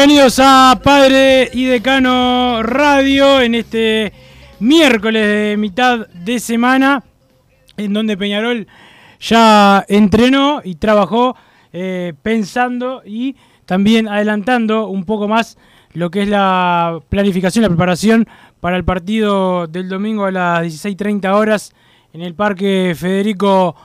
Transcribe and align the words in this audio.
Bienvenidos 0.00 0.40
a 0.42 0.80
Padre 0.82 1.50
y 1.52 1.66
Decano 1.66 2.62
Radio 2.62 3.38
en 3.42 3.54
este 3.54 4.14
miércoles 4.58 5.26
de 5.26 5.56
mitad 5.58 6.08
de 6.08 6.40
semana, 6.40 7.04
en 7.76 7.92
donde 7.92 8.16
Peñarol 8.16 8.66
ya 9.20 9.84
entrenó 9.88 10.62
y 10.64 10.76
trabajó 10.76 11.36
eh, 11.74 12.14
pensando 12.22 13.02
y 13.04 13.36
también 13.66 14.08
adelantando 14.08 14.86
un 14.86 15.04
poco 15.04 15.28
más 15.28 15.58
lo 15.92 16.10
que 16.10 16.22
es 16.22 16.28
la 16.30 16.98
planificación, 17.10 17.60
la 17.60 17.68
preparación 17.68 18.26
para 18.58 18.78
el 18.78 18.84
partido 18.84 19.66
del 19.66 19.90
domingo 19.90 20.24
a 20.24 20.30
las 20.30 20.62
16.30 20.62 21.30
horas 21.34 21.74
en 22.14 22.22
el 22.22 22.32
Parque 22.32 22.94
Federico 22.96 23.76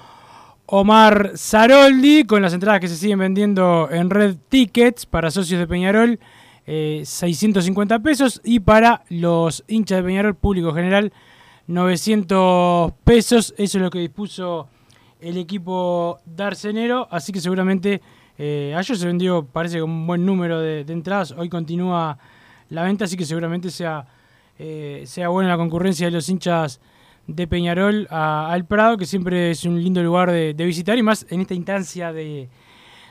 Omar 0.67 1.33
Zaroldi, 1.37 2.23
con 2.23 2.41
las 2.41 2.53
entradas 2.53 2.79
que 2.79 2.87
se 2.87 2.95
siguen 2.95 3.19
vendiendo 3.19 3.87
en 3.91 4.09
Red 4.09 4.37
Tickets 4.49 5.05
para 5.05 5.29
socios 5.29 5.59
de 5.59 5.67
Peñarol, 5.67 6.19
eh, 6.65 7.03
650 7.05 7.99
pesos, 7.99 8.41
y 8.43 8.59
para 8.59 9.03
los 9.09 9.63
hinchas 9.67 9.97
de 9.97 10.03
Peñarol, 10.03 10.35
público 10.35 10.73
general, 10.73 11.13
900 11.67 12.93
pesos. 13.03 13.53
Eso 13.57 13.77
es 13.77 13.81
lo 13.81 13.89
que 13.89 13.99
dispuso 13.99 14.67
el 15.19 15.37
equipo 15.37 16.19
Darcenero, 16.25 17.07
así 17.11 17.31
que 17.31 17.39
seguramente 17.39 18.01
eh, 18.37 18.73
ayer 18.75 18.97
se 18.97 19.05
vendió, 19.05 19.45
parece, 19.45 19.79
con 19.79 19.91
un 19.91 20.07
buen 20.07 20.25
número 20.25 20.59
de, 20.59 20.83
de 20.83 20.93
entradas, 20.93 21.31
hoy 21.31 21.47
continúa 21.47 22.17
la 22.69 22.83
venta, 22.83 23.05
así 23.05 23.15
que 23.15 23.25
seguramente 23.25 23.69
sea, 23.69 24.07
eh, 24.57 25.03
sea 25.05 25.29
buena 25.29 25.51
la 25.51 25.57
concurrencia 25.57 26.07
de 26.07 26.11
los 26.11 26.27
hinchas 26.27 26.81
de 27.27 27.47
Peñarol 27.47 28.07
a- 28.11 28.51
al 28.51 28.65
Prado, 28.65 28.97
que 28.97 29.05
siempre 29.05 29.51
es 29.51 29.65
un 29.65 29.81
lindo 29.83 30.01
lugar 30.03 30.31
de, 30.31 30.53
visitar 30.53 30.97
y 30.97 31.03
más 31.03 31.25
en 31.29 31.41
esta 31.41 31.53
instancia 31.55 32.13
de, 32.13 32.49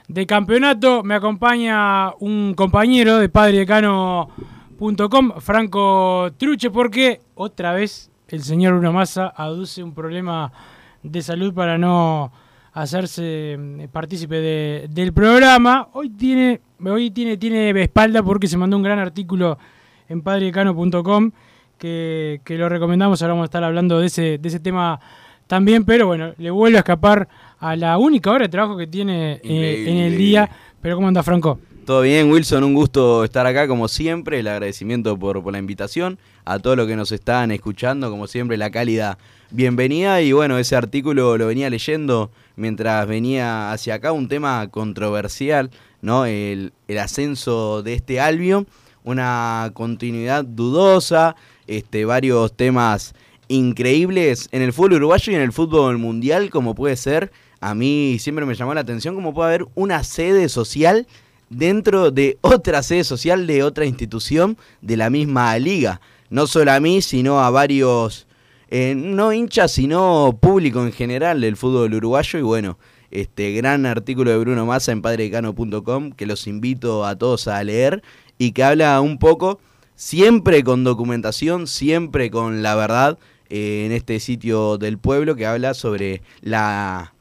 de 0.08 0.26
campeonato. 0.26 1.02
Me 1.02 1.14
acompaña 1.14 2.12
un 2.20 2.54
compañero 2.54 3.18
de 3.18 3.28
padredecano.com, 3.28 5.32
Franco 5.40 6.30
Truche, 6.36 6.70
porque 6.70 7.20
otra 7.34 7.72
vez 7.72 8.10
el 8.28 8.42
señor 8.42 8.74
Bruno 8.74 8.92
Massa 8.92 9.32
aduce 9.36 9.82
un 9.82 9.94
problema 9.94 10.52
de 11.02 11.22
salud 11.22 11.52
para 11.52 11.78
no 11.78 12.32
hacerse 12.72 13.56
mm, 13.58 13.84
partícipe 13.92 14.36
de- 14.36 14.86
del 14.90 15.12
programa. 15.12 15.88
Hoy 15.92 16.10
tiene, 16.10 16.60
hoy 16.84 17.10
tiene, 17.10 17.36
tiene 17.36 17.70
espalda 17.82 18.22
porque 18.22 18.46
se 18.48 18.56
mandó 18.56 18.76
un 18.76 18.82
gran 18.82 18.98
artículo 18.98 19.58
en 20.08 20.22
padredecano.com 20.22 21.30
que, 21.78 22.40
que 22.44 22.56
lo 22.56 22.68
recomendamos. 22.68 23.20
Ahora 23.22 23.34
vamos 23.34 23.44
a 23.44 23.46
estar 23.46 23.64
hablando 23.64 24.00
de 24.00 24.06
ese, 24.06 24.38
de 24.38 24.48
ese 24.48 24.60
tema 24.60 25.00
también, 25.46 25.84
pero 25.84 26.06
bueno, 26.06 26.32
le 26.38 26.50
vuelve 26.50 26.78
a 26.78 26.80
escapar 26.80 27.28
a 27.58 27.76
la 27.76 27.98
única 27.98 28.30
hora 28.30 28.44
de 28.44 28.48
trabajo 28.48 28.76
que 28.76 28.86
tiene 28.86 29.40
eh, 29.42 29.84
en 29.86 29.96
el 29.98 30.16
día. 30.16 30.48
Pero 30.80 30.96
¿cómo 30.96 31.08
anda 31.08 31.22
Franco? 31.22 31.58
Todo 31.84 32.00
bien, 32.00 32.30
Wilson, 32.30 32.64
un 32.64 32.74
gusto 32.74 33.24
estar 33.24 33.46
acá 33.46 33.68
como 33.68 33.88
siempre, 33.88 34.40
el 34.40 34.48
agradecimiento 34.48 35.18
por, 35.18 35.42
por 35.42 35.52
la 35.52 35.58
invitación, 35.58 36.18
a 36.46 36.58
todos 36.58 36.78
los 36.78 36.86
que 36.86 36.96
nos 36.96 37.12
están 37.12 37.50
escuchando, 37.50 38.10
como 38.10 38.26
siempre, 38.26 38.56
la 38.56 38.70
cálida 38.70 39.18
bienvenida 39.50 40.22
y 40.22 40.32
bueno, 40.32 40.56
ese 40.56 40.76
artículo 40.76 41.36
lo 41.36 41.46
venía 41.46 41.68
leyendo 41.68 42.30
mientras 42.56 43.06
venía 43.06 43.70
hacia 43.70 43.96
acá, 43.96 44.12
un 44.12 44.28
tema 44.28 44.66
controversial, 44.68 45.70
¿no? 46.00 46.24
El, 46.24 46.72
el 46.88 46.98
ascenso 46.98 47.82
de 47.82 47.92
este 47.92 48.18
Albion, 48.18 48.66
una 49.04 49.70
continuidad 49.74 50.44
dudosa, 50.44 51.36
este, 51.66 52.04
varios 52.04 52.54
temas 52.56 53.14
increíbles 53.48 54.48
en 54.52 54.62
el 54.62 54.72
fútbol 54.72 54.94
uruguayo 54.94 55.32
y 55.32 55.36
en 55.36 55.42
el 55.42 55.52
fútbol 55.52 55.98
mundial, 55.98 56.50
como 56.50 56.74
puede 56.74 56.96
ser, 56.96 57.30
a 57.60 57.74
mí 57.74 58.18
siempre 58.18 58.44
me 58.46 58.54
llamó 58.54 58.74
la 58.74 58.80
atención, 58.80 59.14
como 59.14 59.34
puede 59.34 59.48
haber 59.48 59.66
una 59.74 60.04
sede 60.04 60.48
social 60.48 61.06
dentro 61.50 62.10
de 62.10 62.38
otra 62.42 62.82
sede 62.82 63.04
social 63.04 63.46
de 63.46 63.62
otra 63.62 63.86
institución 63.86 64.56
de 64.80 64.96
la 64.96 65.10
misma 65.10 65.56
liga. 65.58 66.00
No 66.30 66.46
solo 66.46 66.72
a 66.72 66.80
mí, 66.80 67.02
sino 67.02 67.40
a 67.40 67.50
varios, 67.50 68.26
eh, 68.68 68.94
no 68.96 69.32
hinchas, 69.32 69.72
sino 69.72 70.36
público 70.40 70.82
en 70.82 70.92
general 70.92 71.40
del 71.40 71.56
fútbol 71.56 71.94
uruguayo. 71.94 72.38
Y 72.38 72.42
bueno, 72.42 72.78
este 73.10 73.52
gran 73.52 73.86
artículo 73.86 74.30
de 74.30 74.38
Bruno 74.38 74.66
Massa 74.66 74.92
en 74.92 75.00
padredecano.com 75.00 76.12
que 76.12 76.26
los 76.26 76.46
invito 76.46 77.04
a 77.04 77.16
todos 77.16 77.46
a 77.46 77.62
leer 77.62 78.02
y 78.38 78.52
que 78.52 78.64
habla 78.64 79.00
un 79.00 79.18
poco, 79.18 79.60
siempre 79.96 80.62
con 80.64 80.84
documentación, 80.84 81.66
siempre 81.66 82.30
con 82.30 82.62
la 82.62 82.74
verdad, 82.74 83.18
eh, 83.48 83.84
en 83.86 83.92
este 83.92 84.20
sitio 84.20 84.78
del 84.78 84.98
pueblo 84.98 85.36
que 85.36 85.46
habla 85.46 85.74
sobre 85.74 86.22
la, 86.40 87.14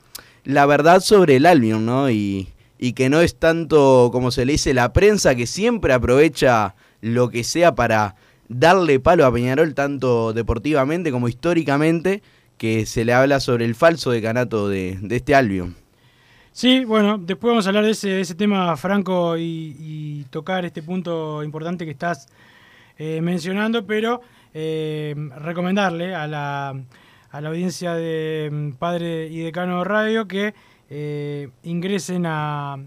la 0.44 0.66
verdad 0.66 1.02
sobre 1.02 1.36
el 1.36 1.46
Albion, 1.46 1.86
¿no? 1.86 2.10
Y, 2.10 2.50
y 2.80 2.94
que 2.94 3.10
no 3.10 3.22
es 3.22 3.36
tanto, 3.36 4.10
como 4.12 4.31
se 4.31 4.46
le 4.46 4.54
dice, 4.54 4.74
la 4.74 4.94
prensa 4.94 5.36
que 5.36 5.48
siempre 5.48 5.94
aprovecha 5.94 6.75
lo 7.02 7.30
que 7.30 7.44
sea 7.44 7.75
para 7.75 8.16
darle 8.50 9.00
palo 9.00 9.26
a 9.26 9.34
Peñarol, 9.34 9.74
tanto 9.74 10.34
deportivamente 10.34 11.12
como 11.12 11.28
históricamente, 11.28 12.22
que 12.58 12.86
se 12.86 13.04
le 13.04 13.14
habla 13.14 13.40
sobre 13.40 13.66
el 13.66 13.76
falso 13.76 14.12
decanato 14.12 14.69
de, 14.69 14.98
de 15.02 15.16
este 15.16 15.36
Albion. 15.36 15.76
Sí, 16.52 16.86
bueno, 16.86 17.18
después 17.18 17.50
vamos 17.52 17.66
a 17.66 17.69
hablar 17.69 17.84
de 17.84 17.92
ese, 17.92 18.22
ese 18.22 18.36
tema, 18.36 18.78
Franco, 18.78 19.38
y 19.38 20.26
tocar 20.30 20.66
este 20.66 20.84
punto 20.84 21.44
importante 21.44 21.84
que 21.84 21.92
estás 21.92 22.28
eh, 22.98 23.22
mencionando, 23.22 23.86
pero 23.86 24.22
eh, 24.54 25.16
recomendarle 25.38 26.13
a 26.16 26.28
la, 26.28 26.69
a 27.31 27.42
la 27.42 27.50
audiencia 27.50 27.94
de 27.95 28.50
mm, 28.51 28.72
Padre 28.74 29.28
y 29.28 29.40
Decano 29.40 29.84
Radio 29.84 30.28
que 30.28 30.54
eh, 30.90 31.50
ingresen 31.63 32.25
a, 32.28 32.78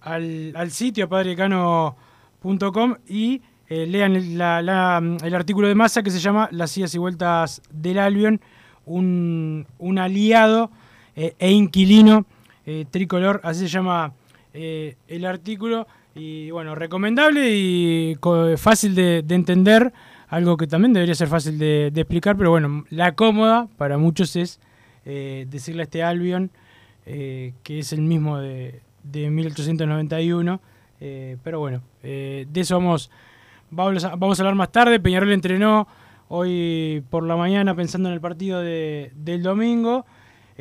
al, 0.00 0.70
sitio 0.70 1.08
padredecano.com 1.08 2.96
y 3.08 3.42
lean 3.68 4.36
la- 4.38 4.62
la- 4.62 5.00
el 5.22 5.34
artículo 5.34 5.68
de 5.68 5.74
masa 5.74 6.02
que 6.02 6.10
se 6.10 6.18
llama 6.18 6.48
Las 6.50 6.76
idas 6.76 6.94
y 6.94 6.98
vueltas 6.98 7.62
del 7.70 7.98
Albion, 7.98 8.40
un, 8.86 9.66
un 9.78 9.98
aliado 9.98 10.70
e 11.14 11.50
inquilino 11.52 12.24
tricolor, 12.90 13.40
así 13.44 13.60
se 13.60 13.68
llama 13.68 14.12
el 14.52 15.24
artículo. 15.26 15.86
Y 16.14 16.50
bueno, 16.50 16.74
recomendable 16.74 17.54
y 17.56 18.16
fácil 18.56 18.94
de, 18.94 19.22
de 19.24 19.34
entender, 19.34 19.92
algo 20.28 20.56
que 20.56 20.66
también 20.66 20.92
debería 20.92 21.14
ser 21.14 21.28
fácil 21.28 21.58
de, 21.58 21.86
explicar, 21.94 22.36
pero 22.36 22.50
bueno, 22.50 22.84
la 22.90 23.14
cómoda 23.14 23.68
para 23.76 23.96
muchos 23.98 24.34
es 24.36 24.60
eh, 25.04 25.46
decirle 25.50 25.82
a 25.82 25.84
este 25.84 26.02
Albion 26.02 26.50
eh, 27.06 27.52
que 27.62 27.78
es 27.80 27.92
el 27.92 28.02
mismo 28.02 28.38
de, 28.38 28.80
de 29.04 29.30
1891. 29.30 30.60
eh, 31.00 31.36
pero 31.42 31.58
bueno, 31.60 31.80
eh, 32.02 32.46
de 32.52 32.60
eso 32.60 32.76
vamos, 32.76 33.10
vamos, 33.70 34.04
a, 34.04 34.16
vamos 34.16 34.38
a 34.38 34.42
hablar 34.42 34.54
más 34.56 34.70
tarde. 34.72 35.00
Peñarol 35.00 35.32
entrenó 35.32 35.88
hoy 36.28 37.02
por 37.10 37.24
la 37.24 37.36
mañana 37.36 37.74
pensando 37.74 38.08
en 38.08 38.14
el 38.14 38.20
partido 38.20 38.60
de- 38.60 39.10
del 39.14 39.42
domingo. 39.42 40.04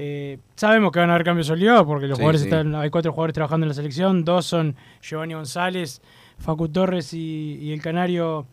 Eh, 0.02 0.38
sabemos 0.56 0.94
que 0.94 1.00
van 1.00 1.10
a 1.10 1.14
haber 1.16 1.26
cambios 1.26 1.50
obligados 1.50 1.86
porque 1.86 2.08
los 2.08 2.18
Sí, 2.18 2.22
jugadores 2.22 2.42
sí. 2.42 2.48
están, 2.48 2.74
hay 2.74 2.90
cuatro 2.90 3.12
jugadores 3.12 3.34
trabajando 3.34 3.66
en 3.66 3.68
la 3.68 3.74
selección, 3.74 4.24
dos 4.24 4.46
son 4.46 4.74
Giovanni 5.02 5.34
González, 5.34 6.02
Facu 6.38 6.70
Torres 6.70 7.14
y, 7.14 7.58
y 7.62 7.74
el 7.74 7.82
canario 7.82 8.48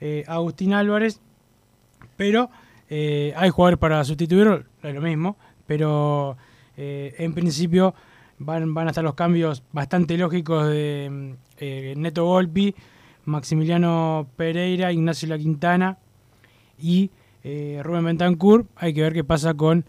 eh, 0.00 0.24
Agustín 0.26 0.72
Álvarez, 0.72 1.20
pero 2.16 2.48
eh, 2.88 3.34
hay 3.36 3.50
jugadores 3.50 3.78
para 3.78 4.02
sustituirlo, 4.04 4.62
es 4.82 4.94
lo 4.94 5.02
mismo, 5.02 5.36
pero 5.66 6.38
en 6.78 7.34
principio 7.34 7.94
van, 8.38 8.72
van 8.72 8.86
a 8.86 8.90
estar 8.90 9.04
los 9.04 9.14
cambios 9.14 9.62
bastante 9.72 10.16
lógicos 10.16 10.66
de 10.66 11.34
Neto 11.96 12.24
Volpi, 12.24 12.74
Maximiliano 13.26 14.26
Pereira, 14.36 14.92
Ignacio 14.92 15.28
La 15.28 15.36
Quintana 15.38 15.98
y 16.78 17.10
Rubén 17.82 18.04
Bentancur. 18.04 18.66
Hay 18.76 18.92
que 18.94 19.02
ver 19.02 19.12
qué 19.14 19.24
pasa 19.24 19.54
con 19.54 19.84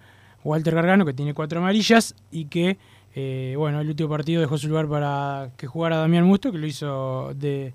Walter 0.47 0.73
Gargano, 0.73 1.05
que 1.05 1.13
tiene 1.13 1.33
cuatro 1.33 1.59
amarillas 1.59 2.15
y 2.31 2.45
que, 2.45 2.77
eh, 3.15 3.55
bueno, 3.57 3.81
el 3.81 3.89
último 3.89 4.09
partido 4.09 4.39
dejó 4.39 4.57
su 4.57 4.69
lugar 4.69 4.87
para 4.87 5.51
que 5.57 5.67
jugara 5.67 5.97
Damián 5.97 6.23
Musto, 6.23 6.51
que 6.51 6.57
lo 6.57 6.65
hizo 6.65 7.33
de, 7.35 7.73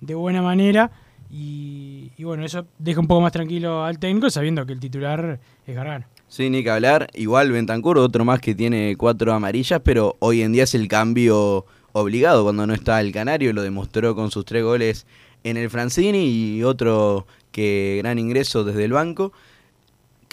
de 0.00 0.14
buena 0.14 0.42
manera. 0.42 0.90
Y, 1.30 2.12
y 2.18 2.24
bueno, 2.24 2.44
eso 2.44 2.66
deja 2.78 3.00
un 3.00 3.06
poco 3.06 3.22
más 3.22 3.32
tranquilo 3.32 3.84
al 3.84 3.98
técnico, 3.98 4.28
sabiendo 4.28 4.66
que 4.66 4.74
el 4.74 4.80
titular 4.80 5.40
es 5.66 5.74
Gargano. 5.74 6.04
Sí, 6.28 6.50
ni 6.50 6.62
que 6.62 6.70
hablar. 6.70 7.08
Igual 7.14 7.50
Bentancur, 7.50 7.96
otro 7.98 8.24
más 8.24 8.40
que 8.40 8.54
tiene 8.54 8.96
cuatro 8.96 9.32
amarillas, 9.32 9.80
pero 9.82 10.16
hoy 10.20 10.42
en 10.42 10.52
día 10.52 10.64
es 10.64 10.74
el 10.74 10.88
cambio 10.88 11.64
obligado 11.92 12.44
cuando 12.44 12.66
no 12.66 12.74
está 12.74 13.00
el 13.00 13.12
Canario. 13.12 13.52
Lo 13.52 13.62
demostró 13.62 14.14
con 14.14 14.30
sus 14.30 14.44
tres 14.44 14.62
goles 14.62 15.06
en 15.42 15.56
el 15.56 15.70
Francini 15.70 16.26
y 16.26 16.62
otro 16.64 17.26
que 17.50 17.96
gran 18.02 18.18
ingreso 18.18 18.62
desde 18.62 18.84
el 18.84 18.92
banco. 18.92 19.32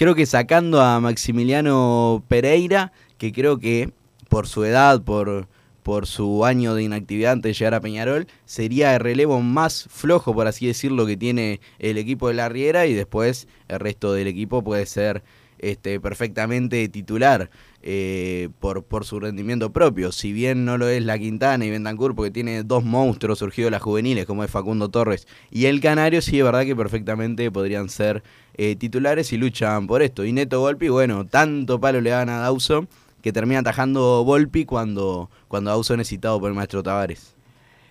Creo 0.01 0.15
que 0.15 0.25
sacando 0.25 0.81
a 0.81 0.99
Maximiliano 0.99 2.23
Pereira, 2.27 2.91
que 3.19 3.31
creo 3.31 3.59
que 3.59 3.91
por 4.29 4.47
su 4.47 4.63
edad, 4.63 5.03
por, 5.03 5.47
por 5.83 6.07
su 6.07 6.43
año 6.43 6.73
de 6.73 6.81
inactividad 6.81 7.33
antes 7.33 7.51
de 7.51 7.53
llegar 7.53 7.75
a 7.75 7.81
Peñarol, 7.81 8.25
sería 8.45 8.95
el 8.95 8.99
relevo 8.99 9.41
más 9.41 9.87
flojo, 9.91 10.33
por 10.33 10.47
así 10.47 10.65
decirlo, 10.65 11.05
que 11.05 11.17
tiene 11.17 11.59
el 11.77 11.99
equipo 11.99 12.29
de 12.29 12.33
la 12.33 12.49
Riera 12.49 12.87
y 12.87 12.95
después 12.95 13.47
el 13.67 13.79
resto 13.79 14.11
del 14.13 14.25
equipo 14.25 14.63
puede 14.63 14.87
ser 14.87 15.21
este, 15.61 15.99
perfectamente 15.99 16.87
titular 16.89 17.49
eh, 17.83 18.49
por, 18.59 18.83
por 18.83 19.05
su 19.05 19.19
rendimiento 19.19 19.71
propio. 19.71 20.11
Si 20.11 20.33
bien 20.33 20.65
no 20.65 20.77
lo 20.77 20.87
es 20.89 21.03
la 21.03 21.17
Quintana 21.17 21.65
y 21.65 21.69
Bentancur, 21.69 22.15
porque 22.15 22.31
tiene 22.31 22.63
dos 22.63 22.83
monstruos 22.83 23.39
surgidos 23.39 23.67
de 23.67 23.71
las 23.71 23.81
juveniles, 23.81 24.25
como 24.25 24.43
es 24.43 24.51
Facundo 24.51 24.89
Torres 24.89 25.27
y 25.49 25.65
el 25.65 25.79
Canario, 25.79 26.21
sí 26.21 26.39
es 26.39 26.43
verdad 26.43 26.65
que 26.65 26.75
perfectamente 26.75 27.49
podrían 27.51 27.89
ser 27.89 28.23
eh, 28.55 28.75
titulares 28.75 29.31
y 29.33 29.37
luchan 29.37 29.87
por 29.87 30.01
esto. 30.01 30.25
Y 30.25 30.33
Neto 30.33 30.59
Volpi, 30.59 30.89
bueno, 30.89 31.25
tanto 31.25 31.79
palo 31.79 32.01
le 32.01 32.09
dan 32.09 32.29
a 32.29 32.39
Dawson 32.39 32.89
que 33.21 33.31
termina 33.31 33.59
atajando 33.59 34.23
Volpi 34.25 34.65
cuando, 34.65 35.29
cuando 35.47 35.71
Dawson 35.71 35.99
es 36.01 36.07
citado 36.07 36.39
por 36.39 36.49
el 36.49 36.55
maestro 36.55 36.83
Tavares. 36.83 37.35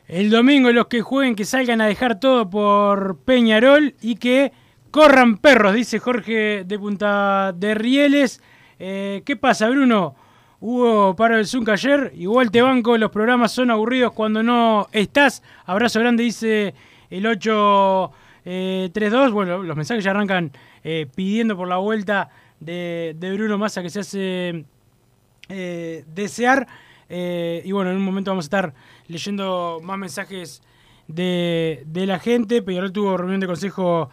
El 0.08 0.28
domingo 0.30 0.72
los 0.72 0.88
que 0.88 1.02
jueguen 1.02 1.36
que 1.36 1.44
salgan 1.44 1.80
a 1.80 1.86
dejar 1.86 2.18
todo 2.18 2.50
por 2.50 3.18
Peñarol 3.18 3.94
y 4.02 4.16
que 4.16 4.50
corran 4.90 5.38
perros, 5.38 5.74
dice 5.74 5.98
Jorge 5.98 6.64
de 6.64 6.78
Punta 6.78 7.52
de 7.52 7.74
Rieles. 7.74 8.42
Eh, 8.78 9.22
¿Qué 9.24 9.36
pasa, 9.36 9.68
Bruno? 9.68 10.14
Hubo 10.60 11.16
paro 11.16 11.36
del 11.36 11.46
Zunca 11.46 11.72
ayer, 11.72 12.12
igual 12.16 12.50
te 12.50 12.60
banco, 12.60 12.98
los 12.98 13.10
programas 13.10 13.52
son 13.52 13.70
aburridos 13.70 14.12
cuando 14.12 14.42
no 14.42 14.88
estás. 14.92 15.42
Abrazo 15.64 16.00
grande, 16.00 16.22
dice 16.22 16.74
el 17.08 17.26
832. 17.26 19.32
bueno, 19.32 19.62
los 19.62 19.76
mensajes 19.76 20.04
ya 20.04 20.10
arrancan 20.10 20.52
eh, 20.84 21.06
pidiendo 21.14 21.56
por 21.56 21.66
la 21.66 21.78
vuelta 21.78 22.28
de, 22.60 23.16
Bruno 23.34 23.56
Massa 23.56 23.82
que 23.82 23.88
se 23.88 24.00
hace 24.00 24.66
eh, 25.48 26.04
desear. 26.14 26.66
Eh, 27.08 27.62
y 27.64 27.72
bueno, 27.72 27.90
en 27.90 27.96
un 27.96 28.04
momento 28.04 28.30
vamos 28.30 28.44
a 28.44 28.46
estar 28.46 28.74
leyendo 29.08 29.80
más 29.82 29.98
mensajes 29.98 30.62
de, 31.08 31.84
de 31.86 32.06
la 32.06 32.18
gente. 32.18 32.60
Peñarol 32.60 32.92
tuvo 32.92 33.16
reunión 33.16 33.40
de 33.40 33.46
consejo 33.46 34.10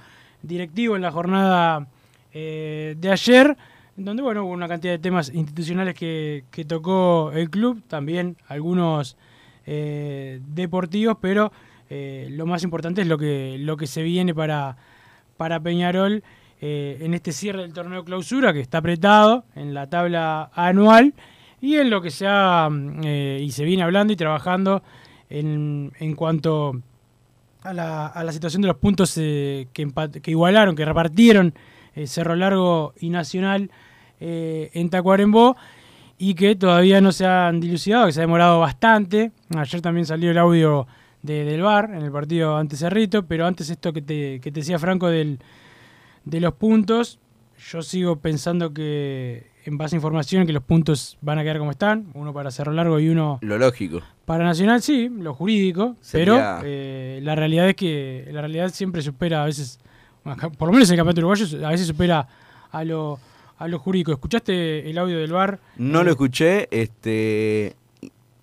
directivo 0.47 0.95
en 0.95 1.01
la 1.01 1.11
jornada 1.11 1.87
eh, 2.33 2.95
de 2.97 3.11
ayer, 3.11 3.57
donde 3.95 4.21
bueno, 4.21 4.45
hubo 4.45 4.51
una 4.51 4.67
cantidad 4.67 4.93
de 4.93 4.99
temas 4.99 5.31
institucionales 5.33 5.95
que, 5.95 6.45
que 6.51 6.65
tocó 6.65 7.31
el 7.33 7.49
club, 7.49 7.81
también 7.87 8.37
algunos 8.47 9.17
eh, 9.65 10.39
deportivos, 10.47 11.17
pero 11.19 11.51
eh, 11.89 12.27
lo 12.31 12.45
más 12.45 12.63
importante 12.63 13.01
es 13.01 13.07
lo 13.07 13.17
que, 13.17 13.57
lo 13.59 13.75
que 13.75 13.87
se 13.87 14.03
viene 14.03 14.35
para, 14.35 14.77
para 15.35 15.59
Peñarol 15.59 16.23
en 16.59 17.13
este 17.13 17.33
cierre 17.33 17.61
del 17.61 17.71
torneo 17.71 18.03
clausura, 18.03 18.51
que 18.51 18.61
está 18.61 18.79
apretado 18.79 19.45
en 19.53 19.75
la 19.75 19.87
tabla 19.87 20.49
anual, 20.55 21.13
y 21.61 21.75
en 21.75 21.91
lo 21.91 22.01
que 22.01 22.09
se 22.09 22.25
ha 22.27 22.67
mm, 22.67 23.03
y 23.03 23.51
se 23.51 23.63
viene 23.63 23.83
hablando 23.83 24.11
y 24.11 24.15
trabajando 24.15 24.81
en, 25.29 25.91
en 25.99 26.15
cuanto 26.15 26.81
a 27.69 27.73
la, 27.73 28.07
a 28.07 28.23
la 28.23 28.31
situación 28.31 28.61
de 28.61 28.67
los 28.69 28.77
puntos 28.77 29.13
eh, 29.17 29.67
que, 29.73 29.87
que 30.21 30.31
igualaron, 30.31 30.75
que 30.75 30.85
repartieron 30.85 31.53
eh, 31.95 32.07
Cerro 32.07 32.35
Largo 32.35 32.93
y 32.99 33.09
Nacional 33.09 33.69
eh, 34.19 34.69
en 34.73 34.89
Tacuarembó 34.89 35.55
y 36.17 36.33
que 36.33 36.55
todavía 36.55 36.99
no 37.01 37.11
se 37.11 37.25
han 37.25 37.59
dilucidado, 37.59 38.07
que 38.07 38.13
se 38.13 38.19
ha 38.19 38.21
demorado 38.21 38.59
bastante. 38.59 39.31
Ayer 39.55 39.81
también 39.81 40.05
salió 40.05 40.31
el 40.31 40.37
audio 40.37 40.87
de- 41.21 41.43
del 41.45 41.61
VAR 41.61 41.91
en 41.93 42.01
el 42.01 42.11
partido 42.11 42.57
ante 42.57 42.75
Cerrito, 42.75 43.25
pero 43.25 43.45
antes 43.45 43.69
esto 43.69 43.93
que 43.93 44.01
te, 44.01 44.39
que 44.39 44.51
te 44.51 44.59
decía 44.61 44.79
Franco 44.79 45.07
del, 45.09 45.39
de 46.25 46.39
los 46.39 46.53
puntos, 46.53 47.19
yo 47.69 47.81
sigo 47.81 48.15
pensando 48.19 48.73
que 48.73 49.47
en 49.67 49.77
base 49.77 49.95
a 49.95 49.97
información 49.97 50.47
que 50.47 50.53
los 50.53 50.63
puntos 50.63 51.17
van 51.21 51.39
a 51.39 51.43
quedar 51.43 51.59
como 51.59 51.71
están, 51.71 52.05
uno 52.13 52.31
para 52.33 52.51
Cerro 52.51 52.71
Largo 52.71 53.01
y 53.01 53.09
uno 53.09 53.37
Lo 53.41 53.57
lógico. 53.57 54.01
para 54.23 54.45
Nacional 54.45 54.81
sí, 54.81 55.09
lo 55.09 55.33
jurídico, 55.33 55.97
Sería- 55.99 56.57
pero 56.61 56.61
eh, 56.63 57.19
la 57.21 57.35
realidad 57.35 57.67
es 57.67 57.75
que 57.75 58.29
la 58.31 58.39
realidad 58.39 58.71
siempre 58.73 59.01
supera 59.01 59.43
a 59.43 59.45
veces, 59.45 59.79
por 60.57 60.67
lo 60.69 60.71
menos 60.73 60.87
en 60.89 60.93
el 60.93 60.97
campeonato 60.99 61.19
uruguayo, 61.19 61.67
a 61.67 61.71
veces 61.71 61.85
supera 61.87 62.27
a 62.71 62.83
lo, 62.85 63.19
a 63.57 63.67
lo 63.67 63.77
jurídico. 63.77 64.13
¿Escuchaste 64.13 64.89
el 64.89 64.97
audio 64.97 65.17
del 65.19 65.33
bar? 65.33 65.59
No 65.75 66.01
lo 66.03 66.11
escuché, 66.11 66.69
este. 66.71 67.75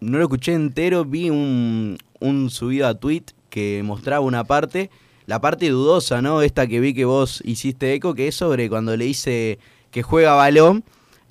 No 0.00 0.18
lo 0.18 0.24
escuché 0.24 0.52
entero, 0.52 1.06
vi 1.06 1.30
un, 1.30 1.96
un 2.20 2.50
subido 2.50 2.86
a 2.86 2.94
tweet 2.94 3.24
que 3.48 3.80
mostraba 3.82 4.20
una 4.20 4.44
parte, 4.44 4.90
la 5.24 5.40
parte 5.40 5.70
dudosa, 5.70 6.20
¿no? 6.20 6.42
Esta 6.42 6.66
que 6.66 6.80
vi 6.80 6.92
que 6.92 7.06
vos 7.06 7.40
hiciste 7.46 7.94
eco, 7.94 8.12
que 8.14 8.28
es 8.28 8.34
sobre 8.34 8.68
cuando 8.68 8.94
le 8.98 9.06
dice 9.06 9.58
que 9.90 10.02
juega 10.02 10.34
balón 10.34 10.84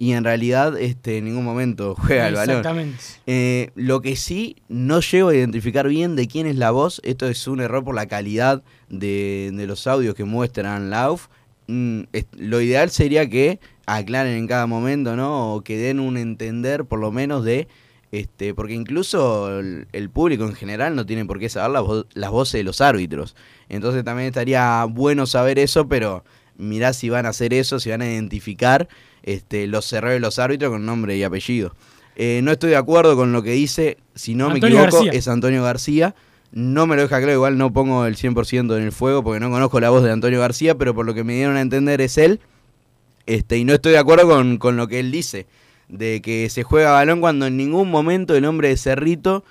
y 0.03 0.13
en 0.13 0.24
realidad 0.24 0.77
este, 0.79 1.17
en 1.19 1.25
ningún 1.25 1.45
momento 1.45 1.95
juega 2.00 2.27
el 2.27 2.36
balón. 2.36 2.57
Exactamente. 2.57 2.98
Eh, 3.27 3.69
lo 3.75 4.01
que 4.01 4.15
sí, 4.15 4.57
no 4.69 5.00
llego 5.00 5.29
a 5.29 5.36
identificar 5.36 5.88
bien 5.88 6.15
de 6.15 6.27
quién 6.27 6.45
es 6.48 6.55
la 6.57 6.72
voz. 6.72 7.00
Esto 7.03 7.27
es 7.27 7.48
un 7.48 7.62
error 7.62 7.83
por 7.83 7.95
la 7.95 8.07
calidad 8.07 8.63
de, 8.89 9.51
de 9.53 9.67
los 9.67 9.88
audios 9.88 10.15
que 10.15 10.24
muestran 10.25 10.89
la 10.89 11.12
UF. 11.12 11.27
Mm, 11.67 12.01
es- 12.12 12.27
lo 12.38 12.60
ideal 12.62 12.89
sería 12.89 13.29
que 13.29 13.60
aclaren 13.86 14.36
en 14.36 14.48
cada 14.48 14.65
momento, 14.67 15.15
¿no? 15.15 15.53
O 15.55 15.62
que 15.62 15.77
den 15.77 16.00
un 16.00 16.17
entender, 16.17 16.86
por 16.86 17.00
lo 17.00 17.12
menos, 17.12 17.43
de 17.45 17.67
Este, 18.12 18.53
porque 18.53 18.74
incluso 18.75 19.60
el, 19.60 19.88
el 19.91 20.10
público 20.12 20.43
en 20.45 20.53
general 20.53 20.95
no 20.95 21.03
tiene 21.05 21.25
por 21.25 21.39
qué 21.39 21.50
saber 21.50 21.72
las, 21.72 21.81
vo- 21.83 22.05
las 22.13 22.29
voces 22.29 22.60
de 22.60 22.63
los 22.63 22.79
árbitros. 22.79 23.36
Entonces 23.69 24.03
también 24.03 24.27
estaría 24.27 24.86
bueno 24.86 25.25
saber 25.25 25.57
eso, 25.57 25.88
pero 25.88 26.24
mirá 26.57 26.93
si 26.93 27.10
van 27.10 27.25
a 27.25 27.29
hacer 27.29 27.53
eso, 27.53 27.79
si 27.79 27.89
van 27.89 28.01
a 28.01 28.12
identificar 28.12 28.88
este, 29.24 29.67
los 29.67 29.91
errores 29.93 30.15
de 30.15 30.19
los 30.19 30.39
árbitros 30.39 30.72
con 30.72 30.86
nombre 30.86 31.17
y 31.17 31.24
apellido. 31.24 31.75
Eh, 32.15 32.41
no 32.43 32.51
estoy 32.51 32.72
de 32.72 32.75
acuerdo 32.75 33.15
con 33.15 33.31
lo 33.31 33.41
que 33.41 33.51
dice, 33.51 33.98
si 34.13 34.36
no 34.36 34.48
Antonio 34.50 34.77
me 34.77 34.83
equivoco, 34.83 35.03
García. 35.03 35.19
es 35.19 35.27
Antonio 35.27 35.63
García. 35.63 36.15
No 36.51 36.86
me 36.86 36.95
lo 36.95 37.01
deja 37.01 37.17
claro, 37.17 37.33
igual 37.33 37.57
no 37.57 37.74
pongo 37.74 38.05
el 38.05 38.15
100% 38.15 38.77
en 38.77 38.83
el 38.83 38.91
fuego 38.91 39.24
porque 39.24 39.39
no 39.39 39.50
conozco 39.50 39.79
la 39.79 39.89
voz 39.89 40.03
de 40.03 40.12
Antonio 40.12 40.39
García, 40.39 40.75
pero 40.75 40.93
por 40.93 41.05
lo 41.05 41.15
que 41.15 41.24
me 41.24 41.33
dieron 41.33 41.57
a 41.57 41.62
entender 41.62 42.00
es 42.00 42.19
él. 42.19 42.39
Este, 43.25 43.57
y 43.57 43.65
no 43.65 43.74
estoy 43.74 43.93
de 43.93 43.98
acuerdo 43.98 44.27
con, 44.27 44.57
con 44.57 44.77
lo 44.77 44.88
que 44.88 45.00
él 45.00 45.12
dice, 45.12 45.48
de 45.88 46.22
que 46.22 46.50
se 46.50 46.62
juega 46.62 46.91
balón 46.91 47.22
cuando 47.22 47.48
en 47.48 47.57
ningún 47.57 47.89
momento 47.89 48.36
el 48.36 48.45
hombre 48.45 48.67
de 48.67 48.77
Cerrito 48.77 49.43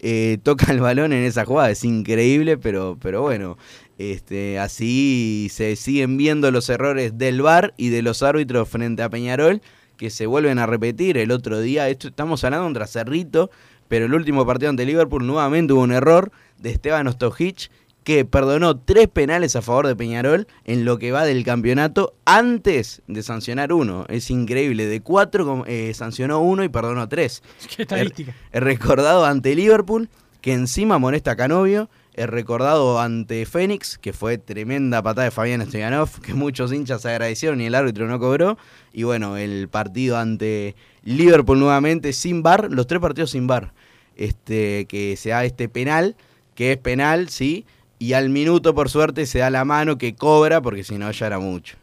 eh, 0.00 0.38
toca 0.42 0.72
el 0.72 0.80
balón 0.80 1.12
en 1.12 1.24
esa 1.24 1.44
jugada. 1.44 1.70
Es 1.70 1.84
increíble, 1.84 2.58
pero, 2.58 2.98
pero 3.00 3.22
bueno, 3.22 3.56
este, 3.98 4.58
así 4.60 5.48
se 5.50 5.74
siguen 5.76 6.16
viendo 6.16 6.50
los 6.50 6.68
errores 6.68 7.18
del 7.18 7.42
VAR 7.42 7.74
y 7.76 7.88
de 7.88 8.02
los 8.02 8.22
árbitros 8.22 8.68
frente 8.68 9.02
a 9.02 9.10
Peñarol, 9.10 9.60
que 9.96 10.10
se 10.10 10.26
vuelven 10.26 10.60
a 10.60 10.66
repetir 10.66 11.18
el 11.18 11.32
otro 11.32 11.60
día. 11.60 11.88
Esto, 11.88 12.08
estamos 12.08 12.44
hablando 12.44 12.66
contra 12.66 12.86
Cerrito, 12.86 13.50
pero 13.88 14.06
el 14.06 14.14
último 14.14 14.46
partido 14.46 14.70
ante 14.70 14.86
Liverpool 14.86 15.26
nuevamente 15.26 15.72
hubo 15.72 15.82
un 15.82 15.92
error 15.92 16.30
de 16.58 16.70
Esteban 16.70 17.08
Ostojic 17.08 17.70
que 18.04 18.24
perdonó 18.24 18.78
tres 18.78 19.08
penales 19.08 19.54
a 19.56 19.62
favor 19.62 19.86
de 19.86 19.96
Peñarol 19.96 20.46
en 20.64 20.84
lo 20.84 20.98
que 20.98 21.12
va 21.12 21.24
del 21.24 21.44
campeonato 21.44 22.14
antes 22.24 23.02
de 23.06 23.22
sancionar 23.22 23.72
uno. 23.72 24.06
Es 24.08 24.30
increíble, 24.30 24.86
de 24.86 25.02
cuatro 25.02 25.64
eh, 25.66 25.92
sancionó 25.92 26.38
uno 26.40 26.64
y 26.64 26.68
perdonó 26.68 27.08
tres. 27.08 27.42
Qué 27.76 27.82
estadística. 27.82 28.34
El 28.52 28.62
recordado 28.62 29.26
ante 29.26 29.54
Liverpool, 29.54 30.08
que 30.40 30.54
encima 30.54 30.98
molesta 30.98 31.32
a 31.32 31.36
Canovio. 31.36 31.90
El 32.18 32.26
recordado 32.26 32.98
ante 32.98 33.46
Fénix, 33.46 33.96
que 33.96 34.12
fue 34.12 34.38
tremenda 34.38 35.00
patada 35.04 35.26
de 35.26 35.30
Fabián 35.30 35.64
Stoyanov, 35.64 36.20
que 36.20 36.34
muchos 36.34 36.72
hinchas 36.72 37.06
agradecieron 37.06 37.60
y 37.60 37.66
el 37.66 37.76
árbitro 37.76 38.08
no 38.08 38.18
cobró. 38.18 38.58
Y 38.92 39.04
bueno, 39.04 39.36
el 39.36 39.68
partido 39.68 40.18
ante 40.18 40.74
Liverpool 41.04 41.60
nuevamente 41.60 42.12
sin 42.12 42.42
bar, 42.42 42.72
los 42.72 42.88
tres 42.88 43.00
partidos 43.00 43.30
sin 43.30 43.46
bar. 43.46 43.72
Este, 44.16 44.86
que 44.86 45.14
se 45.16 45.28
da 45.28 45.44
este 45.44 45.68
penal, 45.68 46.16
que 46.56 46.72
es 46.72 46.78
penal, 46.78 47.28
sí. 47.28 47.66
Y 48.00 48.14
al 48.14 48.30
minuto, 48.30 48.74
por 48.74 48.90
suerte, 48.90 49.24
se 49.24 49.38
da 49.38 49.48
la 49.48 49.64
mano 49.64 49.96
que 49.96 50.16
cobra, 50.16 50.60
porque 50.60 50.82
si 50.82 50.98
no 50.98 51.08
ya 51.12 51.28
era 51.28 51.38
mucho. 51.38 51.76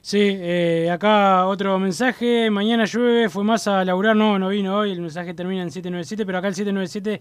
Sí, 0.00 0.18
eh, 0.20 0.90
acá 0.90 1.46
otro 1.46 1.78
mensaje. 1.78 2.50
Mañana 2.50 2.84
llueve, 2.84 3.28
fue 3.28 3.44
más 3.44 3.68
a 3.68 3.84
laburar. 3.84 4.16
No, 4.16 4.40
no 4.40 4.48
vino 4.48 4.76
hoy. 4.76 4.90
El 4.90 5.02
mensaje 5.02 5.34
termina 5.34 5.62
en 5.62 5.70
797, 5.70 6.26
pero 6.26 6.38
acá 6.38 6.48
el 6.48 6.56
797 6.56 7.20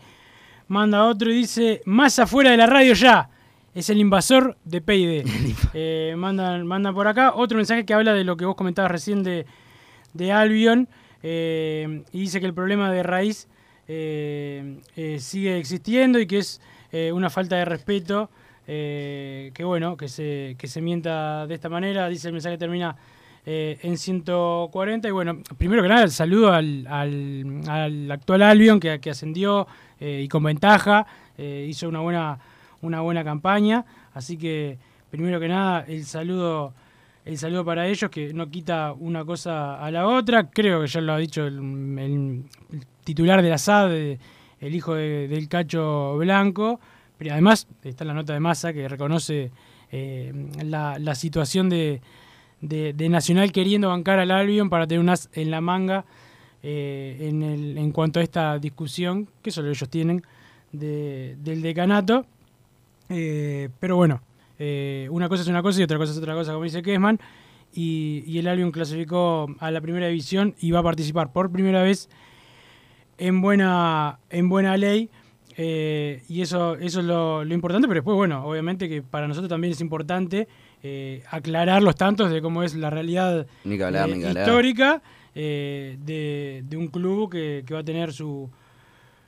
manda 0.72 1.06
otro 1.06 1.30
y 1.32 1.36
dice: 1.36 1.82
Más 1.86 2.18
afuera 2.20 2.52
de 2.52 2.58
la 2.58 2.66
radio 2.66 2.94
ya. 2.94 3.30
Es 3.74 3.90
el 3.90 4.00
invasor 4.00 4.58
de 4.66 4.82
PID. 4.82 5.26
eh, 5.74 6.14
mandan, 6.18 6.66
mandan 6.66 6.94
por 6.94 7.08
acá. 7.08 7.34
Otro 7.36 7.58
mensaje 7.58 7.86
que 7.86 7.94
habla 7.94 8.14
de 8.14 8.24
lo 8.24 8.36
que 8.36 8.46
vos 8.46 8.56
comentabas 8.56 8.92
recién 8.92 9.24
de, 9.24 9.46
de 10.14 10.32
Albion. 10.32 10.88
eh, 11.24 12.04
y 12.12 12.22
dice 12.22 12.40
que 12.40 12.46
el 12.46 12.54
problema 12.54 12.92
de 12.92 13.04
raíz 13.04 13.48
eh, 13.88 14.78
sigue 15.20 15.58
existiendo 15.58 16.20
y 16.20 16.26
que 16.26 16.40
es 16.40 16.62
una 17.14 17.30
falta 17.30 17.56
de 17.56 17.66
respeto. 17.66 18.30
que 18.66 19.64
bueno, 19.64 19.96
que 19.96 20.08
se, 20.08 20.56
que 20.58 20.68
se 20.68 20.82
mienta 20.82 21.48
de 21.48 21.56
esta 21.56 21.70
manera. 21.70 22.10
Dice 22.10 22.28
el 22.28 22.34
mensaje 22.34 22.58
termina 22.58 22.98
eh, 23.46 23.80
en 23.82 23.98
140. 23.98 25.08
Y 25.08 25.12
bueno, 25.12 25.40
primero 25.58 25.82
que 25.82 25.90
nada, 25.90 26.04
el 26.04 26.12
saludo 26.12 26.52
al, 26.52 26.86
al, 26.88 27.62
al 27.68 28.12
actual 28.12 28.44
Albion 28.44 28.80
que, 28.80 29.00
que 29.00 29.10
ascendió 29.10 29.68
eh, 30.02 30.22
y 30.24 30.28
con 30.28 30.44
ventaja. 30.44 31.06
eh, 31.38 31.66
hizo 31.70 31.88
una 31.88 32.02
buena, 32.02 32.38
una 32.82 33.00
buena 33.00 33.24
campaña. 33.24 33.86
Así 34.14 34.36
que, 34.38 34.78
primero 35.10 35.40
que 35.40 35.48
nada, 35.48 35.86
el 35.88 36.04
saludo. 36.04 36.74
El 37.24 37.38
saludo 37.38 37.64
para 37.64 37.88
ellos, 37.88 38.10
que 38.10 38.34
no 38.34 38.50
quita 38.50 38.94
una 38.94 39.24
cosa 39.24 39.76
a 39.80 39.92
la 39.92 40.08
otra. 40.08 40.50
Creo 40.50 40.82
que 40.82 40.88
ya 40.88 41.02
lo 41.02 41.14
ha 41.14 41.18
dicho 41.20 41.46
el, 41.46 42.44
titular 43.04 43.42
de 43.44 43.50
la 43.50 43.58
SAD, 43.60 43.92
el 44.60 44.76
hijo 44.76 44.96
de- 44.96 45.28
del 45.28 45.48
Cacho 45.48 46.18
Blanco. 46.18 46.80
Pero 47.18 47.34
además 47.34 47.68
está 47.84 48.06
la 48.06 48.14
nota 48.16 48.34
de 48.34 48.40
masa 48.40 48.74
que 48.74 48.88
reconoce 48.88 49.52
eh, 49.92 50.34
la, 50.64 50.98
la 50.98 51.14
situación 51.14 51.70
de, 51.70 52.02
de- 52.62 52.94
de 52.94 53.10
Nacional 53.10 53.52
queriendo 53.52 53.90
bancar 53.90 54.18
al 54.20 54.32
Albion 54.32 54.70
para 54.72 54.88
tener 54.88 55.00
un 55.02 55.10
as 55.10 55.30
en 55.34 55.52
la 55.52 55.62
manga 55.62 56.06
eh, 56.64 57.18
en, 57.22 57.44
el- 57.44 57.78
en 57.78 57.92
cuanto 57.92 58.20
a 58.20 58.24
esta 58.24 58.58
discusión 58.60 59.28
que 59.42 59.52
solo 59.52 59.70
ellos 59.70 59.90
tienen 59.90 60.24
de- 60.72 61.36
del 61.44 61.62
decanato. 61.62 62.26
Eh, 63.10 63.70
pero 63.80 63.96
bueno, 63.98 64.22
eh, 64.60 65.08
una 65.12 65.28
cosa 65.28 65.42
es 65.42 65.48
una 65.48 65.62
cosa 65.62 65.80
y 65.80 65.84
otra 65.84 65.98
cosa 65.98 66.12
es 66.12 66.18
otra 66.18 66.34
cosa, 66.34 66.52
como 66.54 66.64
dice 66.64 66.82
Kessman. 66.82 67.20
Y, 67.74 68.24
y 68.28 68.38
el 68.40 68.48
Albion 68.48 68.72
clasificó 68.72 69.48
a 69.60 69.72
la 69.72 69.80
primera 69.82 70.08
división 70.08 70.56
y 70.60 70.72
va 70.72 70.80
a 70.80 70.84
participar 70.84 71.32
por 71.32 71.52
primera 71.52 71.82
vez 71.82 72.10
en 73.18 73.42
buena, 73.42 74.20
en 74.30 74.50
buena 74.50 74.78
ley. 74.78 75.10
eh, 75.58 76.24
y 76.30 76.42
eso, 76.42 76.76
eso 76.76 77.00
es 77.02 77.06
lo, 77.06 77.44
lo 77.44 77.54
importante, 77.54 77.88
pero 77.88 78.00
después, 78.00 78.16
bueno, 78.16 78.46
obviamente 78.46 78.88
que 78.90 79.02
para 79.02 79.28
nosotros 79.28 79.50
también 79.50 79.72
es 79.74 79.82
importante 79.82 80.48
eh, 80.84 81.24
aclarar 81.30 81.84
los 81.84 81.96
tantos 81.96 82.32
de 82.32 82.42
cómo 82.42 82.64
es 82.64 82.74
la 82.76 82.90
realidad 82.90 83.46
eh, 84.06 84.12
histórica 84.42 85.02
eh, 85.36 85.98
de, 86.04 86.64
de 86.68 86.78
un 86.78 86.88
club 86.88 87.32
que, 87.32 87.64
que 87.66 87.74
va 87.74 87.80
a 87.82 87.84
tener 87.84 88.14
su, 88.14 88.50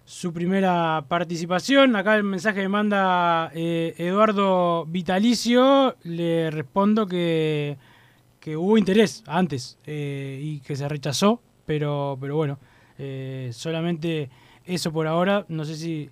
su 0.06 0.34
primera 0.34 1.06
participación. 1.08 1.96
Acá 1.96 2.16
el 2.16 2.24
mensaje 2.24 2.62
me 2.62 2.70
manda 2.70 3.52
eh, 3.54 3.94
Eduardo 3.98 4.86
Vitalicio. 4.86 5.96
Le 6.04 6.52
respondo 6.52 7.08
que, 7.08 7.78
que 8.40 8.58
hubo 8.58 8.78
interés 8.78 9.24
antes 9.28 9.78
eh, 9.86 10.40
y 10.42 10.60
que 10.60 10.76
se 10.76 10.88
rechazó, 10.90 11.42
pero, 11.66 12.18
pero 12.20 12.36
bueno, 12.36 12.60
solamente 13.52 14.30
eso 14.66 14.92
por 14.92 15.08
ahora. 15.08 15.46
No 15.50 15.66
sé 15.66 15.76
si, 15.76 16.10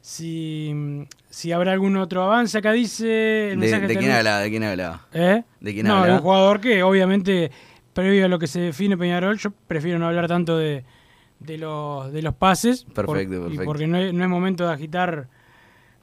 si, 0.00 1.06
si 1.30 1.52
habrá 1.52 1.72
algún 1.72 1.96
otro 1.96 2.22
avance. 2.22 2.58
Acá 2.58 2.72
dice... 2.72 3.52
El 3.52 3.60
¿De, 3.60 3.66
mensaje 3.66 3.86
de 3.86 3.96
quién 3.96 4.10
hablaba? 4.10 4.40
¿De 4.40 4.50
quién 4.50 4.64
hablaba? 4.64 5.06
¿Eh? 5.12 5.42
¿De 5.60 5.72
quién 5.72 5.86
no, 5.86 5.96
hablaba? 5.96 6.16
un 6.16 6.22
jugador 6.22 6.60
que 6.60 6.82
obviamente, 6.82 7.50
previo 7.94 8.26
a 8.26 8.28
lo 8.28 8.38
que 8.38 8.46
se 8.46 8.60
define 8.60 8.96
Peñarol, 8.98 9.38
yo 9.38 9.50
prefiero 9.66 9.98
no 9.98 10.06
hablar 10.08 10.28
tanto 10.28 10.58
de, 10.58 10.84
de, 11.40 11.58
los, 11.58 12.12
de 12.12 12.20
los 12.22 12.34
pases. 12.34 12.84
Perfecto, 12.84 13.40
perfecto. 13.42 13.64
porque 13.64 13.86
no 13.86 13.96
es, 13.96 14.12
no 14.12 14.22
es 14.24 14.28
momento 14.30 14.66
de 14.66 14.72
agitar 14.74 15.28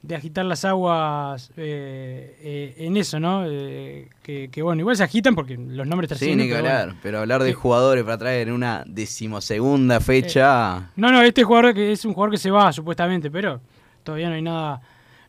de 0.02 0.16
agitar 0.16 0.44
las 0.44 0.64
aguas 0.64 1.52
eh, 1.56 2.36
eh, 2.40 2.74
en 2.78 2.96
eso, 2.96 3.20
¿no? 3.20 3.44
Eh, 3.46 4.08
que, 4.24 4.48
que, 4.50 4.60
bueno, 4.60 4.80
igual 4.80 4.96
se 4.96 5.04
agitan 5.04 5.36
porque 5.36 5.56
los 5.56 5.86
nombres 5.86 6.08
Sí, 6.08 6.14
trascienden, 6.16 6.38
ni 6.48 6.52
que 6.52 6.56
pero 6.56 6.66
hablar. 6.68 6.86
bueno. 6.86 7.00
Pero 7.04 7.18
hablar 7.20 7.42
de 7.44 7.50
Sí. 7.50 7.54
jugadores 7.54 8.02
para 8.02 8.18
traer 8.18 8.48
en 8.48 8.54
una 8.54 8.82
decimosegunda 8.84 10.00
fecha. 10.00 10.90
No, 10.96 11.12
no, 11.12 11.22
este 11.22 11.44
jugador 11.44 11.72
que 11.72 11.92
es 11.92 12.04
un 12.04 12.14
jugador 12.14 12.32
que 12.32 12.38
se 12.38 12.50
va 12.50 12.72
supuestamente, 12.72 13.30
pero 13.30 13.60
todavía 14.02 14.28
no 14.28 14.34
hay 14.34 14.42
nada, 14.42 14.80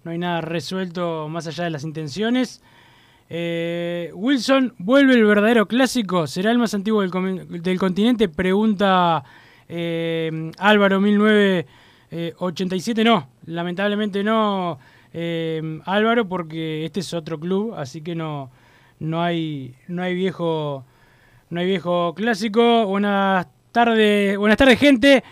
no 0.03 0.09
hay 0.09 0.17
nada 0.17 0.41
resuelto 0.41 1.27
más 1.29 1.45
allá 1.45 1.65
de 1.65 1.69
las 1.69 1.83
intenciones. 1.83 2.63
Eh, 3.29 4.11
Wilson 4.13 4.73
vuelve 4.77 5.13
el 5.13 5.25
verdadero 5.25 5.67
clásico, 5.67 6.27
será 6.27 6.51
el 6.51 6.57
más 6.57 6.73
antiguo 6.73 7.01
del, 7.01 7.11
continente, 7.79 8.29
pregunta 8.29 9.23
eh, 9.67 10.51
Álvaro 10.59 11.01
1987. 11.01 13.03
No, 13.03 13.27
lamentablemente 13.45 14.23
no, 14.23 14.79
eh, 15.13 15.81
Álvaro, 15.85 16.27
porque 16.27 16.85
este 16.85 17.01
es 17.01 17.13
otro 17.13 17.39
club, 17.39 17.75
así 17.75 18.01
que 18.01 18.15
no, 18.15 18.49
no 18.99 19.21
hay, 19.21 19.75
no 19.87 20.01
hay 20.01 20.15
viejo, 20.15 20.83
no 21.49 21.59
hay 21.59 21.67
viejo 21.67 22.13
clásico. 22.15 22.87
Buenas 22.87 23.47
tardes, 23.71 24.37
buenas 24.37 24.57
tardes, 24.57 24.79
gente. 24.79 25.23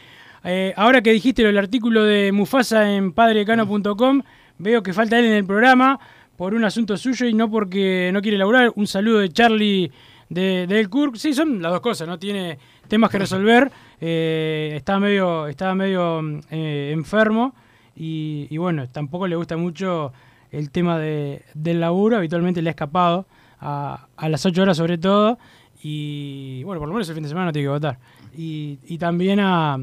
Eh, 0.43 0.74
ahora 0.75 1.01
que 1.01 1.12
dijiste 1.12 1.43
del 1.43 1.57
artículo 1.57 2.03
de 2.03 2.31
Mufasa 2.31 2.93
en 2.93 3.12
padrecano.com, 3.12 4.21
veo 4.57 4.83
que 4.83 4.93
falta 4.93 5.19
él 5.19 5.25
en 5.25 5.33
el 5.33 5.45
programa 5.45 6.00
por 6.41 6.55
un 6.55 6.63
asunto 6.65 6.98
suyo 6.98 7.27
y 7.27 7.36
no 7.36 7.51
porque 7.51 8.10
no 8.12 8.19
quiere 8.19 8.36
laburar. 8.36 8.71
Un 8.74 8.88
saludo 8.88 9.19
de 9.19 9.29
Charlie 9.29 9.91
de, 10.27 10.65
del 10.65 10.89
Kirk. 10.89 11.15
Sí, 11.15 11.36
son 11.36 11.62
las 11.62 11.71
dos 11.71 11.81
cosas, 11.81 12.07
¿no? 12.07 12.17
Tiene 12.17 12.57
temas 12.88 13.12
que 13.12 13.19
resolver. 13.19 13.71
Eh, 14.00 14.71
estaba 14.75 15.00
medio, 15.00 15.45
estaba 15.45 15.75
medio 15.75 16.19
eh, 16.50 16.89
enfermo 16.95 17.53
y, 17.95 18.48
y 18.50 18.57
bueno, 18.57 18.89
tampoco 18.89 19.27
le 19.27 19.36
gusta 19.36 19.55
mucho 19.55 20.13
el 20.50 20.71
tema 20.71 20.98
de, 20.98 21.43
del 21.53 21.79
laburo. 21.79 22.17
Habitualmente 22.17 22.63
le 22.63 22.71
ha 22.71 22.71
escapado 22.71 23.27
a, 23.60 24.07
a 24.17 24.27
las 24.27 24.43
8 24.43 24.63
horas 24.63 24.77
sobre 24.77 24.98
todo. 24.98 25.38
Y 25.83 26.63
bueno, 26.63 26.79
por 26.79 26.88
lo 26.88 26.95
menos 26.95 27.07
el 27.07 27.13
fin 27.13 27.21
de 27.21 27.29
semana 27.29 27.45
no 27.45 27.51
tiene 27.51 27.67
que 27.67 27.69
votar. 27.74 28.00
Y, 28.36 28.79
y 28.88 28.98
también 28.98 29.39
a, 29.41 29.77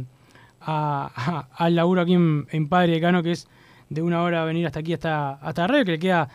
a- 0.61 1.47
al 1.55 1.77
laburo 1.77 2.01
aquí 2.01 2.15
en, 2.15 2.49
en 2.51 2.69
Padre 2.69 2.95
Decano, 2.95 3.23
que 3.23 3.31
es 3.31 3.47
de 3.91 4.03
una 4.03 4.23
hora 4.23 4.45
venir 4.45 4.67
hasta 4.67 4.81
aquí, 4.81 4.93
hasta, 4.93 5.35
hasta 5.35 5.67
que 5.69 5.93
le 5.93 5.99
queda 6.01 6.29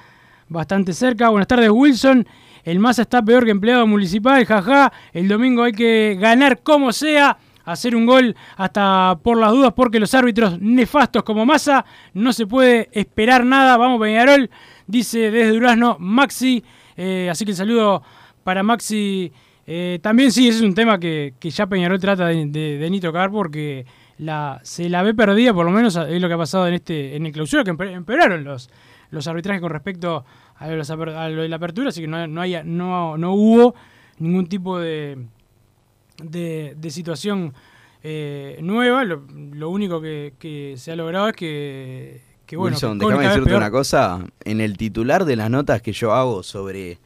bastante 0.53 0.93
cerca. 0.93 1.29
Buenas 1.29 1.47
tardes, 1.47 1.69
Wilson. 1.69 2.25
El 2.63 2.79
Massa 2.79 3.01
está 3.01 3.21
peor 3.21 3.43
que 3.43 3.51
empleado 3.51 3.85
municipal, 3.85 4.45
jaja. 4.45 4.93
El 5.11 5.27
domingo 5.27 5.63
hay 5.63 5.73
que 5.73 6.17
ganar 6.19 6.61
como 6.63 6.93
sea. 6.93 7.37
hacer 7.65 7.95
un 7.95 8.05
gol 8.05 8.35
hasta 8.57 9.17
por 9.23 9.37
las 9.37 9.51
dudas 9.51 9.71
porque 9.73 9.97
los 9.99 10.13
árbitros 10.13 10.59
nefastos 10.59 11.23
como 11.23 11.45
Massa 11.45 11.85
no 12.13 12.33
se 12.33 12.45
puede 12.45 12.89
esperar 12.91 13.45
nada. 13.45 13.77
Vamos 13.77 13.99
Peñarol, 14.01 14.49
dice 14.87 15.31
desde 15.31 15.51
Durazno 15.53 15.95
Maxi. 15.99 16.63
Eh, 16.97 17.29
así 17.31 17.45
que 17.45 17.51
el 17.51 17.57
saludo 17.57 18.03
para 18.43 18.63
Maxi. 18.63 19.31
Eh, 19.65 19.99
también 20.01 20.31
sí, 20.33 20.49
ese 20.49 20.57
es 20.59 20.63
un 20.65 20.75
tema 20.75 20.99
que, 20.99 21.35
que 21.39 21.49
ya 21.49 21.65
Peñarol 21.67 21.99
trata 22.01 22.27
de, 22.27 22.45
de- 22.47 22.89
ni 22.89 22.99
tocar 22.99 23.31
porque 23.31 23.85
la, 24.17 24.59
se 24.63 24.89
la 24.89 25.01
ve 25.03 25.13
perdida, 25.13 25.53
por 25.53 25.65
lo 25.65 25.71
menos 25.71 25.95
es 25.95 26.21
lo 26.21 26.27
que 26.27 26.33
ha 26.33 26.37
pasado 26.37 26.67
en 26.67 26.73
este 26.73 27.15
en 27.15 27.25
el 27.25 27.31
clausura, 27.31 27.63
que 27.63 27.71
empe- 27.71 27.93
empeoraron 27.93 28.43
los, 28.43 28.69
los 29.09 29.25
arbitrajes 29.25 29.61
con 29.61 29.69
respecto 29.71 30.17
a, 30.17 30.25
a 30.57 31.29
lo 31.29 31.41
de 31.41 31.49
la 31.49 31.55
apertura, 31.57 31.89
así 31.89 32.01
que 32.01 32.07
no, 32.07 32.25
no, 32.27 32.41
haya- 32.41 32.63
no, 32.63 33.17
no 33.17 33.33
hubo 33.33 33.75
ningún 34.19 34.47
tipo 34.47 34.79
de, 34.79 35.17
de, 36.23 36.75
de 36.77 36.91
situación 36.91 37.53
eh, 38.03 38.57
nueva. 38.61 39.03
Lo, 39.03 39.23
lo 39.53 39.69
único 39.69 40.01
que, 40.01 40.33
que 40.39 40.75
se 40.77 40.91
ha 40.91 40.95
logrado 40.95 41.27
es 41.29 41.35
que, 41.35 42.21
que 42.45 42.55
bueno, 42.55 42.75
Wilson, 42.75 42.99
que 42.99 43.05
déjame 43.05 43.27
decirte 43.27 43.55
una 43.55 43.71
cosa. 43.71 44.25
En 44.43 44.61
el 44.61 44.77
titular 44.77 45.25
de 45.25 45.35
las 45.35 45.49
notas 45.49 45.81
que 45.81 45.91
yo 45.93 46.13
hago 46.13 46.43
sobre 46.43 46.99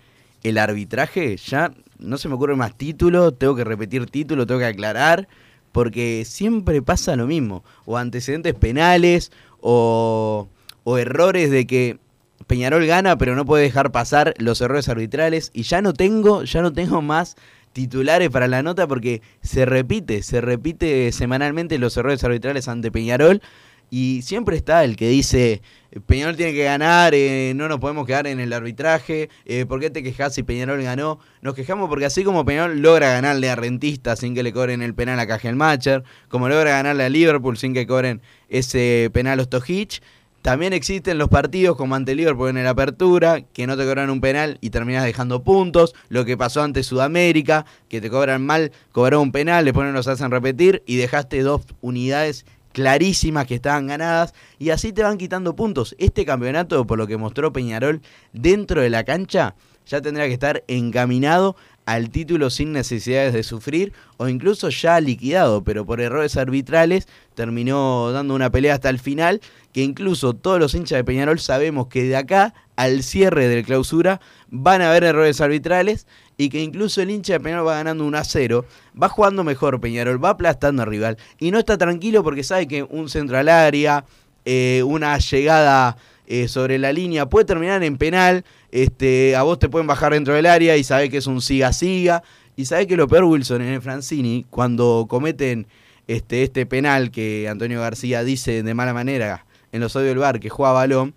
el 0.43 0.57
arbitraje, 0.57 1.37
ya 1.37 1.71
no 1.99 2.17
se 2.17 2.29
me 2.29 2.35
ocurre 2.35 2.55
más 2.55 2.77
título, 2.77 3.31
tengo 3.33 3.55
que 3.55 3.63
repetir 3.63 4.05
título, 4.07 4.45
tengo 4.45 4.59
que 4.59 4.65
aclarar, 4.67 5.27
porque 5.71 6.23
siempre 6.25 6.81
pasa 6.81 7.15
lo 7.15 7.25
mismo. 7.27 7.63
O 7.85 7.97
antecedentes 7.97 8.53
penales, 8.53 9.31
o, 9.61 10.47
o 10.83 10.97
errores 10.97 11.49
de 11.49 11.65
que 11.65 11.97
Peñarol 12.45 12.85
gana, 12.85 13.17
pero 13.17 13.35
no 13.35 13.45
puede 13.45 13.63
dejar 13.63 13.91
pasar 13.91 14.33
los 14.37 14.61
errores 14.61 14.89
arbitrales. 14.89 15.49
Y 15.53 15.63
ya 15.63 15.81
no 15.81 15.93
tengo, 15.93 16.43
ya 16.43 16.61
no 16.61 16.71
tengo 16.71 17.01
más 17.01 17.35
titulares 17.73 18.29
para 18.29 18.47
la 18.47 18.63
nota 18.63 18.87
porque 18.87 19.21
se 19.41 19.65
repite, 19.65 20.23
se 20.23 20.41
repite 20.41 21.11
semanalmente 21.11 21.77
los 21.77 21.95
errores 21.97 22.23
arbitrales 22.23 22.67
ante 22.67 22.91
Peñarol. 22.91 23.41
Y 23.89 24.21
siempre 24.23 24.57
está 24.57 24.83
el 24.83 24.97
que 24.97 25.07
dice, 25.07 25.61
Peñarol 26.07 26.35
tiene 26.35 26.53
que 26.53 26.63
ganar, 26.65 27.13
eh, 27.15 27.53
no 27.55 27.69
nos 27.69 27.79
podemos 27.79 28.05
quedar 28.05 28.27
en 28.27 28.41
el 28.41 28.51
arbitraje, 28.51 29.29
eh, 29.45 29.65
¿por 29.65 29.79
qué 29.79 29.89
te 29.89 30.03
quejas 30.03 30.33
si 30.33 30.43
Peñarol 30.43 30.81
ganó? 30.81 31.19
Nos 31.41 31.55
quejamos 31.55 31.87
porque 31.87 32.05
así 32.05 32.25
como 32.25 32.43
Peñarol 32.43 32.81
logra 32.81 33.11
ganarle 33.11 33.49
a 33.49 33.55
Rentista 33.55 34.17
sin 34.17 34.35
que 34.35 34.43
le 34.43 34.51
cobren 34.51 34.81
el 34.81 34.93
penal 34.93 35.19
a 35.21 35.27
Cajelmacher, 35.27 36.03
como 36.27 36.49
logra 36.49 36.71
ganarle 36.71 37.05
a 37.05 37.09
Liverpool 37.09 37.57
sin 37.57 37.73
que 37.73 37.87
cobren 37.87 38.21
ese 38.49 39.09
penal 39.13 39.39
a 39.39 39.43
Ostojic, 39.43 40.01
también 40.41 40.73
existen 40.73 41.17
los 41.17 41.29
partidos 41.29 41.75
como 41.75 41.95
ante 41.95 42.15
Liverpool 42.15 42.49
en 42.49 42.57
el 42.57 42.67
Apertura, 42.67 43.41
que 43.41 43.67
no 43.67 43.75
te 43.75 43.83
cobran 43.83 44.09
un 44.09 44.21
penal 44.21 44.57
y 44.61 44.69
terminas 44.69 45.03
dejando 45.03 45.43
puntos. 45.43 45.93
Lo 46.09 46.23
que 46.25 46.37
pasó 46.37 46.61
ante 46.61 46.83
Sudamérica, 46.83 47.65
que 47.89 47.99
te 47.99 48.09
cobran 48.09 48.45
mal, 48.45 48.71
cobraron 48.91 49.23
un 49.23 49.31
penal, 49.31 49.65
después 49.65 49.85
no 49.87 49.93
los 49.93 50.07
hacen 50.07 50.31
repetir 50.31 50.83
y 50.85 50.95
dejaste 50.95 51.41
dos 51.41 51.63
unidades 51.81 52.45
clarísimas 52.71 53.47
que 53.47 53.55
estaban 53.55 53.87
ganadas 53.87 54.33
y 54.59 54.69
así 54.69 54.93
te 54.93 55.03
van 55.03 55.17
quitando 55.17 55.55
puntos. 55.55 55.95
Este 55.97 56.25
campeonato, 56.25 56.85
por 56.85 56.97
lo 56.97 57.07
que 57.07 57.17
mostró 57.17 57.51
Peñarol 57.51 58.01
dentro 58.33 58.81
de 58.81 58.89
la 58.89 59.03
cancha, 59.03 59.55
ya 59.87 60.01
tendrá 60.01 60.27
que 60.27 60.33
estar 60.33 60.63
encaminado 60.67 61.55
al 61.87 62.09
título 62.09 62.49
sin 62.49 62.73
necesidades 62.73 63.33
de 63.33 63.43
sufrir 63.43 63.93
o 64.17 64.27
incluso 64.27 64.67
ya 64.67 64.99
liquidado, 64.99 65.63
pero 65.63 65.85
por 65.85 66.01
errores 66.01 66.35
arbitrales 66.35 67.07
terminó 67.33 68.11
dando 68.11 68.35
una 68.35 68.49
pelea 68.49 68.73
hasta 68.73 68.89
el 68.89 68.99
final, 68.99 69.39
que 69.71 69.83
incluso 69.83 70.33
todos 70.33 70.59
los 70.59 70.75
hinchas 70.75 70.97
de 70.97 71.05
Peñarol 71.05 71.39
sabemos 71.39 71.87
que 71.87 72.03
de 72.03 72.17
acá 72.17 72.53
al 72.75 73.03
cierre 73.03 73.47
del 73.47 73.63
clausura 73.63 74.19
van 74.49 74.81
a 74.81 74.89
haber 74.89 75.05
errores 75.05 75.39
arbitrales 75.39 76.07
y 76.35 76.49
que 76.49 76.61
incluso 76.61 77.01
el 77.01 77.09
hincha 77.09 77.33
de 77.33 77.39
Peñarol 77.39 77.69
va 77.69 77.75
ganando 77.75 78.03
1 78.03 78.17
a 78.17 78.23
0, 78.25 78.65
va 79.01 79.07
jugando 79.07 79.45
mejor 79.45 79.79
Peñarol, 79.79 80.21
va 80.21 80.31
aplastando 80.31 80.83
al 80.83 80.89
rival 80.89 81.17
y 81.39 81.51
no 81.51 81.57
está 81.57 81.77
tranquilo 81.77 82.21
porque 82.21 82.43
sabe 82.43 82.67
que 82.67 82.83
un 82.83 83.07
centro 83.07 83.37
al 83.37 83.47
área, 83.47 84.03
eh, 84.43 84.83
una 84.85 85.17
llegada 85.19 85.95
eh, 86.29 86.49
sobre 86.49 86.77
la 86.79 86.91
línea 86.91 87.29
puede 87.29 87.45
terminar 87.45 87.81
en 87.81 87.97
penal, 87.97 88.43
este, 88.71 89.35
a 89.35 89.43
vos 89.43 89.59
te 89.59 89.69
pueden 89.69 89.87
bajar 89.87 90.13
dentro 90.13 90.33
del 90.33 90.45
área 90.45 90.77
y 90.77 90.83
sabés 90.83 91.09
que 91.09 91.17
es 91.17 91.27
un 91.27 91.41
siga-siga. 91.41 92.23
Y 92.55 92.65
sabés 92.65 92.87
que 92.87 92.97
lo 92.97 93.07
peor, 93.07 93.25
Wilson, 93.25 93.61
en 93.61 93.73
el 93.73 93.81
Francini, 93.81 94.45
cuando 94.49 95.05
cometen 95.07 95.67
este, 96.07 96.43
este 96.43 96.65
penal 96.65 97.11
que 97.11 97.47
Antonio 97.47 97.81
García 97.81 98.23
dice 98.23 98.63
de 98.63 98.73
mala 98.73 98.93
manera 98.93 99.45
en 99.71 99.81
los 99.81 99.95
audios 99.95 100.09
del 100.09 100.19
bar 100.19 100.39
que 100.39 100.49
juega 100.49 100.71
balón, 100.71 101.13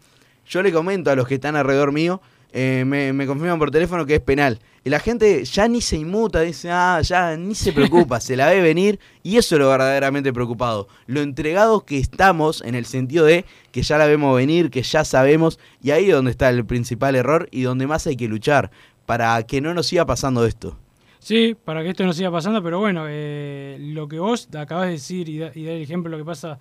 yo 0.47 0.63
le 0.63 0.73
comento 0.73 1.11
a 1.11 1.17
los 1.17 1.27
que 1.27 1.37
están 1.37 1.57
alrededor 1.57 1.93
mío, 1.93 2.21
eh, 2.53 2.85
me, 2.87 3.13
me 3.13 3.27
confirman 3.27 3.59
por 3.59 3.71
teléfono 3.71 4.05
que 4.05 4.17
es 4.17 4.21
penal. 4.21 4.59
Y 4.83 4.89
la 4.91 4.99
gente 5.01 5.45
ya 5.45 5.69
ni 5.69 5.81
se 5.83 5.97
inmuta, 5.99 6.41
dice, 6.41 6.71
ah, 6.71 7.01
ya 7.03 7.37
ni 7.37 7.55
se 7.55 7.73
preocupa, 7.73 8.19
se 8.21 8.35
la 8.37 8.49
ve 8.49 8.61
venir. 8.63 8.99
Y 9.23 9.37
eso 9.37 9.55
es 9.57 9.59
lo 9.61 9.69
verdaderamente 9.69 10.33
preocupado. 10.33 10.89
Lo 11.07 11.21
entregados 11.21 11.83
que 11.85 11.99
estamos 11.99 12.63
en 12.63 12.75
el 12.75 12.87
sentido 12.87 13.27
de 13.27 13.45
que 13.73 13.83
ya 13.83 13.99
la 13.99 14.07
vemos 14.07 14.35
venir, 14.37 14.71
que 14.71 14.83
ya 14.83 15.05
sabemos. 15.05 15.59
Y 15.83 15.91
ahí 15.91 16.07
es 16.09 16.15
donde 16.15 16.31
está 16.31 16.49
el 16.49 16.65
principal 16.65 17.15
error 17.15 17.49
y 17.51 17.63
donde 17.63 17.87
más 17.87 18.07
hay 18.07 18.17
que 18.17 18.27
luchar 18.29 18.71
para 19.05 19.43
que 19.43 19.61
no 19.61 19.75
nos 19.75 19.87
siga 19.89 20.07
pasando 20.07 20.47
esto. 20.47 20.79
Sí, 21.19 21.55
para 21.67 21.83
que 21.83 21.91
esto 21.91 22.05
no 22.07 22.15
siga 22.15 22.31
pasando, 22.31 22.63
pero 22.63 22.79
bueno, 22.79 23.05
eh, 23.07 23.77
lo 23.79 24.09
que 24.09 24.19
vos 24.19 24.49
acabas 24.57 24.87
de 24.87 24.93
decir 24.93 25.29
y, 25.29 25.37
da- 25.37 25.53
y 25.55 25.65
dar 25.65 25.75
el 25.75 25.83
ejemplo 25.83 26.11
de 26.11 26.17
lo 26.17 26.25
que 26.25 26.27
pasa, 26.27 26.59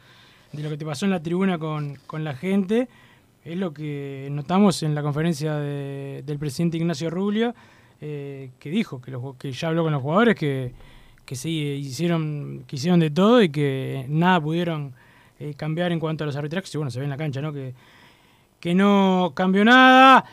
de 0.51 0.62
lo 0.63 0.69
que 0.69 0.75
te 0.75 0.86
pasó 0.86 1.05
en 1.05 1.12
la 1.12 1.21
tribuna 1.23 1.58
con, 1.58 1.95
con 2.05 2.25
la 2.25 2.36
gente, 2.36 2.89
es 3.45 3.55
lo 3.55 3.71
que 3.73 4.27
notamos 4.32 4.84
en 4.84 4.93
la 4.95 5.01
conferencia 5.01 5.55
de- 5.55 6.23
del 6.25 6.38
presidente 6.38 6.75
Ignacio 6.75 7.10
Rubio, 7.10 7.55
eh, 8.01 8.51
que 8.59 8.69
dijo 8.69 9.01
que, 9.01 9.12
los 9.12 9.35
que 9.38 9.51
ya 9.51 9.67
habló 9.67 9.83
con 9.83 9.93
los 9.93 10.01
jugadores, 10.01 10.35
que, 10.35 10.71
que 11.25 11.35
sí, 11.35 11.59
hicieron, 11.83 12.63
que 12.67 12.75
hicieron 12.75 12.99
de 12.99 13.09
todo 13.09 13.41
y 13.41 13.49
que 13.49 14.05
nada 14.09 14.39
pudieron 14.41 14.93
eh, 15.39 15.53
cambiar 15.55 15.91
en 15.91 15.99
cuanto 15.99 16.23
a 16.23 16.27
los 16.27 16.35
arbitrajes, 16.35 16.73
y 16.73 16.77
bueno, 16.77 16.91
se 16.91 16.99
ve 16.99 17.05
en 17.05 17.12
la 17.12 17.17
cancha, 17.17 17.41
¿no? 17.41 17.53
Que, 17.53 17.73
que 18.59 18.73
no 18.73 19.33
cambió 19.35 19.63
nada. 19.63 20.25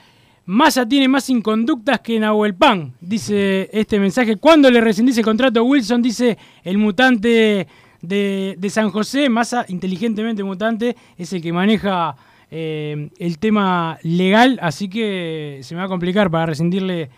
Massa 0.47 0.89
tiene 0.89 1.09
más 1.09 1.29
inconductas 1.29 2.01
que 2.01 2.21
Nahuel 2.21 2.55
Pan, 2.55 2.95
dice 3.01 3.69
este 3.73 3.99
mensaje. 3.99 4.37
Cuando 4.37 4.71
le 4.71 4.81
rescindís 4.81 5.19
el 5.19 5.25
contrato 5.25 5.61
a 5.61 5.63
Wilson, 5.63 6.01
dice 6.01 6.39
el 6.63 6.79
mutante 6.79 7.67
de, 8.01 8.55
de 8.57 8.71
San 8.71 8.91
José, 8.91 9.29
Massa, 9.29 9.65
inteligentemente 9.69 10.45
mutante, 10.45 10.97
es 11.19 11.33
el 11.33 11.43
que 11.43 11.53
maneja 11.53 12.17
eh, 12.49 13.11
el 13.19 13.39
tema 13.39 13.99
legal, 14.03 14.59
así 14.63 14.89
que 14.89 15.59
se 15.63 15.75
me 15.75 15.81
va 15.81 15.87
a 15.87 15.89
complicar 15.89 16.31
para 16.31 16.47
rescindirle 16.47 17.11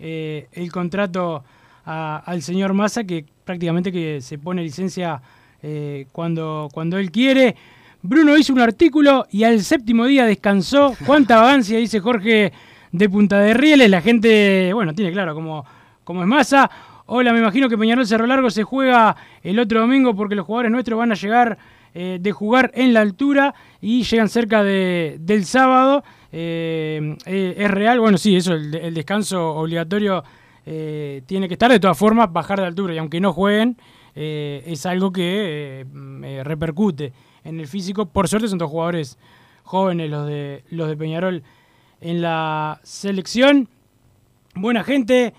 eh, 0.00 0.48
el 0.52 0.70
contrato 0.72 1.44
a- 1.84 2.22
al 2.24 2.42
señor 2.42 2.72
Massa, 2.74 3.04
que 3.04 3.24
prácticamente 3.44 3.92
que 3.92 4.20
se 4.20 4.38
pone 4.38 4.62
licencia 4.62 5.20
eh, 5.62 6.06
cuando, 6.12 6.68
cuando 6.72 6.98
él 6.98 7.10
quiere. 7.10 7.56
Bruno 8.02 8.36
hizo 8.36 8.52
un 8.52 8.60
artículo 8.60 9.26
y 9.30 9.44
al 9.44 9.60
séptimo 9.62 10.04
día 10.06 10.24
descansó. 10.26 10.94
Cuánta 11.06 11.36
vagancia, 11.40 11.78
dice 11.78 11.98
Jorge 12.00 12.52
de 12.92 13.08
Punta 13.08 13.38
de 13.40 13.54
Rieles. 13.54 13.90
La 13.90 14.00
gente, 14.00 14.70
bueno, 14.72 14.94
tiene 14.94 15.12
claro 15.12 15.34
cómo, 15.34 15.64
cómo 16.04 16.22
es 16.22 16.28
Massa. 16.28 16.70
Hola, 17.06 17.32
me 17.32 17.38
imagino 17.38 17.68
que 17.68 17.78
Peñarol 17.78 18.06
Cerro 18.06 18.26
Largo 18.26 18.50
se 18.50 18.64
juega 18.64 19.16
el 19.42 19.58
otro 19.60 19.80
domingo 19.80 20.14
porque 20.14 20.34
los 20.34 20.44
jugadores 20.44 20.72
nuestros 20.72 20.98
van 20.98 21.12
a 21.12 21.14
llegar 21.14 21.56
eh, 21.94 22.18
de 22.20 22.32
jugar 22.32 22.70
en 22.74 22.92
la 22.92 23.00
altura 23.00 23.54
y 23.80 24.02
llegan 24.02 24.28
cerca 24.28 24.62
de- 24.62 25.16
del 25.20 25.44
sábado. 25.46 26.04
Eh, 26.38 27.16
eh, 27.24 27.54
es 27.56 27.70
real, 27.70 27.98
bueno, 27.98 28.18
sí, 28.18 28.36
eso, 28.36 28.52
el, 28.52 28.92
descanso 28.92 29.54
obligatorio 29.54 30.22
eh, 30.66 31.22
tiene 31.24 31.48
que 31.48 31.54
estar. 31.54 31.70
De 31.70 31.80
todas 31.80 31.96
formas, 31.96 32.30
bajar 32.30 32.60
de 32.60 32.66
altura 32.66 32.92
y 32.92 32.98
aunque 32.98 33.20
no 33.20 33.32
jueguen, 33.32 33.78
es 34.14 34.84
algo 34.84 35.12
que 35.12 35.86
repercute 36.44 37.14
en 37.42 37.58
el 37.58 37.66
físico. 37.66 38.04
Por 38.04 38.28
suerte 38.28 38.48
son 38.48 38.58
dos 38.58 38.70
jugadores 38.70 39.18
jóvenes 39.62 40.10
los 40.10 40.26
de, 40.26 40.62
los 40.70 40.88
de 40.88 40.96
Peñarol 40.98 41.42
en 42.02 42.20
la 42.20 42.80
selección. 42.82 43.68
Buena 44.54 44.84
gente. 44.84 45.32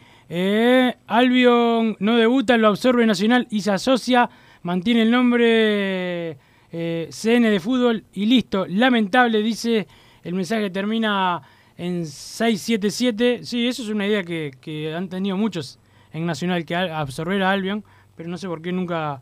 Albion 1.07 1.95
no 1.99 2.17
debuta, 2.17 2.57
lo 2.57 2.69
absorbe 2.69 3.05
Nacional 3.05 3.47
y 3.51 3.61
se 3.61 3.71
asocia. 3.71 4.31
Mantiene 4.63 5.03
el 5.03 5.11
nombre 5.11 6.37
CN 6.71 7.49
de 7.51 7.59
fútbol 7.59 8.03
y 8.13 8.25
listo. 8.25 8.65
Lamentable, 8.67 9.43
dice 9.43 9.87
el 10.27 10.33
mensaje 10.33 10.69
termina 10.69 11.41
en 11.77 12.05
677. 12.05 13.45
Sí, 13.45 13.65
eso 13.65 13.81
es 13.81 13.87
una 13.87 14.05
idea 14.05 14.23
que, 14.23 14.51
que 14.59 14.93
han 14.93 15.07
tenido 15.07 15.37
muchos 15.37 15.79
en 16.11 16.25
Nacional, 16.25 16.65
que 16.65 16.75
absorber 16.75 17.41
a 17.43 17.51
Albion, 17.51 17.85
pero 18.17 18.27
no 18.27 18.37
sé 18.37 18.47
por 18.47 18.61
qué 18.61 18.73
nunca, 18.73 19.21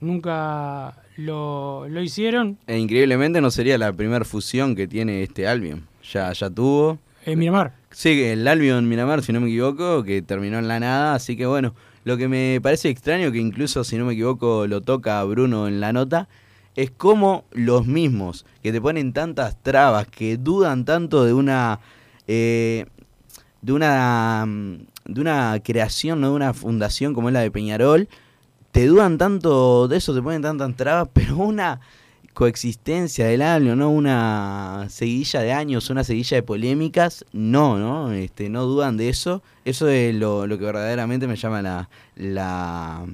nunca 0.00 0.94
lo, 1.16 1.88
lo 1.88 2.02
hicieron. 2.02 2.58
E 2.66 2.76
increíblemente 2.78 3.40
no 3.40 3.50
sería 3.50 3.78
la 3.78 3.94
primera 3.94 4.26
fusión 4.26 4.76
que 4.76 4.86
tiene 4.86 5.22
este 5.22 5.48
Albion. 5.48 5.86
Ya, 6.12 6.30
ya 6.32 6.50
tuvo. 6.50 6.98
En 7.24 7.38
Miramar. 7.38 7.72
Sí, 7.90 8.22
el 8.22 8.46
Albion 8.46 8.86
Miramar, 8.90 9.22
si 9.22 9.32
no 9.32 9.40
me 9.40 9.48
equivoco, 9.48 10.04
que 10.04 10.20
terminó 10.20 10.58
en 10.58 10.68
la 10.68 10.80
nada. 10.80 11.14
Así 11.14 11.34
que 11.34 11.46
bueno, 11.46 11.74
lo 12.04 12.18
que 12.18 12.28
me 12.28 12.60
parece 12.62 12.90
extraño, 12.90 13.32
que 13.32 13.38
incluso 13.38 13.84
si 13.84 13.96
no 13.96 14.04
me 14.04 14.12
equivoco 14.12 14.66
lo 14.66 14.82
toca 14.82 15.24
Bruno 15.24 15.66
en 15.66 15.80
la 15.80 15.94
nota, 15.94 16.28
es 16.76 16.90
como 16.90 17.44
los 17.52 17.86
mismos 17.86 18.46
que 18.62 18.72
te 18.72 18.80
ponen 18.80 19.12
tantas 19.12 19.56
trabas, 19.62 20.06
que 20.08 20.36
dudan 20.36 20.84
tanto 20.84 21.24
de 21.24 21.32
una. 21.34 21.80
eh, 22.26 22.86
de 23.60 23.72
una. 23.72 24.44
mm, 24.46 24.76
de 25.04 25.20
una 25.20 25.60
creación, 25.64 26.20
¿no? 26.20 26.28
de 26.30 26.34
una 26.36 26.54
fundación 26.54 27.12
como 27.12 27.28
es 27.28 27.32
la 27.32 27.40
de 27.40 27.50
Peñarol, 27.50 28.08
te 28.70 28.86
dudan 28.86 29.18
tanto 29.18 29.88
de 29.88 29.96
eso, 29.96 30.14
te 30.14 30.22
ponen 30.22 30.42
tantas 30.42 30.74
trabas, 30.76 31.08
pero 31.12 31.36
una 31.38 31.80
coexistencia 32.34 33.26
del 33.26 33.42
año, 33.42 33.76
¿no? 33.76 33.90
Una 33.90 34.86
seguidilla 34.88 35.40
de 35.40 35.52
años, 35.52 35.90
una 35.90 36.02
seguidilla 36.02 36.36
de 36.38 36.42
polémicas, 36.42 37.24
no, 37.32 37.78
¿no? 37.78 38.10
Este, 38.12 38.48
no 38.48 38.64
dudan 38.64 38.96
de 38.96 39.08
eso. 39.10 39.42
Eso 39.64 39.88
es 39.88 40.14
lo, 40.14 40.46
lo 40.46 40.56
que 40.58 40.64
verdaderamente 40.64 41.26
me 41.26 41.36
llama 41.36 41.60
la... 41.62 41.88
La, 42.16 43.04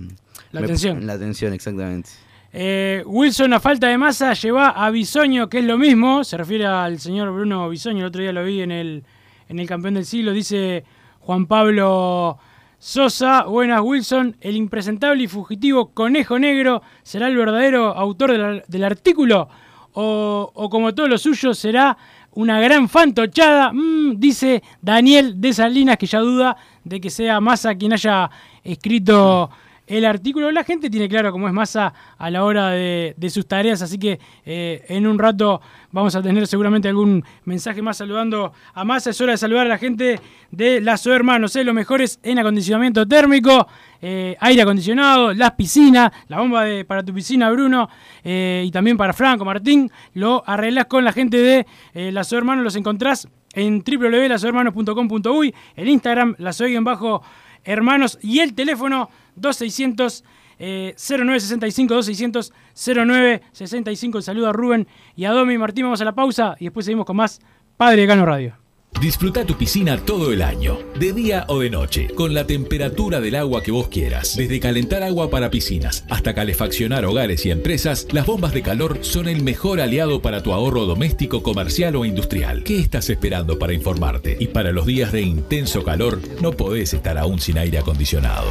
La 0.53 0.61
me- 0.61 0.67
atención. 0.67 1.05
La 1.07 1.15
atención, 1.15 1.53
exactamente. 1.53 2.11
Eh, 2.53 3.03
Wilson, 3.05 3.53
a 3.53 3.61
falta 3.61 3.89
de 3.89 3.99
masa, 3.99 4.33
lleva 4.33 4.71
a 4.71 4.91
Bisoño, 4.91 5.49
que 5.49 5.59
es 5.59 5.65
lo 5.65 5.77
mismo. 5.77 6.25
Se 6.25 6.37
refiere 6.37 6.67
al 6.67 6.99
señor 6.99 7.31
Bruno 7.33 7.69
Bisoño. 7.69 8.01
El 8.01 8.07
otro 8.07 8.23
día 8.23 8.33
lo 8.33 8.45
vi 8.45 8.63
en 8.63 8.73
el, 8.73 9.05
en 9.49 9.59
el 9.59 9.67
campeón 9.67 9.95
del 9.95 10.07
siglo. 10.07 10.33
Dice 10.33 10.85
Juan 11.21 11.47
Pablo 11.47 12.39
Sosa. 12.79 13.45
Buenas, 13.45 13.83
Wilson. 13.83 14.37
El 14.41 14.57
impresentable 14.57 15.23
y 15.23 15.29
fugitivo 15.29 15.93
Conejo 15.93 16.39
Negro 16.39 16.83
será 17.03 17.29
el 17.29 17.37
verdadero 17.37 17.95
autor 17.95 18.33
del, 18.33 18.63
del 18.67 18.85
artículo. 18.85 19.49
O, 19.93 20.69
como 20.71 20.95
todo 20.95 21.09
lo 21.09 21.19
suyo, 21.19 21.53
será 21.55 21.99
una 22.33 22.61
gran 22.61 22.89
fantochada. 22.89 23.73
Mm, 23.73 24.19
dice 24.19 24.63
Daniel 24.81 25.41
de 25.41 25.53
Salinas, 25.53 25.97
que 25.97 26.07
ya 26.07 26.21
duda 26.21 26.57
de 26.85 27.01
que 27.01 27.11
sea 27.11 27.41
Massa 27.41 27.75
quien 27.75 27.93
haya 27.93 28.31
escrito 28.63 29.51
el 29.89 30.05
artículo. 30.05 30.53
La 30.53 30.65
gente 30.65 30.91
tiene 30.91 31.09
claro 31.09 31.33
cómo 31.33 31.49
es 31.49 31.55
Massa 31.55 31.93
a 32.17 32.31
la 32.31 32.45
hora 32.45 32.71
de, 32.71 33.31
sus 33.31 33.47
tareas, 33.47 33.83
así 33.83 33.99
que 33.99 34.21
eh, 34.45 34.85
en 34.89 35.07
un 35.07 35.19
rato 35.19 35.61
vamos 35.91 36.15
a 36.15 36.23
tener 36.23 36.47
seguramente 36.47 36.89
algún 36.89 37.25
mensaje 37.45 37.83
más 37.83 37.97
saludando 37.97 38.53
a 38.75 38.85
Massa. 38.85 39.11
Es 39.11 39.21
hora 39.21 39.33
de 39.33 39.39
saludar 39.39 39.67
a 39.67 39.69
la 39.71 39.79
gente 39.79 40.21
de 40.51 40.81
las 40.81 41.07
Hermanos, 41.07 41.57
¿eh? 41.57 41.65
los 41.65 41.75
mejores 41.75 42.21
en 42.23 42.39
acondicionamiento 42.39 43.07
térmico, 43.07 43.67
eh, 44.01 44.37
aire 44.41 44.63
acondicionado, 44.63 45.33
las 45.33 45.53
piscinas, 45.53 46.13
la 46.29 46.39
bomba 46.39 46.65
de, 46.65 46.85
para 46.85 47.03
tu 47.03 47.15
piscina, 47.15 47.51
Bruno, 47.51 47.89
eh, 48.23 48.65
y 48.67 48.71
también 48.71 48.97
para 48.97 49.13
Franco, 49.13 49.45
Martín. 49.45 49.91
Lo 50.15 50.43
arreglás 50.47 50.87
con 50.87 51.05
la 51.05 51.13
gente 51.13 51.39
de 51.39 51.67
las 52.13 52.33
Hermanos, 52.33 52.63
los 52.63 52.77
encontrás 52.77 53.29
en 53.55 53.83
www.lasohermanos.com.uy, 53.83 55.55
el 55.77 55.89
Instagram, 55.89 56.35
las 56.39 56.63
bajo 56.83 57.23
hermanos 57.65 58.19
y 58.23 58.41
el 58.41 58.55
teléfono 58.55 59.11
2600 59.41 60.25
eh, 60.59 60.95
0965 60.97 61.95
2600 61.95 62.53
0965. 62.75 64.23
Saludo 64.23 64.49
a 64.49 64.53
Rubén 64.53 64.89
y 65.17 65.25
a 65.25 65.31
Domi. 65.31 65.57
Martín, 65.59 65.85
vamos 65.85 66.01
a 66.01 66.05
la 66.05 66.15
pausa 66.15 66.57
y 66.59 66.65
después 66.65 66.87
seguimos 66.87 67.07
con 67.07 67.17
más 67.17 67.41
Padre 67.77 68.07
Cano 68.07 68.27
Radio. 68.27 68.57
Disfruta 69.01 69.45
tu 69.45 69.55
piscina 69.55 69.97
todo 69.97 70.33
el 70.33 70.43
año, 70.43 70.79
de 70.99 71.13
día 71.13 71.45
o 71.47 71.61
de 71.61 71.71
noche, 71.71 72.09
con 72.17 72.35
la 72.35 72.49
temperatura 72.49 73.21
del 73.21 73.37
agua 73.37 73.63
que 73.63 73.71
vos 73.71 73.87
quieras. 73.87 74.35
Desde 74.37 74.59
calentar 74.59 75.05
agua 75.05 75.31
para 75.31 75.51
piscinas 75.51 76.05
hasta 76.11 76.35
calefaccionar 76.35 77.05
hogares 77.05 77.47
y 77.47 77.53
empresas, 77.53 78.09
las 78.11 78.27
bombas 78.27 78.53
de 78.53 78.63
calor 78.63 78.99
son 79.03 79.29
el 79.29 79.45
mejor 79.45 79.81
aliado 79.81 80.21
para 80.21 80.43
tu 80.43 80.53
ahorro 80.53 80.85
doméstico, 80.85 81.45
comercial 81.45 81.95
o 81.95 82.05
industrial. 82.05 82.65
¿Qué 82.65 82.81
estás 82.81 83.09
esperando 83.09 83.57
para 83.57 83.73
informarte? 83.73 84.37
Y 84.41 84.49
para 84.49 84.73
los 84.73 84.87
días 84.87 85.13
de 85.13 85.23
intenso 85.23 85.85
calor, 85.85 86.21
no 86.43 86.51
podés 86.53 86.93
estar 86.93 87.19
aún 87.19 87.39
sin 87.39 87.59
aire 87.59 87.79
acondicionado. 87.79 88.51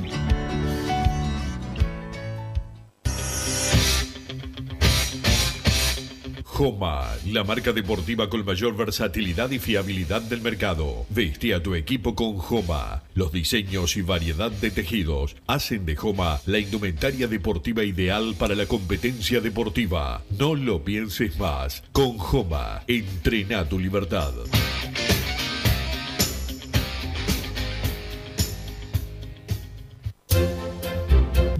Joma, 6.61 7.07
la 7.25 7.43
marca 7.43 7.73
deportiva 7.73 8.29
con 8.29 8.45
mayor 8.45 8.77
versatilidad 8.77 9.49
y 9.49 9.57
fiabilidad 9.57 10.21
del 10.21 10.41
mercado. 10.41 11.07
Vestí 11.09 11.53
a 11.53 11.63
tu 11.63 11.73
equipo 11.73 12.13
con 12.13 12.37
Joma. 12.37 13.01
Los 13.15 13.31
diseños 13.31 13.97
y 13.97 14.03
variedad 14.03 14.51
de 14.51 14.69
tejidos 14.69 15.35
hacen 15.47 15.87
de 15.87 15.95
Joma 15.95 16.39
la 16.45 16.59
indumentaria 16.59 17.27
deportiva 17.27 17.83
ideal 17.83 18.35
para 18.37 18.53
la 18.53 18.67
competencia 18.67 19.41
deportiva. 19.41 20.21
No 20.37 20.53
lo 20.53 20.83
pienses 20.83 21.39
más. 21.39 21.83
Con 21.93 22.19
Joma, 22.19 22.83
entrena 22.85 23.67
tu 23.67 23.79
libertad. 23.79 24.31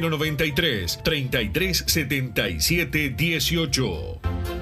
093 0.00 0.98
3377 1.04 3.14
18. 3.16 4.61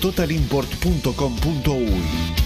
totalimport.com.uy 0.00 2.45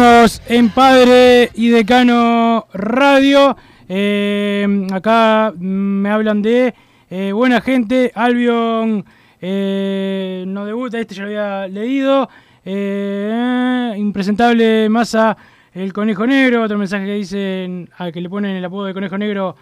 En 0.00 0.70
Padre 0.70 1.50
y 1.52 1.68
Decano 1.68 2.66
Radio. 2.72 3.54
Eh, 3.86 4.86
acá 4.90 5.52
me 5.58 6.08
hablan 6.08 6.40
de 6.40 6.72
eh, 7.10 7.32
buena 7.32 7.60
gente. 7.60 8.10
Albion 8.14 9.04
eh, 9.42 10.44
no 10.46 10.64
debuta, 10.64 10.98
este 10.98 11.14
ya 11.14 11.24
lo 11.24 11.28
había 11.28 11.68
leído. 11.68 12.30
Impresentable 13.94 14.88
Massa, 14.88 15.36
el 15.74 15.92
conejo 15.92 16.26
negro. 16.26 16.62
Otro 16.62 16.78
mensaje 16.78 17.04
que 17.04 17.16
dicen 17.16 17.90
al 17.98 18.10
que 18.10 18.22
le 18.22 18.30
ponen 18.30 18.56
el 18.56 18.64
apodo 18.64 18.86
de 18.86 18.94
conejo 18.94 19.18
negro 19.18 19.54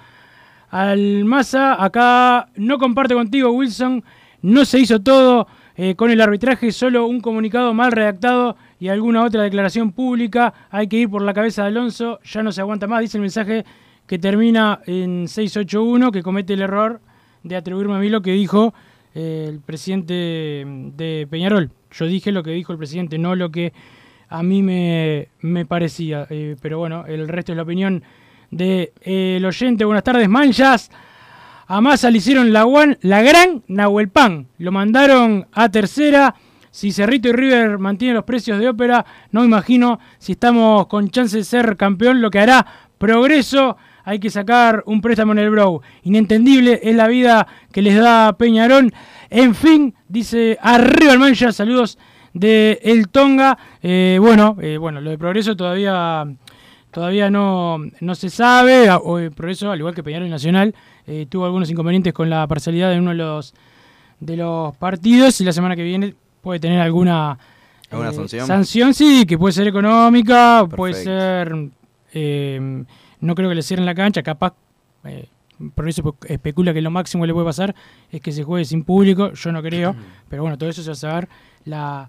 al 0.70 1.24
Massa. 1.24 1.82
Acá 1.82 2.48
no 2.54 2.78
comparte 2.78 3.14
contigo, 3.14 3.50
Wilson. 3.50 4.04
No 4.42 4.64
se 4.64 4.78
hizo 4.78 5.00
todo 5.00 5.48
con 5.96 6.12
el 6.12 6.20
arbitraje, 6.20 6.70
solo 6.70 7.06
un 7.06 7.20
comunicado 7.20 7.74
mal 7.74 7.90
redactado 7.90 8.56
y 8.80 8.88
alguna 8.88 9.24
otra 9.24 9.42
declaración 9.42 9.92
pública. 9.92 10.52
Hay 10.70 10.86
que 10.88 10.96
ir 10.98 11.08
por 11.10 11.22
la 11.22 11.34
cabeza 11.34 11.62
de 11.62 11.68
Alonso, 11.68 12.20
ya 12.24 12.42
no 12.42 12.52
se 12.52 12.60
aguanta 12.60 12.86
más. 12.86 13.00
Dice 13.00 13.16
el 13.18 13.22
mensaje 13.22 13.64
que 14.06 14.18
termina 14.18 14.80
en 14.86 15.28
681, 15.28 16.12
que 16.12 16.22
comete 16.22 16.54
el 16.54 16.62
error 16.62 17.00
de 17.42 17.56
atribuirme 17.56 17.94
a 17.94 17.98
mí 17.98 18.08
lo 18.08 18.22
que 18.22 18.32
dijo 18.32 18.74
eh, 19.14 19.46
el 19.48 19.60
presidente 19.60 20.14
de 20.14 21.26
Peñarol. 21.30 21.70
Yo 21.92 22.06
dije 22.06 22.32
lo 22.32 22.42
que 22.42 22.50
dijo 22.52 22.72
el 22.72 22.78
presidente, 22.78 23.18
no 23.18 23.34
lo 23.34 23.50
que 23.50 23.72
a 24.28 24.42
mí 24.42 24.62
me, 24.62 25.28
me 25.40 25.64
parecía. 25.66 26.26
Eh, 26.30 26.56
pero 26.60 26.78
bueno, 26.78 27.04
el 27.06 27.28
resto 27.28 27.52
es 27.52 27.56
la 27.56 27.62
opinión 27.62 28.02
del 28.50 28.90
de, 29.04 29.36
el 29.36 29.44
oyente. 29.44 29.84
Buenas 29.84 30.04
tardes, 30.04 30.28
manchas. 30.28 30.90
A 31.66 31.80
Massa 31.82 32.10
le 32.10 32.18
hicieron 32.18 32.52
la, 32.52 32.64
guan- 32.64 32.98
la 33.02 33.22
gran 33.22 33.62
Nahuelpan. 33.68 34.46
Lo 34.58 34.72
mandaron 34.72 35.46
a 35.52 35.68
tercera. 35.70 36.34
Si 36.70 36.92
Cerrito 36.92 37.28
y 37.28 37.32
River 37.32 37.78
mantienen 37.78 38.16
los 38.16 38.24
precios 38.24 38.58
de 38.58 38.68
ópera, 38.68 39.04
no 39.30 39.44
imagino 39.44 39.98
si 40.18 40.32
estamos 40.32 40.86
con 40.86 41.10
chance 41.10 41.36
de 41.36 41.44
ser 41.44 41.76
campeón, 41.76 42.20
lo 42.20 42.30
que 42.30 42.38
hará 42.38 42.66
progreso. 42.98 43.76
Hay 44.04 44.18
que 44.18 44.30
sacar 44.30 44.82
un 44.86 45.00
préstamo 45.00 45.32
en 45.32 45.38
el 45.38 45.50
Brow. 45.50 45.82
Inentendible 46.02 46.80
es 46.82 46.96
la 46.96 47.08
vida 47.08 47.46
que 47.72 47.82
les 47.82 47.96
da 47.96 48.32
Peñarol. 48.38 48.92
En 49.28 49.54
fin, 49.54 49.94
dice 50.08 50.58
arriba 50.62 51.12
el 51.12 51.18
mancha. 51.18 51.52
Saludos 51.52 51.98
de 52.32 52.80
El 52.82 53.08
Tonga. 53.08 53.58
Eh, 53.82 54.18
bueno, 54.20 54.56
eh, 54.60 54.78
bueno, 54.78 55.00
lo 55.00 55.10
de 55.10 55.18
progreso 55.18 55.56
todavía 55.56 56.26
todavía 56.90 57.28
no, 57.28 57.78
no 58.00 58.14
se 58.14 58.30
sabe. 58.30 58.90
O, 58.90 59.18
eh, 59.18 59.30
Progreso, 59.30 59.70
al 59.70 59.78
igual 59.78 59.94
que 59.94 60.02
Peñarol 60.02 60.30
Nacional, 60.30 60.74
tuvo 61.28 61.44
algunos 61.44 61.70
inconvenientes 61.70 62.12
con 62.12 62.28
la 62.28 62.46
parcialidad 62.46 62.90
de 62.90 62.98
uno 62.98 63.10
de 63.10 63.16
los, 63.16 63.54
de 64.20 64.36
los 64.36 64.76
partidos 64.76 65.40
y 65.40 65.44
la 65.44 65.52
semana 65.52 65.76
que 65.76 65.82
viene 65.82 66.14
puede 66.40 66.60
tener 66.60 66.80
alguna 66.80 67.38
¿Alguna 67.90 68.10
eh, 68.10 68.14
sanción? 68.14 68.46
sanción, 68.46 68.94
sí, 68.94 69.24
que 69.26 69.38
puede 69.38 69.52
ser 69.52 69.66
económica, 69.66 70.66
puede 70.68 70.94
ser... 70.94 71.70
eh, 72.12 72.84
no 73.20 73.34
creo 73.34 73.48
que 73.48 73.54
le 73.54 73.62
cierren 73.62 73.86
la 73.86 73.94
cancha, 73.94 74.22
capaz... 74.22 74.54
eh, 75.04 75.26
por 75.74 75.88
eso 75.88 76.14
especula 76.28 76.72
que 76.72 76.80
lo 76.80 76.90
máximo 76.90 77.24
que 77.24 77.26
le 77.28 77.32
puede 77.34 77.46
pasar 77.46 77.74
es 78.12 78.20
que 78.20 78.30
se 78.30 78.44
juegue 78.44 78.64
sin 78.64 78.84
público, 78.84 79.32
yo 79.32 79.50
no 79.50 79.60
creo, 79.60 79.96
pero 80.28 80.42
bueno, 80.42 80.56
todo 80.56 80.68
eso 80.70 80.82
se 80.82 80.88
va 80.90 80.92
a 80.92 80.96
saber 80.96 81.28
la, 81.64 82.08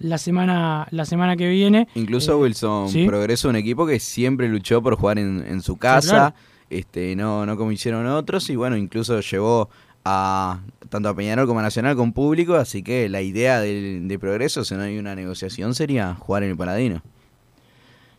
la 0.00 0.18
semana 0.18 0.86
la 0.90 1.06
semana 1.06 1.34
que 1.34 1.48
viene. 1.48 1.88
Incluso 1.94 2.32
Eh, 2.32 2.42
Wilson 2.42 2.90
¿sí? 2.90 3.06
Progreso, 3.06 3.48
un 3.48 3.56
equipo 3.56 3.86
que 3.86 3.98
siempre 4.00 4.48
luchó 4.50 4.82
por 4.82 4.96
jugar 4.96 5.18
en, 5.18 5.42
en 5.48 5.62
su 5.62 5.78
casa, 5.78 6.10
claro. 6.10 6.34
este, 6.68 7.16
no, 7.16 7.46
no 7.46 7.56
como 7.56 7.72
hicieron 7.72 8.06
otros, 8.06 8.50
y 8.50 8.56
bueno, 8.56 8.76
incluso 8.76 9.18
llevó 9.20 9.70
a 10.04 10.60
tanto 10.94 11.08
a 11.08 11.16
Peñarol 11.16 11.48
como 11.48 11.58
a 11.58 11.62
Nacional 11.64 11.96
con 11.96 12.12
público, 12.12 12.54
así 12.54 12.84
que 12.84 13.08
la 13.08 13.20
idea 13.20 13.58
de, 13.58 14.16
Progreso, 14.20 14.64
si 14.64 14.76
no 14.76 14.82
hay 14.82 14.96
una 14.96 15.16
negociación, 15.16 15.74
sería 15.74 16.14
jugar 16.14 16.44
en 16.44 16.50
el 16.50 16.56
Paladino. 16.56 17.02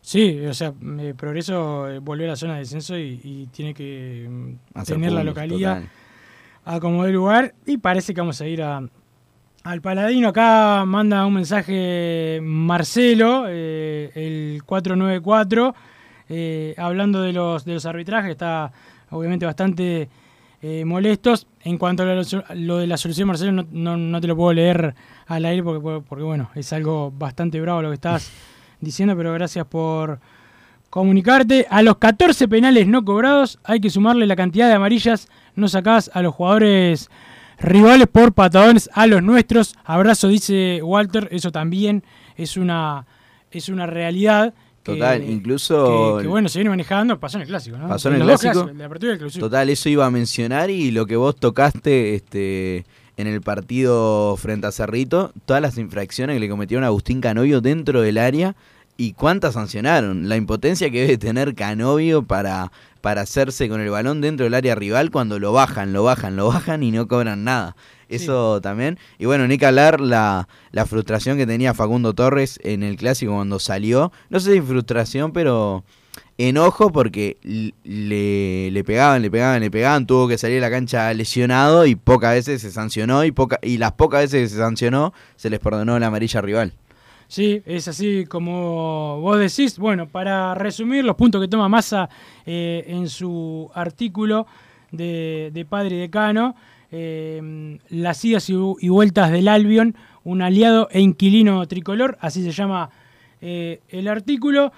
Sí, 0.02 0.44
o 0.44 0.52
sea, 0.52 0.74
eh, 0.98 1.14
Progreso 1.16 1.88
eh, 1.88 2.00
volvió 2.00 2.26
a 2.26 2.28
la 2.28 2.36
zona 2.36 2.52
de 2.52 2.58
descenso 2.60 2.98
y, 2.98 3.18
y 3.24 3.46
tiene 3.46 3.72
que 3.72 4.26
mm, 4.28 4.78
Hacer 4.78 4.96
tener 4.96 5.12
la 5.12 5.24
localidad 5.24 5.84
a 6.66 6.78
como 6.78 7.04
de 7.04 7.12
lugar 7.12 7.54
y 7.64 7.78
parece 7.78 8.12
que 8.12 8.20
vamos 8.20 8.42
a 8.42 8.46
ir 8.46 8.60
a, 8.62 8.86
al 9.64 9.80
Paladino. 9.80 10.28
Acá 10.28 10.84
manda 10.84 11.24
un 11.24 11.32
mensaje 11.32 12.40
Marcelo, 12.42 13.46
eh, 13.48 14.10
el 14.14 14.62
494, 14.64 15.74
eh, 16.28 16.74
hablando 16.76 17.22
de 17.22 17.32
los, 17.32 17.64
de 17.64 17.72
los 17.72 17.86
arbitrajes, 17.86 18.32
está 18.32 18.70
obviamente 19.08 19.46
bastante 19.46 20.10
eh, 20.62 20.84
molestos. 20.84 21.46
En 21.62 21.78
cuanto 21.78 22.02
a 22.02 22.06
lo, 22.06 22.22
lo 22.54 22.78
de 22.78 22.86
la 22.86 22.96
solución, 22.96 23.28
Marcelo, 23.28 23.52
no, 23.52 23.66
no- 23.70 23.96
no 23.96 24.20
te 24.20 24.26
lo 24.28 24.36
puedo 24.36 24.52
leer 24.52 24.94
al 25.26 25.44
aire 25.44 25.62
porque, 25.62 26.02
porque, 26.08 26.24
bueno, 26.24 26.50
es 26.54 26.72
algo 26.72 27.12
bastante 27.16 27.60
bravo 27.60 27.82
lo 27.82 27.88
que 27.88 27.94
estás 27.94 28.30
diciendo, 28.80 29.16
pero 29.16 29.32
gracias 29.32 29.66
por 29.66 30.18
comunicarte. 30.90 31.66
A 31.70 31.82
los 31.82 31.96
14 31.98 32.48
penales 32.48 32.86
no 32.86 33.04
cobrados 33.04 33.58
hay 33.64 33.80
que 33.80 33.90
sumarle 33.90 34.26
la 34.26 34.36
cantidad 34.36 34.68
de 34.68 34.74
amarillas 34.74 35.28
no 35.54 35.68
sacadas 35.68 36.10
a 36.14 36.22
los 36.22 36.34
jugadores 36.34 37.10
rivales 37.58 38.06
por 38.06 38.32
patadones 38.32 38.88
a 38.92 39.06
los 39.06 39.22
nuestros. 39.22 39.74
Abrazo, 39.84 40.28
dice 40.28 40.80
Walter, 40.82 41.28
eso 41.32 41.50
también 41.52 42.02
es 42.36 42.56
una, 42.56 43.06
es 43.50 43.68
una 43.68 43.86
realidad. 43.86 44.54
Que- 44.92 44.98
Total, 44.98 45.22
incluso 45.28 46.16
que, 46.18 46.22
que, 46.22 46.28
bueno, 46.28 46.48
se 46.48 46.58
viene 46.58 46.70
manejando, 46.70 47.18
pasó 47.20 47.36
en 47.38 47.42
el 47.42 47.48
clásico, 47.48 47.76
¿no? 47.78 47.88
Pasó 47.88 48.08
en 48.08 48.14
el 48.14 48.20
los 48.20 48.28
dos 48.28 48.40
clásico. 48.40 48.70
la 48.76 48.86
apertura 48.86 49.12
y 49.12 49.22
el. 49.24 49.32
Total, 49.32 49.68
eso 49.70 49.88
iba 49.88 50.06
a 50.06 50.10
mencionar 50.10 50.70
y 50.70 50.90
lo 50.90 51.06
que 51.06 51.16
vos 51.16 51.36
tocaste 51.36 52.14
este, 52.14 52.84
en 53.16 53.26
el 53.26 53.40
partido 53.42 54.36
frente 54.36 54.66
a 54.66 54.72
Cerrito, 54.72 55.32
todas 55.44 55.62
las 55.62 55.78
infracciones 55.78 56.36
que 56.36 56.40
le 56.40 56.48
cometieron 56.48 56.84
a 56.84 56.88
Agustín 56.88 57.20
Canovio 57.20 57.60
dentro 57.60 58.00
del 58.02 58.18
área 58.18 58.54
y 58.96 59.12
cuántas 59.12 59.54
sancionaron. 59.54 60.28
La 60.28 60.36
impotencia 60.36 60.90
que 60.90 61.02
debe 61.02 61.18
tener 61.18 61.54
Canovio 61.54 62.22
para, 62.22 62.72
para 63.00 63.22
hacerse 63.22 63.68
con 63.68 63.80
el 63.80 63.90
balón 63.90 64.20
dentro 64.20 64.44
del 64.44 64.54
área 64.54 64.74
rival 64.74 65.10
cuando 65.10 65.38
lo 65.38 65.52
bajan, 65.52 65.92
lo 65.92 66.02
bajan, 66.02 66.36
lo 66.36 66.48
bajan 66.48 66.82
y 66.82 66.90
no 66.90 67.06
cobran 67.08 67.44
nada. 67.44 67.76
Eso 68.08 68.60
también. 68.60 68.98
Y 69.18 69.26
bueno, 69.26 69.48
ni 69.48 69.58
que 69.58 69.66
hablar 69.66 70.00
la, 70.00 70.48
la 70.70 70.86
frustración 70.86 71.36
que 71.36 71.46
tenía 71.46 71.74
Facundo 71.74 72.14
Torres 72.14 72.58
en 72.62 72.82
el 72.82 72.96
clásico 72.96 73.34
cuando 73.34 73.58
salió. 73.58 74.12
No 74.30 74.38
sé 74.38 74.54
si 74.54 74.60
frustración, 74.60 75.32
pero 75.32 75.84
enojo 76.38 76.92
porque 76.92 77.38
le, 77.84 78.70
le 78.70 78.84
pegaban, 78.84 79.22
le 79.22 79.30
pegaban, 79.30 79.60
le 79.60 79.70
pegaban, 79.70 80.06
tuvo 80.06 80.28
que 80.28 80.38
salir 80.38 80.58
a 80.58 80.68
la 80.68 80.70
cancha 80.70 81.12
lesionado 81.14 81.86
y 81.86 81.96
pocas 81.96 82.34
veces 82.34 82.62
se 82.62 82.70
sancionó 82.70 83.24
y, 83.24 83.32
poca, 83.32 83.58
y 83.62 83.78
las 83.78 83.92
pocas 83.92 84.20
veces 84.22 84.42
que 84.42 84.48
se 84.54 84.60
sancionó 84.60 85.12
se 85.36 85.50
les 85.50 85.60
perdonó 85.60 85.98
la 85.98 86.06
amarilla 86.06 86.40
rival. 86.40 86.74
Sí, 87.28 87.60
es 87.66 87.88
así 87.88 88.24
como 88.26 89.20
vos 89.20 89.38
decís. 89.38 89.78
Bueno, 89.78 90.06
para 90.06 90.54
resumir 90.54 91.04
los 91.04 91.16
puntos 91.16 91.40
que 91.40 91.48
toma 91.48 91.68
Massa 91.68 92.08
eh, 92.44 92.84
en 92.86 93.08
su 93.08 93.70
artículo 93.74 94.46
de, 94.92 95.50
de 95.52 95.64
Padre 95.64 95.96
y 95.96 95.98
Decano, 96.00 96.54
eh, 96.92 97.78
las 97.90 98.24
idas 98.24 98.48
y, 98.48 98.54
vu- 98.54 98.76
y 98.80 98.88
vueltas 98.88 99.32
del 99.32 99.48
Albion, 99.48 99.96
un 100.24 100.40
aliado 100.42 100.88
e 100.92 101.00
inquilino 101.00 101.66
tricolor, 101.66 102.16
así 102.20 102.42
se 102.44 102.52
llama 102.52 102.90
eh, 103.40 103.80
el 103.88 104.06
artículo. 104.08 104.72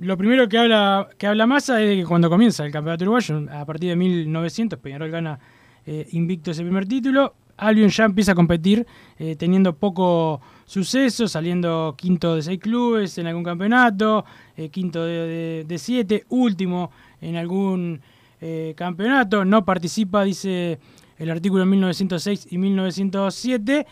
Lo 0.00 0.16
primero 0.16 0.48
que 0.48 0.58
habla, 0.58 1.08
que 1.18 1.26
habla 1.28 1.46
Massa 1.46 1.80
es 1.80 1.88
de 1.88 1.96
que 1.98 2.04
cuando 2.04 2.28
comienza 2.30 2.64
el 2.64 2.72
campeonato 2.72 3.04
uruguayo, 3.04 3.46
a 3.52 3.64
partir 3.64 3.90
de 3.90 3.96
1900, 3.96 4.78
Peñarol 4.80 5.10
gana 5.10 5.38
eh, 5.86 6.08
invicto 6.12 6.50
ese 6.50 6.62
primer 6.62 6.86
título. 6.86 7.34
Albion 7.58 7.90
ya 7.90 8.04
empieza 8.06 8.32
a 8.32 8.34
competir 8.34 8.86
eh, 9.18 9.36
teniendo 9.36 9.74
poco 9.76 10.40
suceso, 10.66 11.28
saliendo 11.28 11.94
quinto 11.96 12.36
de 12.36 12.42
seis 12.42 12.60
clubes 12.60 13.18
en 13.18 13.26
algún 13.26 13.44
campeonato, 13.44 14.24
eh, 14.56 14.68
quinto 14.68 15.04
de, 15.04 15.76
siete, 15.78 16.24
último 16.28 16.90
en 17.20 17.36
algún 17.36 18.00
eh, 18.40 18.74
campeonato. 18.76 19.44
No 19.44 19.64
participa, 19.64 20.24
dice 20.24 20.78
el 21.18 21.30
artículo 21.30 21.62
en 21.62 21.70
1906 21.70 22.48
y 22.50 22.58
1907, 22.58 23.86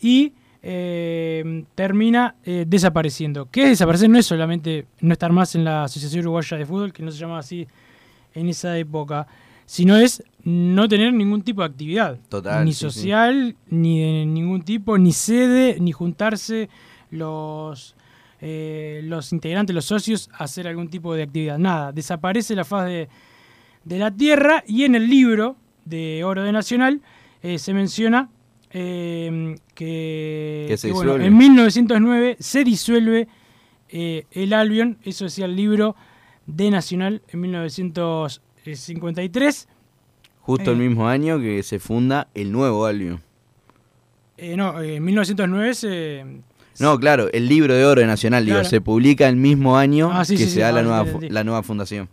y 0.00 0.32
eh, 0.62 1.64
termina 1.74 2.36
desapareciendo. 2.44 3.48
¿Qué 3.50 3.64
es 3.64 3.68
desaparecer? 3.70 4.10
No 4.10 4.18
es 4.18 4.26
solamente 4.26 4.86
no 5.00 5.12
estar 5.12 5.32
más 5.32 5.54
en 5.54 5.64
la 5.64 5.84
Asociación 5.84 6.22
Uruguaya 6.22 6.56
de 6.56 6.66
Fútbol, 6.66 6.92
que 6.92 7.02
no 7.02 7.10
se 7.10 7.18
llamaba 7.18 7.40
así 7.40 7.66
en 8.34 8.48
esa 8.48 8.76
época, 8.78 9.26
sino 9.68 9.98
es 9.98 10.22
no 10.44 10.88
tener 10.88 11.12
ningún 11.12 11.42
tipo 11.42 11.60
de 11.60 11.66
actividad. 11.66 12.18
Total, 12.30 12.64
Ni 12.64 12.72
sí, 12.72 12.78
sí. 12.78 12.84
social, 12.84 13.54
ni 13.68 14.00
de 14.00 14.24
ningún 14.24 14.62
tipo, 14.62 14.96
ni 14.96 15.12
sede, 15.12 15.76
ni 15.78 15.92
juntarse 15.92 16.70
los, 17.10 17.94
eh, 18.40 19.02
los 19.04 19.30
integrantes, 19.34 19.74
los 19.74 19.84
socios, 19.84 20.30
a 20.32 20.44
hacer 20.44 20.66
algún 20.66 20.88
tipo 20.88 21.14
de 21.14 21.24
actividad. 21.24 21.58
Nada, 21.58 21.92
desaparece 21.92 22.56
la 22.56 22.64
faz 22.64 22.86
de, 22.86 23.10
de 23.84 23.98
la 23.98 24.10
tierra 24.10 24.64
y 24.66 24.84
en 24.84 24.94
el 24.94 25.06
libro 25.06 25.56
de 25.84 26.24
Oro 26.24 26.42
de 26.44 26.52
Nacional 26.52 27.02
eh, 27.42 27.58
se 27.58 27.74
menciona 27.74 28.30
eh, 28.70 29.54
que, 29.74 30.64
Que 30.68 30.76
se 30.78 30.88
que, 30.88 30.94
bueno, 30.94 31.16
en 31.16 31.36
1909 31.36 32.38
se 32.40 32.64
disuelve 32.64 33.28
eh, 33.90 34.24
el 34.30 34.54
Albion, 34.54 34.96
eso 35.04 35.24
decía 35.24 35.44
el 35.44 35.56
libro 35.56 35.94
de 36.46 36.70
Nacional 36.70 37.20
en 37.28 37.40
1953. 38.76 39.68
Justo 40.40 40.72
el 40.72 40.80
Eh. 40.80 40.88
mismo 40.88 41.08
año 41.08 41.38
que 41.40 41.62
se 41.62 41.78
funda 41.78 42.28
el 42.34 42.52
nuevo 42.52 42.86
Albion. 42.86 43.20
Eh, 44.36 44.56
no, 44.56 44.80
eh, 44.80 44.96
en 44.96 45.04
1909 45.04 45.74
se... 45.74 46.24
No, 46.80 46.98
claro, 46.98 47.28
el 47.32 47.48
libro 47.48 47.74
de 47.74 47.84
oro 47.84 48.00
de 48.00 48.06
Nacional, 48.06 48.44
digo, 48.44 48.56
Claro. 48.58 48.68
se 48.68 48.80
publica 48.80 49.28
el 49.28 49.34
mismo 49.36 49.76
año 49.76 50.10
Ah, 50.12 50.24
sí, 50.24 50.34
que 50.34 50.44
sí, 50.44 50.50
se 50.50 50.50
sí, 50.54 50.60
da 50.60 50.70
la, 50.70 50.82
nueva, 50.82 51.04
la 51.56 51.62
fundación. 51.64 52.08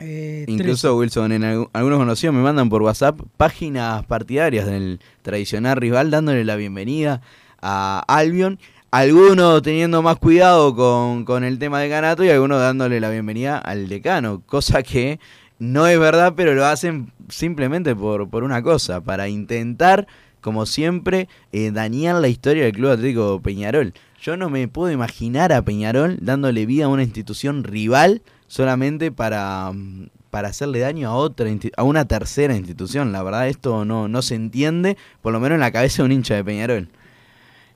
eh, 0.00 0.44
Incluso 0.48 0.96
Wilson, 0.96 1.32
en 1.32 1.42
algu- 1.42 1.70
algunos 1.72 1.98
conocidos 1.98 2.34
me 2.34 2.42
mandan 2.42 2.68
por 2.68 2.82
WhatsApp 2.82 3.20
páginas 3.36 4.04
partidarias 4.06 4.66
del 4.66 4.98
tradicional 5.22 5.76
rival 5.76 6.10
dándole 6.10 6.44
la 6.44 6.56
bienvenida 6.56 7.20
a 7.62 8.02
Albion. 8.08 8.58
Algunos 8.94 9.60
teniendo 9.62 10.02
más 10.02 10.18
cuidado 10.18 10.76
con, 10.76 11.24
con 11.24 11.42
el 11.42 11.58
tema 11.58 11.80
de 11.80 11.88
Canato 11.88 12.22
y 12.22 12.28
algunos 12.28 12.60
dándole 12.60 13.00
la 13.00 13.10
bienvenida 13.10 13.58
al 13.58 13.88
decano, 13.88 14.40
cosa 14.46 14.84
que 14.84 15.18
no 15.58 15.88
es 15.88 15.98
verdad, 15.98 16.34
pero 16.36 16.54
lo 16.54 16.64
hacen 16.64 17.12
simplemente 17.28 17.96
por, 17.96 18.30
por 18.30 18.44
una 18.44 18.62
cosa, 18.62 19.00
para 19.00 19.28
intentar, 19.28 20.06
como 20.40 20.64
siempre, 20.64 21.28
eh, 21.50 21.72
dañar 21.72 22.20
la 22.20 22.28
historia 22.28 22.62
del 22.62 22.72
Club 22.72 22.92
Atlético 22.92 23.40
Peñarol. 23.42 23.94
Yo 24.22 24.36
no 24.36 24.48
me 24.48 24.68
puedo 24.68 24.92
imaginar 24.92 25.52
a 25.52 25.62
Peñarol 25.62 26.18
dándole 26.20 26.64
vida 26.64 26.84
a 26.84 26.88
una 26.88 27.02
institución 27.02 27.64
rival 27.64 28.22
solamente 28.46 29.10
para, 29.10 29.72
mm, 29.72 30.06
para 30.30 30.50
hacerle 30.50 30.78
daño 30.78 31.08
a 31.08 31.16
otra 31.16 31.48
a 31.76 31.82
una 31.82 32.04
tercera 32.04 32.54
institución. 32.54 33.10
La 33.10 33.24
verdad 33.24 33.48
esto 33.48 33.84
no, 33.84 34.06
no 34.06 34.22
se 34.22 34.36
entiende, 34.36 34.96
por 35.20 35.32
lo 35.32 35.40
menos 35.40 35.56
en 35.56 35.62
la 35.62 35.72
cabeza 35.72 36.04
de 36.04 36.06
un 36.06 36.12
hincha 36.12 36.36
de 36.36 36.44
Peñarol. 36.44 36.88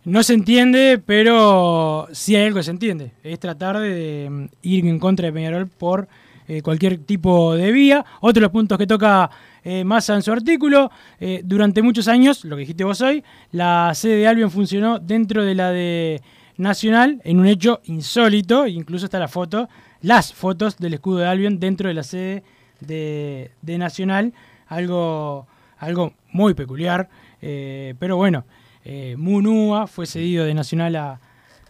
No 0.08 0.22
se 0.22 0.32
entiende, 0.32 0.98
pero 1.04 2.08
sí 2.12 2.34
hay 2.34 2.46
algo 2.46 2.56
que 2.56 2.62
se 2.62 2.70
entiende. 2.70 3.12
Es 3.22 3.38
tratar 3.38 3.78
de 3.78 4.26
mm, 4.30 4.44
ir 4.62 4.86
en 4.86 4.98
contra 4.98 5.26
de 5.26 5.34
Peñarol 5.34 5.68
por 5.68 6.08
eh, 6.48 6.62
cualquier 6.62 6.96
tipo 6.96 7.54
de 7.54 7.70
vía. 7.72 8.06
Otro 8.22 8.40
de 8.40 8.44
los 8.44 8.50
puntos 8.50 8.78
que 8.78 8.86
toca 8.86 9.28
eh, 9.62 9.84
Massa 9.84 10.14
en 10.14 10.22
su 10.22 10.32
artículo, 10.32 10.90
eh, 11.20 11.42
durante 11.44 11.82
muchos 11.82 12.08
años, 12.08 12.42
lo 12.46 12.56
que 12.56 12.60
dijiste 12.60 12.84
vos 12.84 13.02
hoy, 13.02 13.22
la 13.52 13.92
sede 13.94 14.16
de 14.16 14.26
Albion 14.26 14.50
funcionó 14.50 14.98
dentro 14.98 15.44
de 15.44 15.54
la 15.54 15.72
de 15.72 16.22
Nacional 16.56 17.20
en 17.24 17.38
un 17.38 17.46
hecho 17.46 17.82
insólito, 17.84 18.66
incluso 18.66 19.04
está 19.04 19.18
la 19.18 19.28
foto, 19.28 19.68
las 20.00 20.32
fotos 20.32 20.78
del 20.78 20.94
escudo 20.94 21.18
de 21.18 21.26
Albion 21.26 21.60
dentro 21.60 21.86
de 21.86 21.94
la 21.94 22.02
sede 22.02 22.44
de, 22.80 23.50
de 23.60 23.76
Nacional, 23.76 24.32
algo, 24.68 25.46
algo 25.76 26.14
muy 26.32 26.54
peculiar, 26.54 27.10
eh, 27.42 27.94
pero 27.98 28.16
bueno, 28.16 28.46
eh, 28.88 29.14
Munúa 29.16 29.86
fue 29.86 30.06
cedido 30.06 30.44
de 30.44 30.54
Nacional 30.54 30.96
a, 30.96 31.20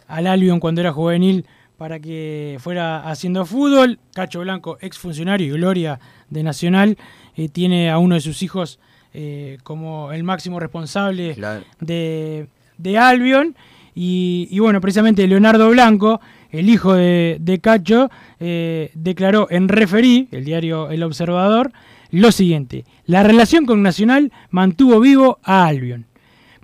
al 0.07 0.27
Albion 0.27 0.61
cuando 0.61 0.81
era 0.81 0.93
juvenil 0.93 1.45
para 1.77 1.99
que 1.99 2.57
fuera 2.61 3.11
haciendo 3.11 3.45
fútbol. 3.45 3.99
Cacho 4.15 4.41
Blanco, 4.41 4.79
ex 4.81 4.97
funcionario 4.99 5.47
y 5.49 5.59
gloria 5.59 6.01
de 6.31 6.43
Nacional, 6.43 6.97
eh, 7.37 7.49
tiene 7.49 7.91
a 7.91 7.99
uno 7.99 8.15
de 8.15 8.21
sus 8.21 8.43
hijos 8.43 8.79
eh, 9.13 9.59
como 9.63 10.13
el 10.13 10.23
máximo 10.23 10.61
responsable 10.61 11.37
de, 11.81 12.47
de 12.79 12.99
Albion. 12.99 13.55
Y, 13.95 14.47
y 14.51 14.61
bueno, 14.61 14.81
precisamente 14.81 15.27
Leonardo 15.27 15.69
Blanco, 15.71 16.21
el 16.51 16.69
hijo 16.71 16.95
de, 16.95 17.39
de 17.41 17.59
Cacho, 17.59 18.11
eh, 18.39 18.91
declaró 18.95 19.49
en 19.51 19.69
Referí, 19.69 20.29
el 20.31 20.45
diario 20.45 20.91
El 20.91 21.03
Observador, 21.03 21.73
lo 22.11 22.31
siguiente. 22.31 22.85
La 23.07 23.23
relación 23.23 23.67
con 23.67 23.83
Nacional 23.83 24.31
mantuvo 24.51 25.01
vivo 25.01 25.39
a 25.43 25.67
Albion, 25.67 26.07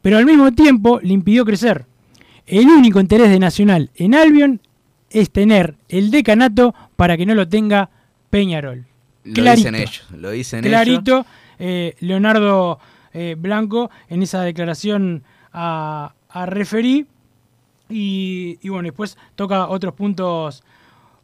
pero 0.04 0.18
al 0.18 0.26
mismo 0.26 0.52
tiempo 0.52 1.00
le 1.00 1.14
impidió 1.14 1.46
crecer. 1.46 1.86
El 2.46 2.66
único 2.66 3.00
interés 3.00 3.30
de 3.30 3.38
Nacional 3.38 3.90
en 3.96 4.14
Albion 4.14 4.60
es 5.08 5.30
tener 5.30 5.76
el 5.88 6.10
decanato 6.10 6.74
para 6.94 7.16
que 7.16 7.24
no 7.24 7.34
lo 7.34 7.48
tenga 7.48 7.88
Peñarol. 8.28 8.84
Lo 9.24 9.50
dicen 9.50 9.74
ellos, 9.74 10.04
lo 10.10 10.30
dicen 10.30 10.60
Clarito, 10.62 11.20
ellos. 11.20 11.26
eh, 11.58 11.94
Leonardo 12.00 12.78
eh, 13.14 13.34
Blanco 13.38 13.90
en 14.10 14.22
esa 14.22 14.42
declaración 14.42 15.22
a, 15.54 16.12
a 16.28 16.44
Referí. 16.44 17.06
Y, 17.88 18.58
y 18.60 18.68
bueno, 18.68 18.82
después 18.88 19.16
toca 19.34 19.68
otros 19.68 19.94
puntos, 19.94 20.62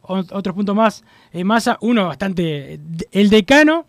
otros 0.01 0.55
puntos 0.55 0.75
más. 0.75 1.03
Eh, 1.33 1.43
Massa, 1.43 1.77
uno 1.81 2.07
bastante. 2.07 2.79
El 3.11 3.29
decano, 3.29 3.85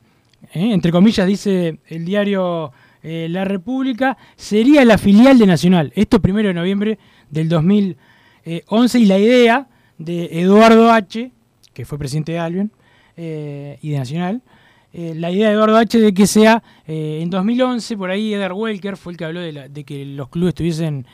eh, 0.53 0.70
entre 0.74 0.93
comillas, 0.93 1.26
dice 1.26 1.78
el 1.86 2.05
diario 2.05 2.72
eh, 3.03 3.26
La 3.30 3.44
República, 3.44 4.16
sería 4.36 4.84
la 4.84 4.98
filial 4.98 5.38
de 5.38 5.46
Nacional. 5.46 5.92
Esto 5.94 6.20
primero 6.20 6.48
de 6.48 6.55
noviembre 6.55 6.98
del 7.30 7.48
2011. 7.48 8.98
Y 8.98 9.07
la 9.07 9.18
idea 9.18 9.68
de 9.98 10.40
Eduardo 10.40 10.90
H., 10.90 11.30
que 11.72 11.84
fue 11.84 11.98
presidente 11.98 12.32
de 12.32 12.38
Albion 12.38 12.70
eh, 13.16 13.78
y 13.82 13.90
de 13.90 13.98
Nacional, 13.98 14.42
eh, 14.92 15.14
la 15.16 15.30
idea 15.30 15.48
de 15.48 15.55
Eduardo 15.55 15.76
H. 15.78 15.98
de 15.98 16.12
que 16.12 16.26
sea 16.26 16.62
en 16.86 17.30
2011, 17.30 17.96
por 17.96 18.11
ahí 18.11 18.34
Edgar 18.34 18.53
Welker 18.53 18.96
fue 18.96 19.12
el 19.12 19.16
que 19.16 19.24
habló 19.24 19.40
de, 19.40 19.53
la- 19.53 19.68
de 19.68 19.84
que 19.84 20.05
los 20.05 20.28
clubes 20.28 20.55
tuviesen 20.55 21.07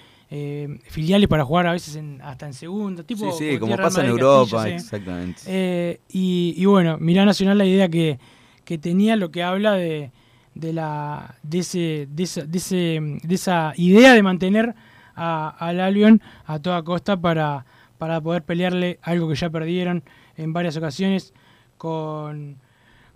filiales 0.88 1.26
para 1.28 1.42
jugar 1.44 1.66
a 1.68 1.72
veces 1.72 1.96
en- 1.96 2.20
hasta 2.22 2.44
en 2.46 2.52
segunda, 2.52 3.02
tipo 3.02 3.30
Sí, 3.32 3.52
sí, 3.52 3.58
como 3.58 3.76
pasa 3.76 4.00
en 4.04 4.10
Europa, 4.10 4.68
exactamente. 4.74 6.00
Y, 6.12 6.54
y 6.56 6.64
bueno, 6.66 6.98
mirá 7.00 7.24
Nacional 7.24 7.56
la 7.56 7.64
idea 7.64 7.88
que, 7.88 8.18
que 8.64 8.76
tenía, 8.78 9.16
lo 9.16 9.30
que 9.30 9.42
habla 9.42 9.72
de, 9.74 10.10
de, 10.58 10.72
la, 10.72 11.34
de, 11.42 11.58
ese, 11.60 12.08
de, 12.10 12.22
esa, 12.24 12.42
de, 12.44 12.58
ese- 12.58 13.18
de 13.22 13.34
esa 13.34 13.72
idea 13.76 14.12
de 14.12 14.22
mantener 14.22 14.74
al 15.14 15.80
Albion 15.80 16.20
a 16.46 16.58
toda 16.60 16.82
costa 16.82 17.16
para, 17.16 17.64
para 17.96 18.20
poder 18.20 18.42
pelearle 18.42 18.98
algo 19.02 19.28
que 19.28 19.34
ya 19.34 19.50
perdieron 19.50 20.02
en 20.36 20.52
varias 20.52 20.76
ocasiones 20.76 21.32
con, 21.76 22.56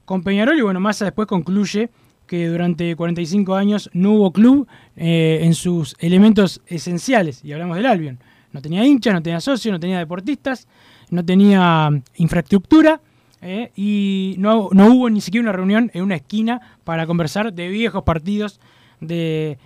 con 0.05 0.23
Peñarol. 0.23 0.59
Y 0.59 0.63
bueno, 0.63 0.81
Massa 0.81 1.05
después 1.05 1.29
concluye 1.29 1.91
que 2.27 2.49
durante 2.49 2.97
45 2.97 3.55
años 3.55 3.91
no 3.93 4.13
hubo 4.13 4.33
club 4.33 4.67
eh, 4.97 5.41
en 5.43 5.55
sus 5.55 5.95
elementos 5.99 6.61
esenciales, 6.67 7.45
y 7.45 7.53
hablamos 7.53 7.77
del 7.77 7.87
Albion. 7.87 8.19
No 8.53 8.61
tenía 8.63 8.85
hinchas, 8.85 9.15
no 9.15 9.23
tenía 9.23 9.41
socios, 9.41 9.73
no 9.73 9.81
tenía 9.81 9.99
deportistas, 9.99 10.67
no 11.11 11.25
tenía 11.25 11.91
infraestructura 12.17 13.01
eh, 13.43 13.71
y 13.77 14.37
no, 14.39 14.69
no 14.73 14.87
hubo 14.95 15.11
ni 15.11 15.21
siquiera 15.21 15.43
una 15.43 15.53
reunión 15.53 15.91
en 15.95 16.03
una 16.05 16.15
esquina 16.17 16.61
para 16.85 17.07
conversar 17.07 17.53
de 17.53 17.69
viejos 17.69 18.03
partidos 18.05 18.61
de, 19.01 19.59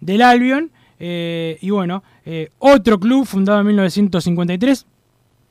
del 0.00 0.20
Albion. 0.22 0.70
Eh, 0.98 1.56
y 1.62 1.70
bueno, 1.70 2.02
eh, 2.26 2.50
otro 2.58 3.00
club 3.00 3.24
fundado 3.24 3.60
en 3.60 3.66
1953, 3.68 4.86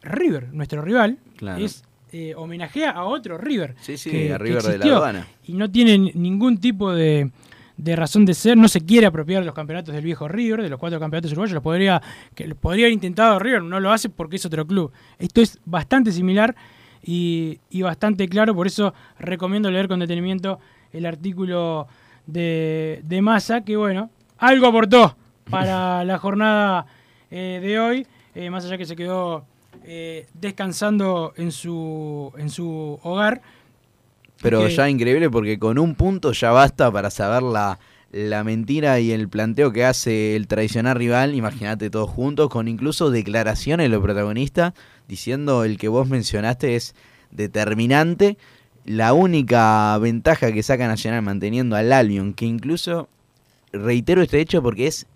River, 0.03 0.53
nuestro 0.53 0.81
rival, 0.81 1.17
Claro. 1.37 1.63
es 1.63 1.83
homenajea 2.35 2.91
a 2.91 3.03
otro 3.05 3.37
River. 3.37 3.75
Sí, 3.81 3.97
sí, 3.97 4.09
que- 4.11 4.33
a 4.33 4.37
que 4.37 4.43
River 4.43 4.63
de 4.63 4.77
la 4.79 4.95
Habana. 4.97 5.27
Y 5.45 5.53
no 5.53 5.69
tiene 5.69 5.93
n- 5.93 6.11
ningún 6.15 6.57
tipo 6.59 6.91
de, 6.93 7.29
de 7.77 7.95
razón 7.95 8.25
de 8.25 8.33
ser, 8.33 8.57
no 8.57 8.67
se 8.67 8.81
quiere 8.81 9.05
apropiar 9.07 9.41
de 9.41 9.45
los 9.45 9.55
campeonatos 9.55 9.93
del 9.93 10.03
viejo 10.03 10.27
River, 10.27 10.61
de 10.63 10.69
los 10.69 10.79
cuatro 10.79 10.99
campeonatos 10.99 11.31
uruguayos, 11.31 11.53
lo 11.53 11.61
podría, 11.61 12.01
que 12.35 12.47
lo 12.47 12.55
podría 12.55 12.85
haber 12.85 12.93
intentado 12.93 13.37
River, 13.39 13.61
no 13.63 13.79
lo 13.79 13.91
hace 13.91 14.09
porque 14.09 14.37
es 14.37 14.45
otro 14.45 14.65
club. 14.65 14.91
Esto 15.19 15.41
es 15.41 15.59
bastante 15.65 16.11
similar 16.11 16.55
y, 17.03 17.59
y 17.69 17.81
bastante 17.81 18.27
claro, 18.27 18.53
por 18.55 18.67
eso 18.67 18.93
recomiendo 19.19 19.69
leer 19.71 19.87
con 19.87 19.99
detenimiento 19.99 20.59
el 20.93 21.05
artículo 21.05 21.87
de, 22.27 23.01
de 23.03 23.21
Massa, 23.21 23.61
que 23.61 23.77
bueno, 23.77 24.09
algo 24.37 24.67
aportó 24.67 25.15
para 25.49 26.03
la 26.05 26.17
jornada 26.17 26.85
eh, 27.31 27.59
de 27.61 27.79
hoy, 27.79 28.07
eh, 28.35 28.49
más 28.49 28.65
allá 28.65 28.77
que 28.77 28.85
se 28.85 28.95
quedó 28.95 29.45
eh, 29.83 30.27
descansando 30.33 31.33
en 31.37 31.51
su, 31.51 32.31
en 32.37 32.49
su 32.49 32.99
hogar. 33.03 33.41
Pero 34.41 34.59
que- 34.61 34.69
ya 34.75 34.89
increíble 34.89 35.29
porque 35.29 35.59
con 35.59 35.77
un 35.79 35.95
punto 35.95 36.31
ya 36.31 36.51
basta 36.51 36.91
para 36.91 37.09
saber 37.09 37.43
la, 37.43 37.77
la 38.11 38.43
mentira 38.43 38.99
y 38.99 39.11
el 39.11 39.27
planteo 39.29 39.71
que 39.73 39.83
hace 39.85 40.35
el 40.35 40.47
tradicional 40.47 40.95
rival. 40.95 41.35
Imagínate 41.35 41.89
todos 41.89 42.09
juntos, 42.09 42.49
con 42.49 42.67
incluso 42.67 43.11
declaraciones 43.11 43.85
de 43.85 43.89
los 43.89 44.01
protagonistas 44.01 44.73
diciendo 45.09 45.65
el 45.65 45.77
que 45.77 45.89
vos 45.89 46.07
mencionaste 46.07 46.77
es 46.77 46.95
determinante. 47.31 48.37
La 48.85 49.11
única 49.13 49.97
ventaja 49.97 50.53
que 50.53 50.63
saca 50.63 50.87
Nacional 50.87 51.21
manteniendo 51.21 51.75
al 51.75 51.91
Albion, 51.91 52.33
que 52.33 52.45
incluso 52.45 53.09
reitero 53.73 54.21
este 54.21 54.39
hecho 54.39 54.63
porque 54.63 54.87
es 54.87 55.07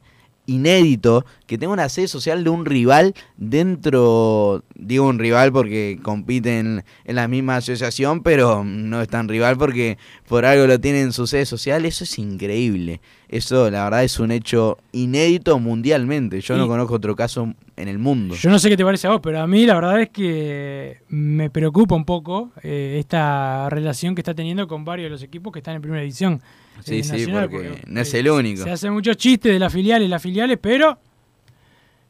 inédito 0.46 1.26
que 1.48 1.58
tenga 1.58 1.74
una 1.74 1.90
sede 1.90 2.08
social 2.08 2.44
de 2.44 2.50
un 2.50 2.66
rival 2.66 3.14
dentro, 3.38 4.64
digo 4.76 5.08
un 5.08 5.20
rival 5.20 5.52
porque 5.52 6.00
compiten 6.02 6.84
en 7.06 7.16
la 7.16 7.28
misma 7.28 7.58
asociación, 7.58 8.22
pero 8.24 8.64
no 8.64 9.02
es 9.02 9.08
tan 9.08 9.28
rival 9.28 9.58
porque 9.58 9.98
por 10.28 10.46
algo 10.46 10.68
lo 10.68 10.80
tienen 10.80 11.04
en 11.04 11.14
su 11.14 11.28
sede 11.28 11.46
social, 11.46 11.86
eso 11.86 12.04
es 12.04 12.20
increíble. 12.20 13.02
Eso 13.30 13.72
la 13.72 13.86
verdad 13.86 14.04
es 14.04 14.20
un 14.20 14.30
hecho 14.32 14.78
inédito 14.92 15.58
mundialmente. 15.58 16.40
Yo 16.40 16.56
no 16.56 16.68
conozco 16.68 16.94
otro 16.94 17.16
caso 17.16 17.52
en 17.76 17.88
el 17.88 17.98
mundo. 17.98 18.36
Yo 18.36 18.52
no 18.52 18.60
sé 18.60 18.70
qué 18.70 18.78
te 18.78 18.84
parece 18.84 19.08
a 19.08 19.12
vos, 19.12 19.22
pero 19.24 19.40
a 19.42 19.48
mí 19.48 19.66
la 19.66 19.74
verdad 19.74 20.02
es 20.02 20.10
que 20.10 21.00
me 21.08 21.50
preocupa 21.50 21.96
un 21.96 22.06
poco 22.06 22.52
eh, 22.62 22.98
esta 23.00 23.70
relación 23.72 24.14
que 24.14 24.22
está 24.22 24.36
teniendo 24.36 24.68
con 24.68 24.86
varios 24.86 25.08
de 25.08 25.10
los 25.10 25.24
equipos 25.24 25.52
que 25.52 25.60
están 25.60 25.76
en 25.76 25.82
primera 25.82 26.02
división. 26.02 26.42
Sí, 26.82 27.00
eh, 27.00 27.04
sí, 27.04 27.28
porque 27.28 27.82
no 27.88 28.00
eh, 28.00 28.04
es 28.04 28.14
el 28.14 28.30
único. 28.30 28.64
Se 28.64 28.72
hacen 28.72 28.94
muchos 28.94 29.18
chistes 29.18 29.54
de 29.54 29.60
las 29.60 29.72
filiales, 29.72 30.10
las 30.10 30.22
filiales, 30.22 30.58
pero 30.62 30.98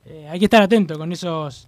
eh, 0.06 0.28
hay 0.30 0.40
que 0.40 0.46
estar 0.46 0.62
atento 0.62 0.98
con 0.98 1.12
esos 1.12 1.68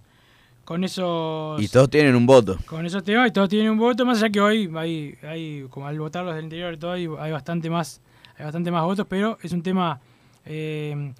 con 0.64 0.82
esos 0.82 1.62
Y 1.62 1.68
todos 1.68 1.88
tienen 1.88 2.16
un 2.16 2.26
voto. 2.26 2.58
con 2.66 2.84
esos 2.84 3.04
temas 3.04 3.28
y 3.28 3.32
todos 3.32 3.48
tienen 3.48 3.70
un 3.70 3.78
voto, 3.78 4.04
más 4.04 4.18
allá 4.18 4.30
que 4.30 4.40
hoy 4.40 4.70
hay, 4.74 5.16
hay 5.22 5.66
como 5.70 5.86
al 5.86 5.98
votar 5.98 6.24
los 6.24 6.34
del 6.34 6.44
interior 6.44 6.74
y 6.74 6.76
todo, 6.76 6.90
hay, 6.90 7.08
hay 7.20 7.30
bastante 7.30 7.70
más, 7.70 8.00
hay 8.36 8.44
bastante 8.44 8.72
más 8.72 8.82
votos, 8.82 9.06
pero 9.08 9.38
es 9.42 9.52
un 9.52 9.62
tema 9.62 10.00
eh, 10.44 11.12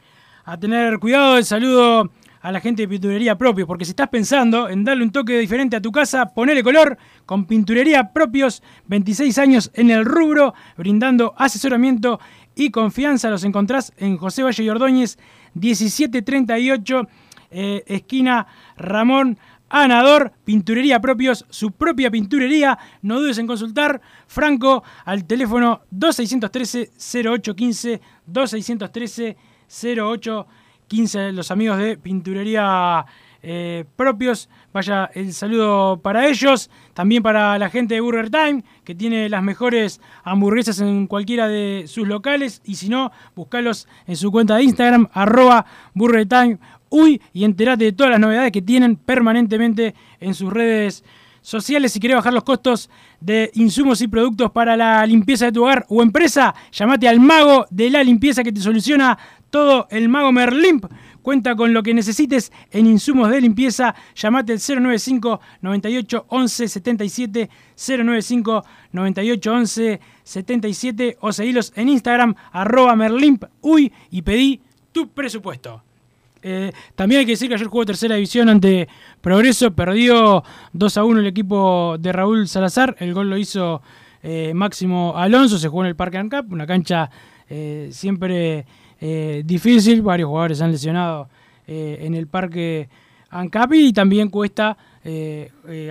a 0.45 0.59
tener 0.59 0.99
cuidado. 0.99 1.39
El 1.39 1.45
saludo 1.45 2.11
a 2.47 2.53
la 2.53 2.61
gente 2.61 2.83
de 2.83 2.89
pinturería 2.89 3.37
propio, 3.37 3.67
porque 3.67 3.85
si 3.85 3.91
estás 3.91 4.09
pensando 4.09 4.69
en 4.69 4.85
darle 4.85 5.03
un 5.03 5.11
toque 5.11 5.37
diferente 5.37 5.75
a 5.75 5.83
tu 5.83 5.91
casa, 5.91 6.27
ponele 6.27 6.63
color 6.63 6.97
con 7.25 7.45
pinturería 7.45 8.13
propios, 8.13 8.63
26 8.87 9.37
años 9.39 9.73
en 9.75 9.91
el 9.91 10.05
rubro, 10.05 10.55
brindando 10.77 11.35
asesoramiento 11.37 12.21
y 12.55 12.71
confianza. 12.71 13.31
Los 13.31 13.43
encontrás 13.43 13.93
en 13.97 14.17
José 14.17 14.45
Valle 14.45 14.63
y 14.63 14.69
Ordóñez, 14.69 15.19
1738, 15.55 17.09
eh, 17.51 17.83
esquina 17.89 18.47
Ramón 18.77 19.39
Anador, 19.69 20.33
pinturería 20.45 21.01
propios, 21.01 21.47
su 21.51 21.73
propia 21.73 22.13
pinturería. 22.13 22.79
No 23.03 23.19
dudes 23.19 23.39
en 23.39 23.49
consultar. 23.49 24.01
Franco 24.29 24.85
al 25.05 25.25
teléfono 25.25 25.81
2613-0815, 25.91 28.01
2613-0815. 28.33 30.47
Los 31.33 31.51
amigos 31.51 31.79
de 31.79 31.97
pinturería 31.99 33.05
eh, 33.43 33.85
propios. 33.97 34.49
Vaya 34.73 35.11
el 35.15 35.33
saludo 35.33 36.01
para 36.01 36.29
ellos. 36.29 36.71
También 36.95 37.23
para 37.23 37.59
la 37.59 37.71
gente 37.71 37.95
de 37.95 38.01
Burger 38.01 38.31
Time, 38.31 38.65
que 38.85 38.95
tiene 38.95 39.29
las 39.29 39.43
mejores 39.43 40.01
hamburguesas 40.23 40.81
en 40.81 41.07
cualquiera 41.07 41.49
de 41.49 41.85
sus 41.87 42.07
locales. 42.07 42.63
Y 42.65 42.77
si 42.77 42.89
no, 42.89 43.11
buscalos 43.35 43.89
en 44.07 44.17
su 44.17 44.31
cuenta 44.31 44.57
de 44.57 44.65
Instagram, 44.65 45.09
arroba 45.13 45.67
Burger 45.95 46.27
Time 46.27 46.59
Uy, 46.89 47.21
y 47.33 47.45
enterate 47.45 47.85
de 47.85 47.93
todas 47.93 48.13
las 48.13 48.21
novedades 48.21 48.53
que 48.53 48.63
tienen 48.63 48.97
permanentemente 48.97 49.95
en 50.21 50.35
sus 50.35 50.53
redes 50.53 51.05
sociales. 51.47 51.93
Si 51.93 52.01
querés 52.01 52.17
bajar 52.17 52.35
los 52.35 52.43
costos 52.43 52.91
de 53.21 53.53
insumos 53.55 54.01
y 54.01 54.09
productos 54.09 54.51
para 54.51 54.77
la 54.77 55.07
limpieza 55.07 55.45
de 55.45 55.53
tu 55.53 55.63
hogar 55.63 55.87
o 55.89 56.03
empresa, 56.03 56.53
llamate 56.73 57.07
al 57.07 57.21
mago 57.21 57.67
de 57.71 57.89
la 57.89 58.03
limpieza 58.03 58.43
que 58.43 58.51
te 58.51 58.61
soluciona 58.61 59.17
todo. 59.49 59.87
El 59.91 60.09
mago 60.09 60.33
Merlimp 60.33 60.87
cuenta 61.23 61.55
con 61.55 61.73
lo 61.73 61.85
que 61.85 61.95
necesites 61.95 62.51
en 62.73 62.89
insumos 62.89 63.31
de 63.31 63.41
limpieza. 63.41 63.95
Llamate 64.17 64.55
al 64.55 64.59
095 64.59 65.41
98 65.61 66.27
11 66.29 66.69
77 66.69 67.51
095 67.77 68.65
98 68.91 69.53
11 69.53 70.01
77 70.25 71.17
o 71.21 71.33
seguilos 71.33 71.73
en 71.77 71.89
Instagram 71.91 72.35
arroba 72.51 72.97
merlimp 72.97 73.45
uy 73.61 73.93
y 74.11 74.23
pedí 74.23 74.63
tu 74.91 75.11
presupuesto. 75.11 75.86
Eh, 76.49 76.71
también 76.95 77.19
hay 77.19 77.27
que 77.27 77.33
decir 77.33 77.49
que 77.49 77.55
ayer 77.55 77.67
jugó 77.67 77.85
tercera 77.85 78.15
división 78.15 78.49
ante 78.49 78.87
Progreso, 79.21 79.73
perdió 79.73 80.45
2 80.75 80.97
a 80.97 81.03
1 81.03 81.19
el 81.19 81.27
equipo 81.27 81.97
de 81.99 82.13
Raúl 82.13 82.47
Salazar, 82.47 82.95
el 83.01 83.13
gol 83.15 83.29
lo 83.29 83.37
hizo 83.37 83.83
eh, 84.23 84.53
Máximo 84.55 85.15
Alonso, 85.17 85.59
se 85.59 85.67
jugó 85.67 85.83
en 85.83 85.89
el 85.89 85.97
Parque 85.97 86.19
Ancap, 86.19 86.53
una 86.53 86.65
cancha 86.65 87.11
eh, 87.51 87.89
siempre 87.91 88.65
difícil, 89.45 90.01
varios 90.03 90.29
jugadores 90.29 90.63
han 90.63 90.71
lesionado 90.71 91.29
en 91.67 92.15
el 92.15 92.29
Parque 92.29 92.89
Ancap 93.29 93.75
y 93.75 93.93
también 93.93 94.31
cuesta 94.31 94.77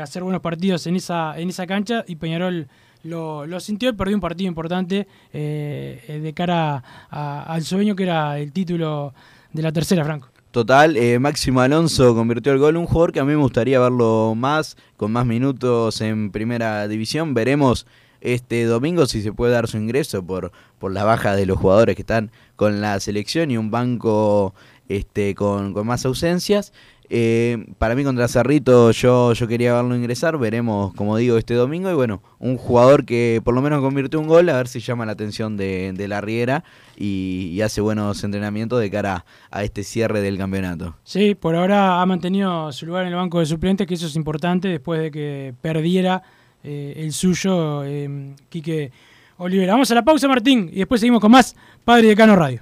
hacer 0.02 0.24
buenos 0.24 0.42
partidos 0.42 0.88
en 0.88 0.96
esa, 0.96 1.38
en 1.38 1.50
esa 1.50 1.68
cancha 1.68 2.04
y 2.08 2.16
Peñarol 2.16 2.68
lo, 3.04 3.60
sintió 3.60 3.90
y 3.90 3.94
perdió 3.94 4.16
un 4.16 4.22
partido 4.22 4.48
importante 4.48 5.08
de 5.32 6.34
cara 6.36 6.82
al 7.12 7.62
sueño 7.64 7.96
que 7.96 8.04
era 8.04 8.40
el 8.40 8.52
título 8.52 9.14
de 9.54 9.62
la 9.62 9.72
tercera, 9.72 10.04
Franco. 10.04 10.35
Total, 10.56 10.96
eh, 10.96 11.20
Máximo 11.20 11.60
Alonso 11.60 12.16
convirtió 12.16 12.54
el 12.54 12.60
gol, 12.60 12.78
un 12.78 12.86
jugador 12.86 13.12
que 13.12 13.20
a 13.20 13.26
mí 13.26 13.34
me 13.34 13.42
gustaría 13.42 13.78
verlo 13.78 14.36
más, 14.38 14.78
con 14.96 15.12
más 15.12 15.26
minutos 15.26 16.00
en 16.00 16.32
primera 16.32 16.88
división. 16.88 17.34
Veremos 17.34 17.86
este 18.22 18.64
domingo 18.64 19.06
si 19.06 19.22
se 19.22 19.34
puede 19.34 19.52
dar 19.52 19.68
su 19.68 19.76
ingreso 19.76 20.26
por, 20.26 20.54
por 20.80 20.94
la 20.94 21.04
baja 21.04 21.36
de 21.36 21.46
los 21.46 21.58
jugadores 21.58 21.98
que 21.98 22.04
están 22.04 22.32
con 22.56 22.80
la 22.80 22.98
selección 23.02 23.52
y 23.52 23.58
un 23.58 23.70
banco 23.70 24.56
este, 24.88 25.36
con, 25.36 25.74
con 25.74 25.88
más 25.88 26.06
ausencias. 26.06 26.72
Eh, 27.10 27.66
para 27.78 27.94
mí 27.94 28.04
contra 28.04 28.28
Cerrito 28.28 28.92
yo, 28.92 29.34
yo 29.34 29.48
quería 29.48 29.74
verlo 29.74 29.96
ingresar, 29.96 30.38
veremos 30.40 30.94
como 30.96 31.18
digo 31.18 31.38
este 31.38 31.54
domingo 31.54 31.92
y 31.92 31.94
bueno, 31.94 32.22
un 32.40 32.58
jugador 32.58 33.06
que 33.06 33.42
por 33.44 33.54
lo 33.54 33.62
menos 33.62 33.82
convirtió 33.82 34.20
un 34.20 34.28
gol, 34.28 34.50
a 34.50 34.58
ver 34.58 34.68
si 34.68 34.80
llama 34.80 35.06
la 35.06 35.12
atención 35.12 35.56
de, 35.56 36.06
la 36.08 36.22
Riera 36.22 36.64
y, 36.98 37.62
hace 37.62 37.82
buenos 37.82 38.24
entrenamientos 38.24 38.80
de 38.80 38.92
cara 38.92 39.26
a 39.50 39.64
este 39.64 39.84
cierre 39.84 40.22
del 40.22 40.38
campeonato. 40.38 40.96
Sí, 41.04 41.36
por 41.36 41.56
ahora 41.56 42.02
ha 42.02 42.06
mantenido 42.06 42.72
su 42.72 42.86
lugar 42.86 43.04
en 43.04 43.10
el 43.10 43.16
banco 43.16 43.40
de 43.40 43.46
suplentes, 43.46 43.88
que 43.88 43.96
eso 43.96 44.06
es 44.06 44.16
importante 44.16 44.68
después 44.68 45.02
de 45.02 45.12
que 45.12 45.54
perdiera 45.62 46.22
eh, 46.64 46.94
el 46.98 47.12
suyo 47.12 47.84
eh, 47.84 48.36
Quique 48.50 48.92
Olivera. 49.38 49.74
Vamos 49.74 49.90
a 49.92 49.96
la 49.96 50.04
pausa 50.04 50.28
Martín 50.28 50.70
y 50.72 50.80
después 50.80 51.02
seguimos 51.02 51.22
con 51.22 51.32
más 51.32 51.56
Padre 51.84 52.08
de 52.08 52.16
Cano 52.16 52.36
Radio. 52.36 52.62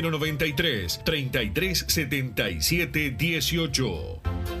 093 0.01 1.01
33 1.05 1.85
77 1.87 3.15
18. 3.17 4.60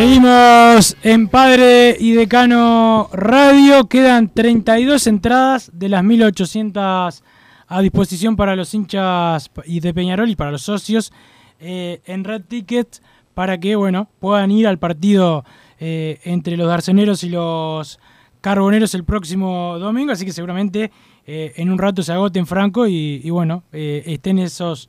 Seguimos 0.00 0.96
en 1.02 1.28
Padre 1.28 1.94
y 2.00 2.12
Decano 2.12 3.10
Radio. 3.12 3.86
Quedan 3.86 4.32
32 4.32 5.06
entradas 5.06 5.70
de 5.74 5.90
las 5.90 6.02
1800 6.02 7.22
a 7.68 7.80
disposición 7.82 8.34
para 8.34 8.56
los 8.56 8.72
hinchas 8.72 9.50
y 9.66 9.80
de 9.80 9.92
Peñarol 9.92 10.30
y 10.30 10.36
para 10.36 10.52
los 10.52 10.62
socios 10.62 11.12
eh, 11.60 12.00
en 12.06 12.24
Red 12.24 12.44
Ticket 12.48 13.02
para 13.34 13.60
que 13.60 13.76
bueno 13.76 14.08
puedan 14.20 14.50
ir 14.50 14.66
al 14.66 14.78
partido 14.78 15.44
eh, 15.78 16.18
entre 16.24 16.56
los 16.56 16.68
darceneros 16.68 17.22
y 17.22 17.28
los 17.28 18.00
carboneros 18.40 18.94
el 18.94 19.04
próximo 19.04 19.78
domingo. 19.78 20.12
Así 20.12 20.24
que 20.24 20.32
seguramente 20.32 20.90
eh, 21.26 21.52
en 21.56 21.70
un 21.70 21.76
rato 21.76 22.02
se 22.02 22.14
agoten 22.14 22.46
Franco 22.46 22.86
y, 22.86 23.20
y 23.22 23.28
bueno 23.28 23.64
estén 23.70 24.38
esos 24.38 24.88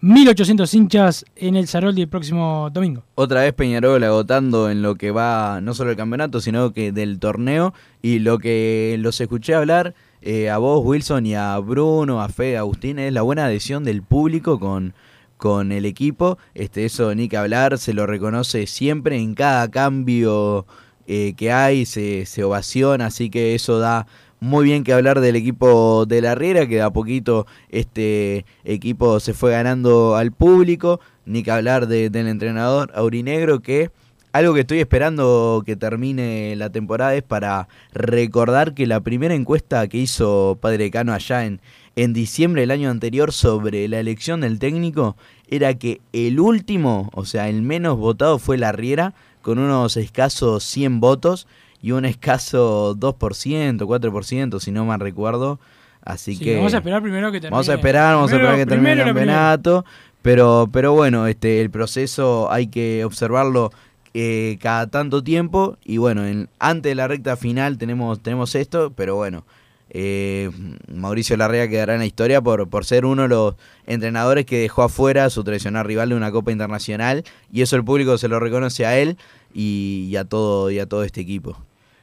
1800 0.00 0.74
hinchas 0.74 1.24
en 1.36 1.56
el 1.56 1.66
Saroldi 1.66 2.02
el 2.02 2.08
próximo 2.08 2.68
domingo. 2.72 3.02
Otra 3.14 3.42
vez 3.42 3.52
Peñarol 3.54 4.02
agotando 4.04 4.70
en 4.70 4.82
lo 4.82 4.94
que 4.96 5.10
va 5.10 5.60
no 5.62 5.74
solo 5.74 5.90
el 5.90 5.96
campeonato, 5.96 6.40
sino 6.40 6.72
que 6.72 6.92
del 6.92 7.18
torneo. 7.18 7.74
Y 8.02 8.18
lo 8.18 8.38
que 8.38 8.96
los 9.00 9.20
escuché 9.20 9.54
hablar 9.54 9.94
eh, 10.22 10.50
a 10.50 10.58
vos, 10.58 10.84
Wilson, 10.84 11.26
y 11.26 11.34
a 11.34 11.58
Bruno, 11.58 12.20
a 12.20 12.28
Fe, 12.28 12.56
a 12.56 12.60
Agustín, 12.60 12.98
es 12.98 13.12
la 13.12 13.22
buena 13.22 13.46
adhesión 13.46 13.84
del 13.84 14.02
público 14.02 14.58
con, 14.58 14.94
con 15.36 15.72
el 15.72 15.84
equipo. 15.84 16.38
Este, 16.54 16.84
eso 16.84 17.14
ni 17.14 17.28
que 17.28 17.36
hablar, 17.36 17.78
se 17.78 17.94
lo 17.94 18.06
reconoce 18.06 18.66
siempre 18.66 19.16
en 19.18 19.34
cada 19.34 19.70
cambio 19.70 20.66
eh, 21.06 21.34
que 21.36 21.52
hay, 21.52 21.86
se, 21.86 22.26
se 22.26 22.42
ovaciona, 22.42 23.06
así 23.06 23.30
que 23.30 23.54
eso 23.54 23.78
da 23.78 24.06
muy 24.40 24.64
bien 24.64 24.84
que 24.84 24.92
hablar 24.92 25.20
del 25.20 25.36
equipo 25.36 26.04
de 26.06 26.20
la 26.20 26.34
Riera, 26.34 26.66
que 26.66 26.76
de 26.76 26.82
a 26.82 26.90
poquito 26.90 27.46
este 27.70 28.44
equipo 28.64 29.18
se 29.20 29.32
fue 29.34 29.52
ganando 29.52 30.16
al 30.16 30.32
público, 30.32 31.00
ni 31.24 31.42
que 31.42 31.50
hablar 31.50 31.86
de- 31.88 32.10
del 32.10 32.28
entrenador 32.28 32.92
Aurinegro, 32.94 33.60
que 33.60 33.90
algo 34.32 34.52
que 34.52 34.60
estoy 34.60 34.80
esperando 34.80 35.62
que 35.64 35.76
termine 35.76 36.54
la 36.56 36.68
temporada 36.70 37.14
es 37.14 37.22
para 37.22 37.68
recordar 37.92 38.74
que 38.74 38.86
la 38.86 39.00
primera 39.00 39.34
encuesta 39.34 39.88
que 39.88 39.96
hizo 39.98 40.58
Padre 40.60 40.90
Cano 40.90 41.14
allá 41.14 41.46
en, 41.46 41.60
en 41.96 42.12
diciembre 42.12 42.60
del 42.60 42.70
año 42.70 42.90
anterior 42.90 43.32
sobre 43.32 43.88
la 43.88 43.98
elección 43.98 44.42
del 44.42 44.58
técnico 44.58 45.16
era 45.48 45.72
que 45.74 46.02
el 46.12 46.38
último, 46.40 47.08
o 47.14 47.24
sea, 47.24 47.48
el 47.48 47.62
menos 47.62 47.96
votado 47.96 48.38
fue 48.38 48.58
la 48.58 48.72
Riera, 48.72 49.14
con 49.40 49.58
unos 49.58 49.96
escasos 49.96 50.64
100 50.64 51.00
votos, 51.00 51.46
y 51.86 51.92
un 51.92 52.04
escaso 52.04 52.96
2%, 52.96 53.78
4%, 53.86 54.60
si 54.60 54.72
no 54.72 54.84
mal 54.84 54.98
recuerdo. 55.00 55.60
Así 56.02 56.34
Sí, 56.36 56.44
que 56.44 56.56
vamos 56.56 56.74
a 56.74 56.78
esperar 56.78 57.02
primero 57.02 57.30
que 57.32 57.40
termine. 57.40 57.50
Vamos 57.52 57.68
a 57.68 57.74
esperar, 57.74 58.14
vamos 58.14 58.30
Primero- 58.30 58.48
a 58.48 58.52
esperar 58.52 58.66
que 58.66 58.70
termine 58.74 58.92
el 58.92 59.04
campeonato. 59.06 59.84
Pero, 60.22 60.68
pero 60.72 60.92
bueno, 60.94 61.26
este, 61.28 61.60
el 61.60 61.70
proceso 61.70 62.50
hay 62.50 62.66
que 62.66 63.04
observarlo 63.04 63.70
eh, 64.14 64.58
cada 64.60 64.88
tanto 64.88 65.22
tiempo. 65.22 65.76
Y 65.84 65.98
bueno, 65.98 66.26
en- 66.26 66.48
antes 66.58 66.90
de 66.90 66.94
la 66.96 67.06
recta 67.06 67.36
final 67.36 67.78
tenemos, 67.78 68.20
tenemos 68.20 68.54
esto, 68.56 68.92
pero 68.96 69.14
bueno. 69.14 69.44
eh, 69.90 70.50
Mauricio 70.92 71.36
Larrea 71.36 71.68
quedará 71.68 71.92
en 71.94 72.00
la 72.00 72.06
historia 72.06 72.40
por, 72.40 72.68
por 72.68 72.84
ser 72.84 73.04
uno 73.06 73.22
de 73.22 73.28
los 73.28 73.54
entrenadores 73.86 74.44
que 74.44 74.58
dejó 74.58 74.82
afuera 74.82 75.24
a 75.24 75.30
su 75.30 75.44
tradicional 75.44 75.84
rival 75.86 76.08
de 76.08 76.16
una 76.16 76.32
Copa 76.32 76.50
Internacional 76.50 77.22
y 77.52 77.62
eso 77.62 77.76
el 77.76 77.84
público 77.84 78.18
se 78.18 78.26
lo 78.28 78.40
reconoce 78.40 78.84
a 78.84 78.98
él 78.98 79.16
y, 79.54 80.08
y 80.10 80.16
a 80.16 80.24
todo 80.24 80.70
y 80.72 80.80
a 80.80 80.86
todo 80.86 81.04
este 81.04 81.20
equipo. 81.20 81.56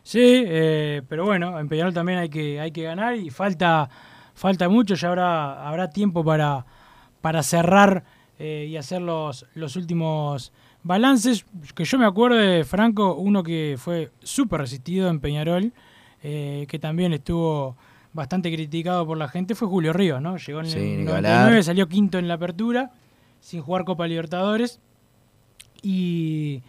Sí, 0.03 0.19
eh, 0.21 1.01
pero 1.07 1.25
bueno, 1.25 1.57
en 1.59 1.67
Peñarol 1.69 1.93
también 1.93 2.19
hay 2.19 2.29
que, 2.29 2.59
hay 2.59 2.71
que 2.71 2.83
ganar 2.83 3.15
y 3.15 3.29
falta, 3.29 3.89
falta 4.35 4.67
mucho, 4.67 4.95
ya 4.95 5.07
habrá, 5.09 5.67
habrá 5.67 5.89
tiempo 5.89 6.23
para, 6.25 6.65
para 7.21 7.41
cerrar 7.41 8.03
eh, 8.37 8.67
y 8.69 8.75
hacer 8.75 9.01
los, 9.01 9.45
los 9.55 9.75
últimos 9.77 10.51
balances. 10.83 11.45
Que 11.73 11.85
yo 11.85 11.97
me 11.97 12.05
acuerdo 12.05 12.37
de 12.37 12.65
Franco, 12.65 13.15
uno 13.15 13.43
que 13.43 13.75
fue 13.77 14.11
súper 14.21 14.59
resistido 14.61 15.09
en 15.09 15.21
Peñarol, 15.21 15.71
eh, 16.21 16.65
que 16.67 16.79
también 16.79 17.13
estuvo 17.13 17.77
bastante 18.11 18.51
criticado 18.53 19.07
por 19.07 19.17
la 19.17 19.27
gente, 19.29 19.55
fue 19.55 19.67
Julio 19.69 19.93
Ríos, 19.93 20.21
¿no? 20.21 20.35
Llegó 20.37 20.59
en 20.59 20.65
Sí, 20.67 20.77
el 20.79 20.99
Nicolás. 20.99 21.21
99, 21.21 21.63
salió 21.63 21.87
quinto 21.87 22.19
en 22.19 22.27
la 22.27 22.33
apertura, 22.35 22.91
sin 23.39 23.61
jugar 23.61 23.85
Copa 23.85 24.05
Libertadores. 24.05 24.79
Y 25.81 26.61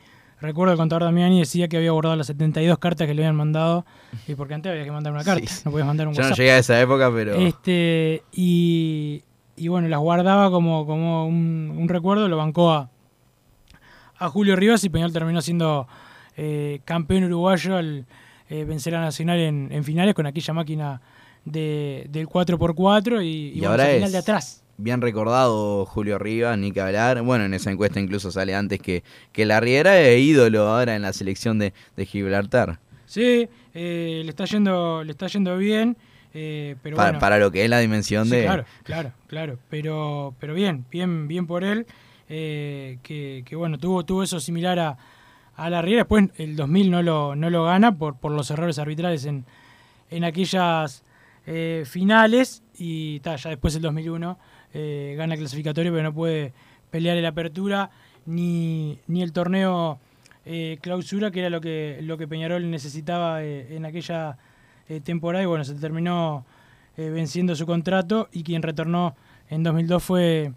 recuerdo 0.45 0.72
el 0.72 0.78
contador 0.78 1.03
Damiani 1.05 1.40
decía 1.40 1.68
que 1.68 1.76
había 1.76 1.90
guardado 1.90 2.16
las 2.16 2.26
72 2.28 2.78
cartas 2.78 3.07
que 3.07 3.14
le 3.14 3.22
habían 3.22 3.36
mandado, 3.36 3.84
y 4.28 4.34
porque 4.34 4.55
antes 4.55 4.70
había 4.70 4.84
que 4.84 4.92
mandar 4.92 5.12
una 5.12 5.24
carta, 5.24 5.51
no 5.64 5.70
podías 5.70 5.86
mandar 5.86 6.09
un 6.09 6.14
Yo 6.14 6.20
no 6.22 6.28
WhatsApp. 6.28 6.38
llegué 6.38 6.53
a 6.53 6.59
esa 6.59 6.80
época, 6.80 7.11
pero... 7.12 7.34
Este, 7.34 8.22
y, 8.32 9.22
y 9.57 9.68
bueno, 9.68 9.88
las 9.88 10.01
guardaba 10.01 10.51
como, 10.51 10.86
como 10.86 11.26
un, 11.26 11.74
un 11.76 11.88
recuerdo, 11.88 12.28
lo 12.28 12.36
bancó 12.36 12.72
a, 12.72 12.90
a 14.18 14.28
Julio 14.28 14.57
Rivas 14.57 14.84
y 14.84 14.88
Peñal 14.88 15.12
terminó 15.12 15.40
siendo 15.42 15.86
eh, 16.36 16.80
campeón 16.84 17.24
uruguayo 17.24 17.76
al 17.76 18.07
eh, 18.49 18.64
vencer 18.64 18.95
a 18.95 19.01
Nacional 19.01 19.38
en, 19.38 19.68
en 19.70 19.84
finales 19.84 20.14
con 20.14 20.26
aquella 20.26 20.55
máquina 20.55 21.01
de, 21.45 22.07
del 22.11 22.26
4x4 22.28 23.22
y, 23.24 23.26
y, 23.26 23.61
Y 23.61 23.64
ahora 23.64 23.84
esa 23.84 23.92
final 23.95 24.07
es 24.07 24.12
de 24.12 24.18
atrás. 24.18 24.64
Bien 24.79 25.01
recordado 25.01 25.87
Julio 25.87 26.18
Rivas, 26.18 26.59
ni 26.59 26.72
que 26.72 26.81
hablar. 26.81 27.22
Bueno, 27.22 27.45
en 27.45 27.55
esa 27.55 27.70
encuesta 27.70 28.01
incluso 28.01 28.31
sale 28.31 28.55
antes 28.55 28.81
que, 28.81 29.03
que 29.33 29.45
la 29.45 29.61
Riera 29.61 30.01
es 30.01 30.20
ídolo 30.20 30.68
ahora 30.68 30.97
en 30.97 31.03
la 31.03 31.12
selección 31.12 31.59
de, 31.59 31.72
de 31.97 32.07
Gibraltar. 32.07 32.79
Sí, 33.07 33.49
eh, 33.75 34.22
le 34.25 34.31
está 34.31 34.45
yendo, 34.47 35.05
le 35.05 35.12
está 35.12 35.27
yendo 35.29 35.57
bien, 35.57 35.97
eh, 36.33 36.75
pero 36.83 36.97
para, 36.97 37.11
bueno. 37.11 37.20
para 37.20 37.39
lo 37.39 37.51
que 37.51 37.62
es 37.64 37.70
la 37.70 37.79
dimensión 37.79 38.25
Sí, 38.25 38.33
de... 38.37 38.43
Claro, 38.45 38.64
claro, 38.83 39.12
claro. 39.29 39.59
Pero, 39.70 40.35
pero 40.41 40.55
bien, 40.55 40.85
bien, 40.91 41.29
bien 41.29 41.47
por 41.47 41.62
él. 41.64 41.87
eh, 42.29 42.99
que, 43.03 43.43
que, 43.47 43.55
bueno, 43.55 43.79
tuvo, 43.79 44.05
tuvo 44.05 44.22
eso 44.25 44.41
similar 44.41 44.79
a, 44.81 44.97
a 45.55 45.70
la 45.70 45.83
Riera. 45.83 46.01
Después 46.01 46.31
el 46.39 46.57
2000 46.57 46.91
no 46.91 47.03
lo, 47.03 47.37
no 47.37 47.51
lo 47.51 47.64
gana 47.64 47.97
por, 47.97 48.16
por 48.16 48.33
los 48.33 48.51
errores 48.51 48.79
arbitrales 48.81 49.27
en, 49.27 49.45
en 50.11 50.25
aquellas 50.25 51.05
eh, 51.47 51.85
finales. 51.87 52.62
Y 52.77 53.20
ta, 53.20 53.37
ya 53.37 53.51
después 53.51 53.75
el 53.77 53.83
2001 53.83 54.39
eh, 54.72 55.14
gana 55.16 55.37
clasificatorio, 55.37 55.93
pero 55.93 56.03
no 56.03 56.12
puede 56.12 56.53
pelear 56.91 57.16
el 57.16 57.27
apertura 57.27 57.91
ni, 58.27 58.99
ni 59.07 59.22
el 59.22 59.33
torneo 59.33 59.99
eh, 60.45 60.79
clausura, 60.81 61.31
que 61.31 61.41
era 61.41 61.51
lo 61.51 61.61
que, 61.61 61.99
lo 62.03 62.18
que 62.18 62.29
Peñarol 62.29 62.70
necesitaba 62.70 63.43
eh, 63.43 63.77
en 63.77 63.85
aquella 63.85 64.37
eh, 64.89 65.01
temporada. 65.01 65.43
Y 65.43 65.47
bueno, 65.47 65.64
se 65.64 65.75
terminó 65.75 66.45
eh, 66.97 67.11
venciendo 67.11 67.57
su 67.57 67.66
contrato 67.66 68.29
y 68.33 68.43
quien 68.43 68.62
retornó 68.62 69.16
en 69.49 69.62
2002 69.62 70.03
fue, 70.03 70.53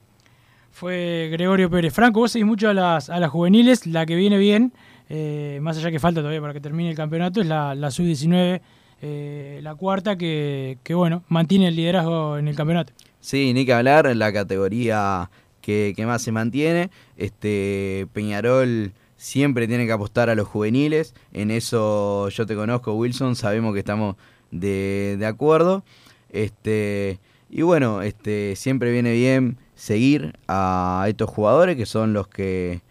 fue 0.72 1.30
Gregorio 1.32 1.70
Pérez. 1.70 1.94
Franco, 1.94 2.20
vos 2.20 2.32
seguís 2.32 2.46
mucho 2.46 2.70
a 2.70 2.74
las, 2.74 3.10
a 3.10 3.20
las 3.20 3.32
juveniles, 3.32 3.88
la 3.88 4.06
que 4.06 4.16
viene 4.16 4.38
bien, 4.38 4.74
eh, 5.10 5.60
más 5.62 5.78
allá 5.78 5.90
que 5.92 6.00
falta 6.00 6.20
todavía 6.20 6.42
para 6.42 6.54
que 6.54 6.62
termine 6.62 6.90
el 6.90 6.96
campeonato, 6.96 7.42
es 7.42 7.48
la 7.48 7.92
sub-19, 7.92 8.62
eh, 9.02 9.60
la 9.64 9.76
cuarta, 9.76 10.18
que, 10.18 10.78
que 10.84 10.94
bueno, 10.94 11.24
mantiene 11.28 11.68
el 11.68 11.76
liderazgo 11.76 12.38
en 12.38 12.48
el 12.48 12.56
campeonato. 12.56 12.94
Sí, 13.20 13.54
ni 13.54 13.66
que 13.66 13.74
hablar, 13.74 14.16
la 14.16 14.32
categoría 14.32 15.30
que, 15.62 15.94
que 15.96 16.06
más 16.06 16.22
se 16.22 16.32
mantiene. 16.32 16.90
Este 17.18 18.08
Peñarol 18.14 18.94
siempre 19.18 19.68
tiene 19.68 19.86
que 19.86 19.92
apostar 19.92 20.30
a 20.30 20.36
los 20.36 20.48
juveniles. 20.48 21.14
En 21.34 21.52
eso 21.52 22.30
yo 22.30 22.46
te 22.46 22.56
conozco, 22.56 22.94
Wilson, 22.94 23.36
sabemos 23.36 23.74
que 23.74 23.80
estamos 23.80 24.16
de, 24.52 25.18
de 25.20 25.26
acuerdo. 25.26 25.84
Este, 26.30 27.20
y 27.50 27.62
bueno, 27.62 28.02
este, 28.02 28.56
siempre 28.56 28.92
viene 28.92 29.14
bien 29.14 29.58
seguir 29.76 30.38
a 30.48 31.06
estos 31.08 31.30
jugadores 31.30 31.76
que 31.76 31.86
son 31.86 32.14
los 32.14 32.28
que 32.28 32.82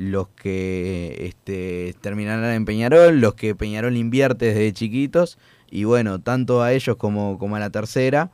los 0.00 0.28
que 0.28 1.26
este, 1.26 1.94
terminarán 2.00 2.54
en 2.54 2.64
Peñarol, 2.64 3.20
los 3.20 3.34
que 3.34 3.54
Peñarol 3.54 3.98
invierte 3.98 4.46
desde 4.46 4.72
chiquitos, 4.72 5.36
y 5.70 5.84
bueno, 5.84 6.20
tanto 6.20 6.62
a 6.62 6.72
ellos 6.72 6.96
como, 6.96 7.38
como 7.38 7.56
a 7.56 7.60
la 7.60 7.68
tercera, 7.68 8.30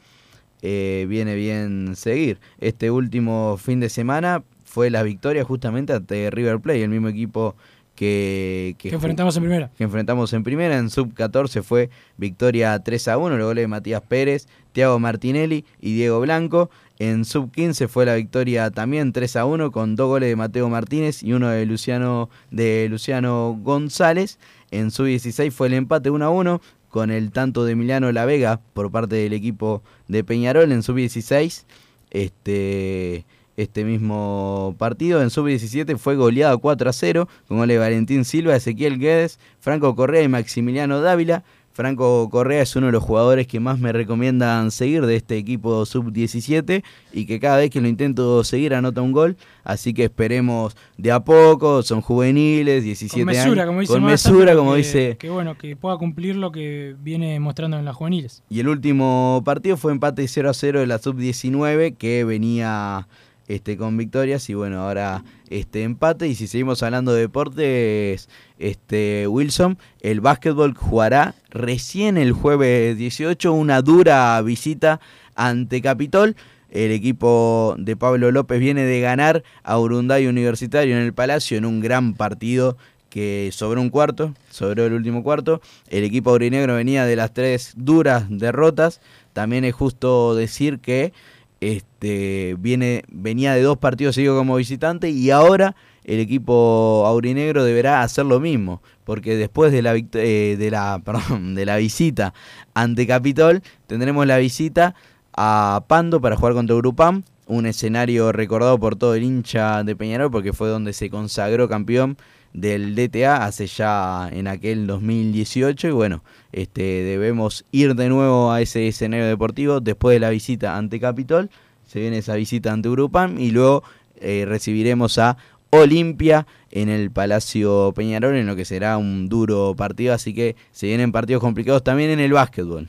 eh, 0.63 1.07
viene 1.09 1.35
bien 1.35 1.97
seguir. 1.97 2.39
Este 2.59 2.93
último 2.93 3.57
fin 3.57 3.81
de 3.81 3.89
semana 3.89 4.45
fue 4.63 4.91
la 4.91 5.03
victoria 5.03 5.43
justamente 5.43 5.93
ante 5.93 6.31
River 6.31 6.61
Plate, 6.61 6.85
el 6.85 6.89
mismo 6.89 7.09
equipo 7.09 7.57
que, 7.97 8.77
Que 8.79 8.91
enfrentamos 8.91 9.37
en 9.37 9.43
primera. 9.43 9.71
que 9.77 9.83
enfrentamos 9.83 10.33
en 10.35 10.45
primera. 10.45 10.79
En 10.79 10.89
sub 10.89 11.15
14 11.15 11.63
fue 11.63 11.91
victoria 12.17 12.79
3 12.79 13.09
a 13.09 13.19
1, 13.19 13.39
los 13.39 13.47
goles 13.47 13.65
de 13.65 13.69
Matías 13.69 14.03
Pérez, 14.03 14.47
Thiago 14.71 15.01
Martinelli 15.01 15.65
y 15.81 15.95
Diego 15.95 16.21
Blanco. 16.21 16.71
En 16.99 17.25
sub 17.27 17.53
15 17.53 17.89
fue 17.89 18.07
la 18.07 18.15
victoria 18.15 18.71
también 18.71 19.13
3 19.13 19.37
a 19.37 19.45
1 19.45 19.71
con 19.71 19.97
dos 19.97 20.09
goles 20.09 20.31
de 20.31 20.37
Mateo 20.37 20.69
Martínez 20.71 21.23
y 21.23 21.35
uno 21.35 21.51
de 21.51 21.67
Luciano, 21.67 22.31
de 22.51 22.89
Luciano 22.89 23.59
González. 23.63 24.39
En 24.71 24.91
sub 24.91 25.07
16 25.07 25.53
fue 25.53 25.67
el 25.67 25.75
empate 25.75 26.11
1 26.11 26.25
a 26.25 26.31
1 26.31 26.61
con 26.89 27.11
el 27.11 27.33
tanto 27.33 27.65
de 27.67 27.73
Emiliano 27.73 28.11
La 28.13 28.25
Vega 28.25 28.61
por 28.73 28.91
parte 28.91 29.17
del 29.17 29.35
equipo 29.35 29.83
de 30.09 30.25
Peñarol 30.25 30.73
en 30.73 30.83
sub 30.83 30.97
16. 30.97 31.67
Este, 32.11 33.27
este 33.59 33.85
mismo 33.85 34.75
partido 34.79 35.21
en 35.21 35.29
sub 35.29 35.47
17 35.47 35.99
fue 35.99 36.17
goleado 36.17 36.59
4 36.59 36.89
a 36.89 36.93
0 36.95 37.29
con 37.47 37.59
goles 37.59 37.75
de 37.75 37.79
Valentín 37.79 38.25
Silva, 38.25 38.57
Ezequiel 38.57 38.99
Guedes, 38.99 39.39
Franco 39.61 39.95
Correa 39.95 40.23
y 40.23 40.29
Maximiliano 40.29 41.03
Dávila. 41.03 41.45
Franco 41.77 42.27
Correa 42.31 42.63
es 42.63 42.75
uno 42.75 42.87
de 42.87 42.93
los 42.93 43.03
jugadores 43.03 43.47
que 43.47 43.61
más 43.61 43.79
me 43.79 43.93
recomiendan 43.93 44.71
seguir 44.71 45.05
de 45.05 45.15
este 45.17 45.37
equipo 45.37 45.85
sub-17 45.85 46.83
y 47.13 47.27
que 47.27 47.39
cada 47.39 47.59
vez 47.59 47.69
que 47.69 47.83
lo 47.83 47.87
intento 47.89 48.43
seguir 48.45 48.73
anota 48.73 49.03
un 49.03 49.13
gol. 49.13 49.37
Así 49.63 49.93
que 49.93 50.05
esperemos 50.05 50.75
de 50.97 51.13
a 51.13 51.21
poco, 51.21 51.83
son 51.83 52.01
juveniles, 52.01 52.83
17 52.83 53.21
Con 53.21 53.27
mesura, 53.27 53.63
años. 53.63 53.67
como 53.67 53.81
dice 53.83 53.93
con 53.93 54.05
mesura, 54.05 54.57
como 54.57 54.71
que- 54.73 54.77
dice 54.79 55.17
Que 55.19 55.29
bueno, 55.29 55.59
que 55.59 55.77
pueda 55.77 55.99
cumplir 55.99 56.37
lo 56.37 56.51
que 56.51 56.97
viene 57.03 57.39
mostrando 57.41 57.79
en 57.79 57.85
las 57.85 57.95
juveniles. 57.95 58.43
y 58.49 58.61
el 58.61 58.69
último 58.69 59.43
partido 59.45 59.77
fue 59.77 59.93
empate 59.93 60.27
0 60.27 60.49
a 60.49 60.55
0 60.55 60.81
de 60.81 60.87
la 60.87 60.99
sub-19 60.99 61.95
que 61.99 62.25
venía 62.25 63.07
este, 63.49 63.77
con 63.77 63.97
victorias 63.97 64.49
y 64.51 64.55
bueno, 64.55 64.81
ahora 64.81 65.25
este 65.51 65.83
empate. 65.83 66.29
Y 66.29 66.35
si 66.35 66.47
seguimos 66.47 66.83
hablando 66.83 67.13
de 67.13 67.23
deportes, 67.23 68.29
este, 68.59 69.27
Wilson, 69.29 69.79
el 70.01 70.21
básquetbol 70.21 70.75
jugará 70.75 71.35
recién 71.51 72.19
el 72.19 72.33
jueves 72.33 72.97
18 72.97 73.53
una 73.53 73.83
dura 73.83 74.41
visita 74.43 75.01
ante 75.35 75.81
Capitol. 75.81 76.37
El 76.71 76.91
equipo 76.91 77.77
de 77.79 77.97
Pablo 77.97 78.31
López 78.33 78.59
viene 78.59 78.83
de 78.83 79.01
ganar 79.01 79.45
a 79.63 79.79
Urunday 79.79 80.27
Universitario 80.27 80.97
en 80.97 81.03
el 81.03 81.15
Palacio 81.15 81.57
en 81.57 81.65
un 81.65 81.81
gran 81.81 82.15
partido 82.15 82.77
que 83.09 83.51
sobró 83.53 83.81
un 83.81 83.89
cuarto, 83.89 84.35
sobró 84.51 84.85
el 84.85 84.93
último 84.93 85.23
cuarto. 85.23 85.63
El 85.89 86.05
equipo 86.05 86.31
aurinegro 86.31 86.75
venía 86.75 87.07
de 87.07 87.17
las 87.17 87.33
tres 87.33 87.73
duras 87.77 88.27
derrotas. 88.29 89.01
También 89.33 89.65
es 89.65 89.75
justo 89.75 90.35
decir 90.35 90.81
que 90.81 91.15
este, 91.61 92.57
viene, 92.59 93.05
venía 93.09 93.55
de 93.55 93.63
dos 93.63 93.79
partidos 93.79 94.15
seguidos 94.15 94.39
como 94.39 94.57
visitante 94.57 95.11
y 95.11 95.31
ahora 95.31 95.75
el 96.05 96.21
equipo 96.21 97.05
aurinegro 97.07 97.65
deberá 97.65 98.03
hacer 98.03 98.27
lo 98.27 98.39
mismo, 98.39 98.81
porque 99.05 99.37
después 99.37 99.73
de 99.73 99.83
la, 99.83 99.97
eh, 99.97 100.57
de 100.59 100.71
la, 100.71 101.03
de 101.41 101.67
la 101.67 101.77
visita 101.77 102.33
ante 102.75 103.07
Capitol, 103.07 103.63
tendremos 103.87 104.27
la 104.27 104.39
visita 104.39 104.95
a 105.37 105.85
Pando 105.89 106.21
para 106.21 106.37
jugar 106.37 106.55
contra 106.55 106.77
Grupam, 106.77 107.25
un 107.47 107.67
escenario 107.67 108.33
recordado 108.33 108.79
por 108.79 108.97
todo 108.97 109.15
el 109.15 109.25
hincha 109.25 109.83
de 109.85 109.97
Peñarol, 109.97 110.31
porque 110.31 110.53
fue 110.53 110.69
donde 110.69 110.93
se 110.93 111.11
consagró 111.11 111.69
campeón 111.69 112.17
del 112.57 112.95
DTA 112.95 113.45
hace 113.45 113.67
ya 113.67 114.31
en 114.33 114.49
aquel 114.49 114.87
2018 114.87 115.89
y 115.89 115.91
bueno, 115.91 116.25
este 116.53 116.83
debemos 116.83 117.67
ir 117.71 117.95
de 117.95 118.09
nuevo 118.09 118.51
a 118.51 118.63
ese 118.63 118.89
escenario 118.89 119.27
deportivo 119.27 119.81
después 119.81 120.15
de 120.15 120.21
la 120.21 120.31
visita 120.31 120.79
ante 120.79 120.99
Capitol, 120.99 121.51
se 121.87 122.01
viene 122.01 122.19
esa 122.19 122.35
visita 122.35 122.73
ante 122.73 122.89
Grupam 122.89 123.39
y 123.39 123.51
luego 123.51 123.83
eh, 124.17 124.47
recibiremos 124.49 125.19
a 125.19 125.37
Olimpia 125.69 126.47
en 126.71 126.89
el 126.89 127.11
Palacio 127.11 127.93
Peñarol, 127.95 128.37
en 128.37 128.47
lo 128.47 128.57
que 128.57 128.65
será 128.65 128.97
un 128.97 129.29
duro 129.29 129.75
partido, 129.77 130.15
así 130.15 130.33
que 130.33 130.57
se 130.73 130.87
vienen 130.87 131.13
partidos 131.13 131.43
complicados 131.43 131.85
también 131.85 132.09
en 132.09 132.21
el 132.21 132.33
básquetbol. 132.33 132.89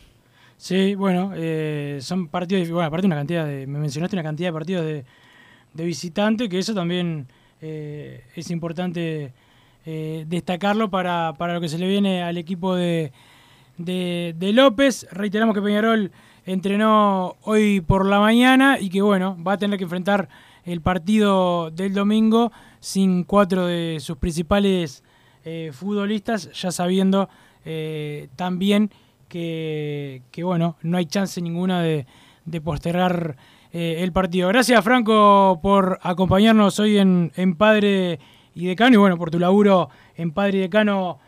Sí, 0.55 0.95
bueno, 0.95 1.33
eh, 1.35 1.99
son 2.01 2.29
partidos, 2.29 2.69
bueno, 2.69 2.87
aparte 2.87 3.05
una 3.05 3.17
cantidad 3.17 3.45
de, 3.45 3.67
me 3.67 3.79
mencionaste 3.79 4.15
una 4.15 4.23
cantidad 4.23 4.47
de 4.47 4.53
partidos 4.53 4.85
de, 4.85 5.03
de 5.73 5.85
visitante, 5.85 6.47
que 6.47 6.57
eso 6.57 6.73
también 6.73 7.27
eh, 7.61 8.23
es 8.33 8.49
importante 8.49 9.33
eh, 9.89 10.25
destacarlo 10.27 10.89
para, 10.89 11.31
para 11.37 11.53
lo 11.53 11.61
que 11.61 11.69
se 11.69 11.77
le 11.77 11.87
viene 11.87 12.21
al 12.21 12.37
equipo 12.37 12.75
de, 12.75 13.13
de, 13.77 14.51
López. 14.51 15.07
Reiteramos 15.11 15.55
que 15.55 15.61
Peñarol 15.61 16.11
entrenó 16.45 17.37
hoy 17.43 17.79
por 17.79 18.05
la 18.05 18.19
mañana 18.19 18.79
y 18.81 18.89
que 18.89 19.01
bueno, 19.01 19.41
va 19.41 19.53
a 19.53 19.57
tener 19.57 19.77
que 19.77 19.85
enfrentar 19.85 20.27
el 20.65 20.81
partido 20.81 21.71
del 21.71 21.93
domingo 21.93 22.51
sin 22.81 23.23
cuatro 23.23 23.65
de 23.65 23.99
sus 24.01 24.17
principales 24.17 25.05
eh, 25.45 25.71
futbolistas, 25.71 26.51
ya 26.51 26.69
sabiendo 26.71 27.29
eh, 27.63 28.27
también 28.35 28.91
que, 29.29 30.21
que, 30.31 30.43
bueno, 30.43 30.75
no 30.81 30.97
hay 30.97 31.05
chance 31.05 31.41
ninguna 31.41 31.81
de, 31.81 32.05
de 32.43 32.59
postergar 32.59 33.37
el 33.71 34.11
partido. 34.11 34.49
Gracias 34.49 34.83
Franco 34.83 35.59
por 35.61 35.99
acompañarnos 36.01 36.77
hoy 36.79 36.97
en, 36.97 37.31
en 37.37 37.55
Padre 37.55 38.19
y 38.57 38.65
Decano 38.65 38.95
y 38.95 38.97
bueno, 38.97 39.17
por 39.17 39.29
tu 39.29 39.37
laburo 39.37 39.89
en 40.15 40.33
Decano 40.33 41.19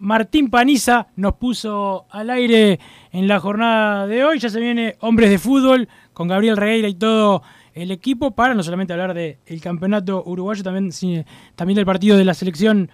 Martín 0.00 0.50
Paniza 0.50 1.06
nos 1.14 1.34
puso 1.34 2.06
al 2.10 2.28
aire 2.28 2.80
en 3.12 3.28
la 3.28 3.38
jornada 3.38 4.08
de 4.08 4.24
hoy. 4.24 4.40
Ya 4.40 4.48
se 4.48 4.58
viene 4.58 4.96
Hombres 4.98 5.30
de 5.30 5.38
Fútbol 5.38 5.88
con 6.12 6.26
Gabriel 6.26 6.56
Regueira 6.56 6.88
y 6.88 6.94
todo 6.94 7.42
el 7.72 7.92
equipo 7.92 8.32
para 8.32 8.54
no 8.54 8.64
solamente 8.64 8.92
hablar 8.92 9.14
del 9.14 9.60
campeonato 9.62 10.24
uruguayo, 10.26 10.64
también, 10.64 10.90
también 11.54 11.76
del 11.76 11.86
partido 11.86 12.16
de 12.16 12.24
la 12.24 12.34
selección 12.34 12.90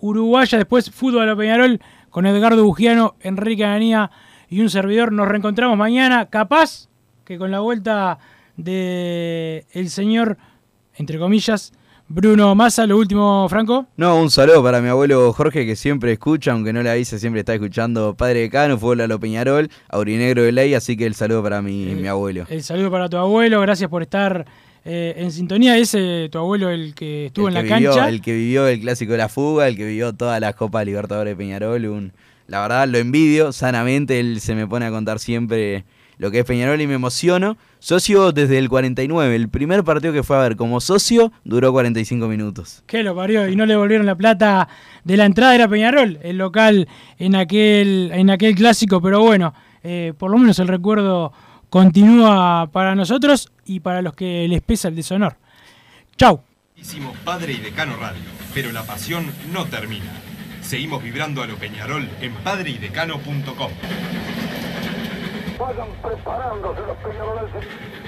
uruguaya. 0.00 0.58
Después 0.58 0.90
Fútbol 0.90 1.30
a 1.30 1.36
Peñarol 1.36 1.80
con 2.10 2.26
Edgardo 2.26 2.64
Bugiano, 2.64 3.14
Enrique 3.20 3.64
Ananía 3.64 4.10
y 4.48 4.60
un 4.60 4.70
servidor. 4.70 5.12
Nos 5.12 5.28
reencontramos 5.28 5.78
mañana, 5.78 6.26
capaz 6.30 6.88
que 7.24 7.38
con 7.38 7.52
la 7.52 7.60
vuelta 7.60 8.18
de 8.56 9.66
el 9.70 9.88
señor, 9.88 10.36
entre 10.96 11.20
comillas, 11.20 11.72
Bruno 12.14 12.54
Massa, 12.54 12.86
lo 12.86 12.98
último, 12.98 13.48
Franco. 13.48 13.86
No, 13.96 14.20
un 14.20 14.30
saludo 14.30 14.62
para 14.62 14.82
mi 14.82 14.88
abuelo 14.88 15.32
Jorge 15.32 15.64
que 15.64 15.76
siempre 15.76 16.12
escucha, 16.12 16.52
aunque 16.52 16.70
no 16.70 16.82
le 16.82 16.90
avise, 16.90 17.18
siempre 17.18 17.40
está 17.40 17.54
escuchando 17.54 18.14
Padre 18.14 18.40
de 18.40 18.50
Cano, 18.50 18.76
Fútbol 18.76 19.00
a 19.00 19.06
lo 19.06 19.18
Peñarol, 19.18 19.70
Aurinegro 19.88 20.42
de 20.42 20.52
Ley, 20.52 20.74
así 20.74 20.94
que 20.94 21.06
el 21.06 21.14
saludo 21.14 21.42
para 21.42 21.62
mi, 21.62 21.88
el, 21.88 21.96
mi 21.96 22.08
abuelo. 22.08 22.44
El 22.50 22.62
saludo 22.62 22.90
para 22.90 23.08
tu 23.08 23.16
abuelo, 23.16 23.62
gracias 23.62 23.88
por 23.88 24.02
estar 24.02 24.44
eh, 24.84 25.14
en 25.16 25.32
sintonía. 25.32 25.78
Ese 25.78 26.28
tu 26.30 26.36
abuelo, 26.36 26.68
el 26.68 26.94
que 26.94 27.26
estuvo 27.26 27.48
el 27.48 27.56
en 27.56 27.62
que 27.62 27.70
la 27.70 27.76
vivió, 27.76 27.90
cancha. 27.92 28.08
El 28.10 28.20
que 28.20 28.34
vivió 28.34 28.68
el 28.68 28.80
clásico 28.80 29.12
de 29.12 29.18
la 29.18 29.30
fuga, 29.30 29.66
el 29.66 29.76
que 29.78 29.86
vivió 29.86 30.12
todas 30.12 30.38
las 30.38 30.54
Copas 30.54 30.84
Libertadores 30.84 31.32
de 31.32 31.36
Peñarol. 31.36 31.86
Un, 31.86 32.12
la 32.46 32.60
verdad 32.60 32.88
lo 32.88 32.98
envidio 32.98 33.52
sanamente, 33.52 34.20
él 34.20 34.38
se 34.42 34.54
me 34.54 34.66
pone 34.66 34.84
a 34.84 34.90
contar 34.90 35.18
siempre 35.18 35.86
lo 36.18 36.30
que 36.30 36.40
es 36.40 36.44
Peñarol 36.44 36.80
y 36.80 36.86
me 36.86 36.94
emociono. 36.94 37.56
Socio 37.78 38.32
desde 38.32 38.58
el 38.58 38.68
49, 38.68 39.34
el 39.34 39.48
primer 39.48 39.82
partido 39.84 40.12
que 40.12 40.22
fue 40.22 40.36
a 40.36 40.40
ver 40.40 40.56
como 40.56 40.80
socio 40.80 41.32
duró 41.44 41.72
45 41.72 42.28
minutos. 42.28 42.82
Que 42.86 43.02
lo 43.02 43.14
parió 43.16 43.48
y 43.48 43.56
no 43.56 43.66
le 43.66 43.76
volvieron 43.76 44.06
la 44.06 44.14
plata 44.14 44.68
de 45.04 45.16
la 45.16 45.24
entrada, 45.24 45.54
era 45.54 45.68
Peñarol, 45.68 46.18
el 46.22 46.38
local 46.38 46.88
en 47.18 47.34
aquel, 47.34 48.10
en 48.12 48.30
aquel 48.30 48.54
clásico, 48.54 49.00
pero 49.00 49.20
bueno, 49.22 49.52
eh, 49.82 50.12
por 50.16 50.30
lo 50.30 50.38
menos 50.38 50.58
el 50.58 50.68
recuerdo 50.68 51.32
continúa 51.70 52.68
para 52.70 52.94
nosotros 52.94 53.50
y 53.64 53.80
para 53.80 54.02
los 54.02 54.14
que 54.14 54.46
les 54.48 54.60
pesa 54.60 54.88
el 54.88 54.96
deshonor. 54.96 55.36
Chau. 56.16 56.40
Hicimos 56.76 57.16
Padre 57.18 57.52
y 57.54 57.58
Decano 57.58 57.96
Radio, 57.96 58.22
pero 58.54 58.72
la 58.72 58.82
pasión 58.82 59.26
no 59.52 59.64
termina. 59.66 60.12
Seguimos 60.62 61.02
vibrando 61.02 61.42
a 61.42 61.46
lo 61.46 61.56
Peñarol 61.56 62.08
en 62.20 62.34
padreidecano.com. 62.34 63.70
Vayan 65.62 65.92
preparándose 66.02 66.80
los 66.80 66.96
peñaroles. 66.96 68.01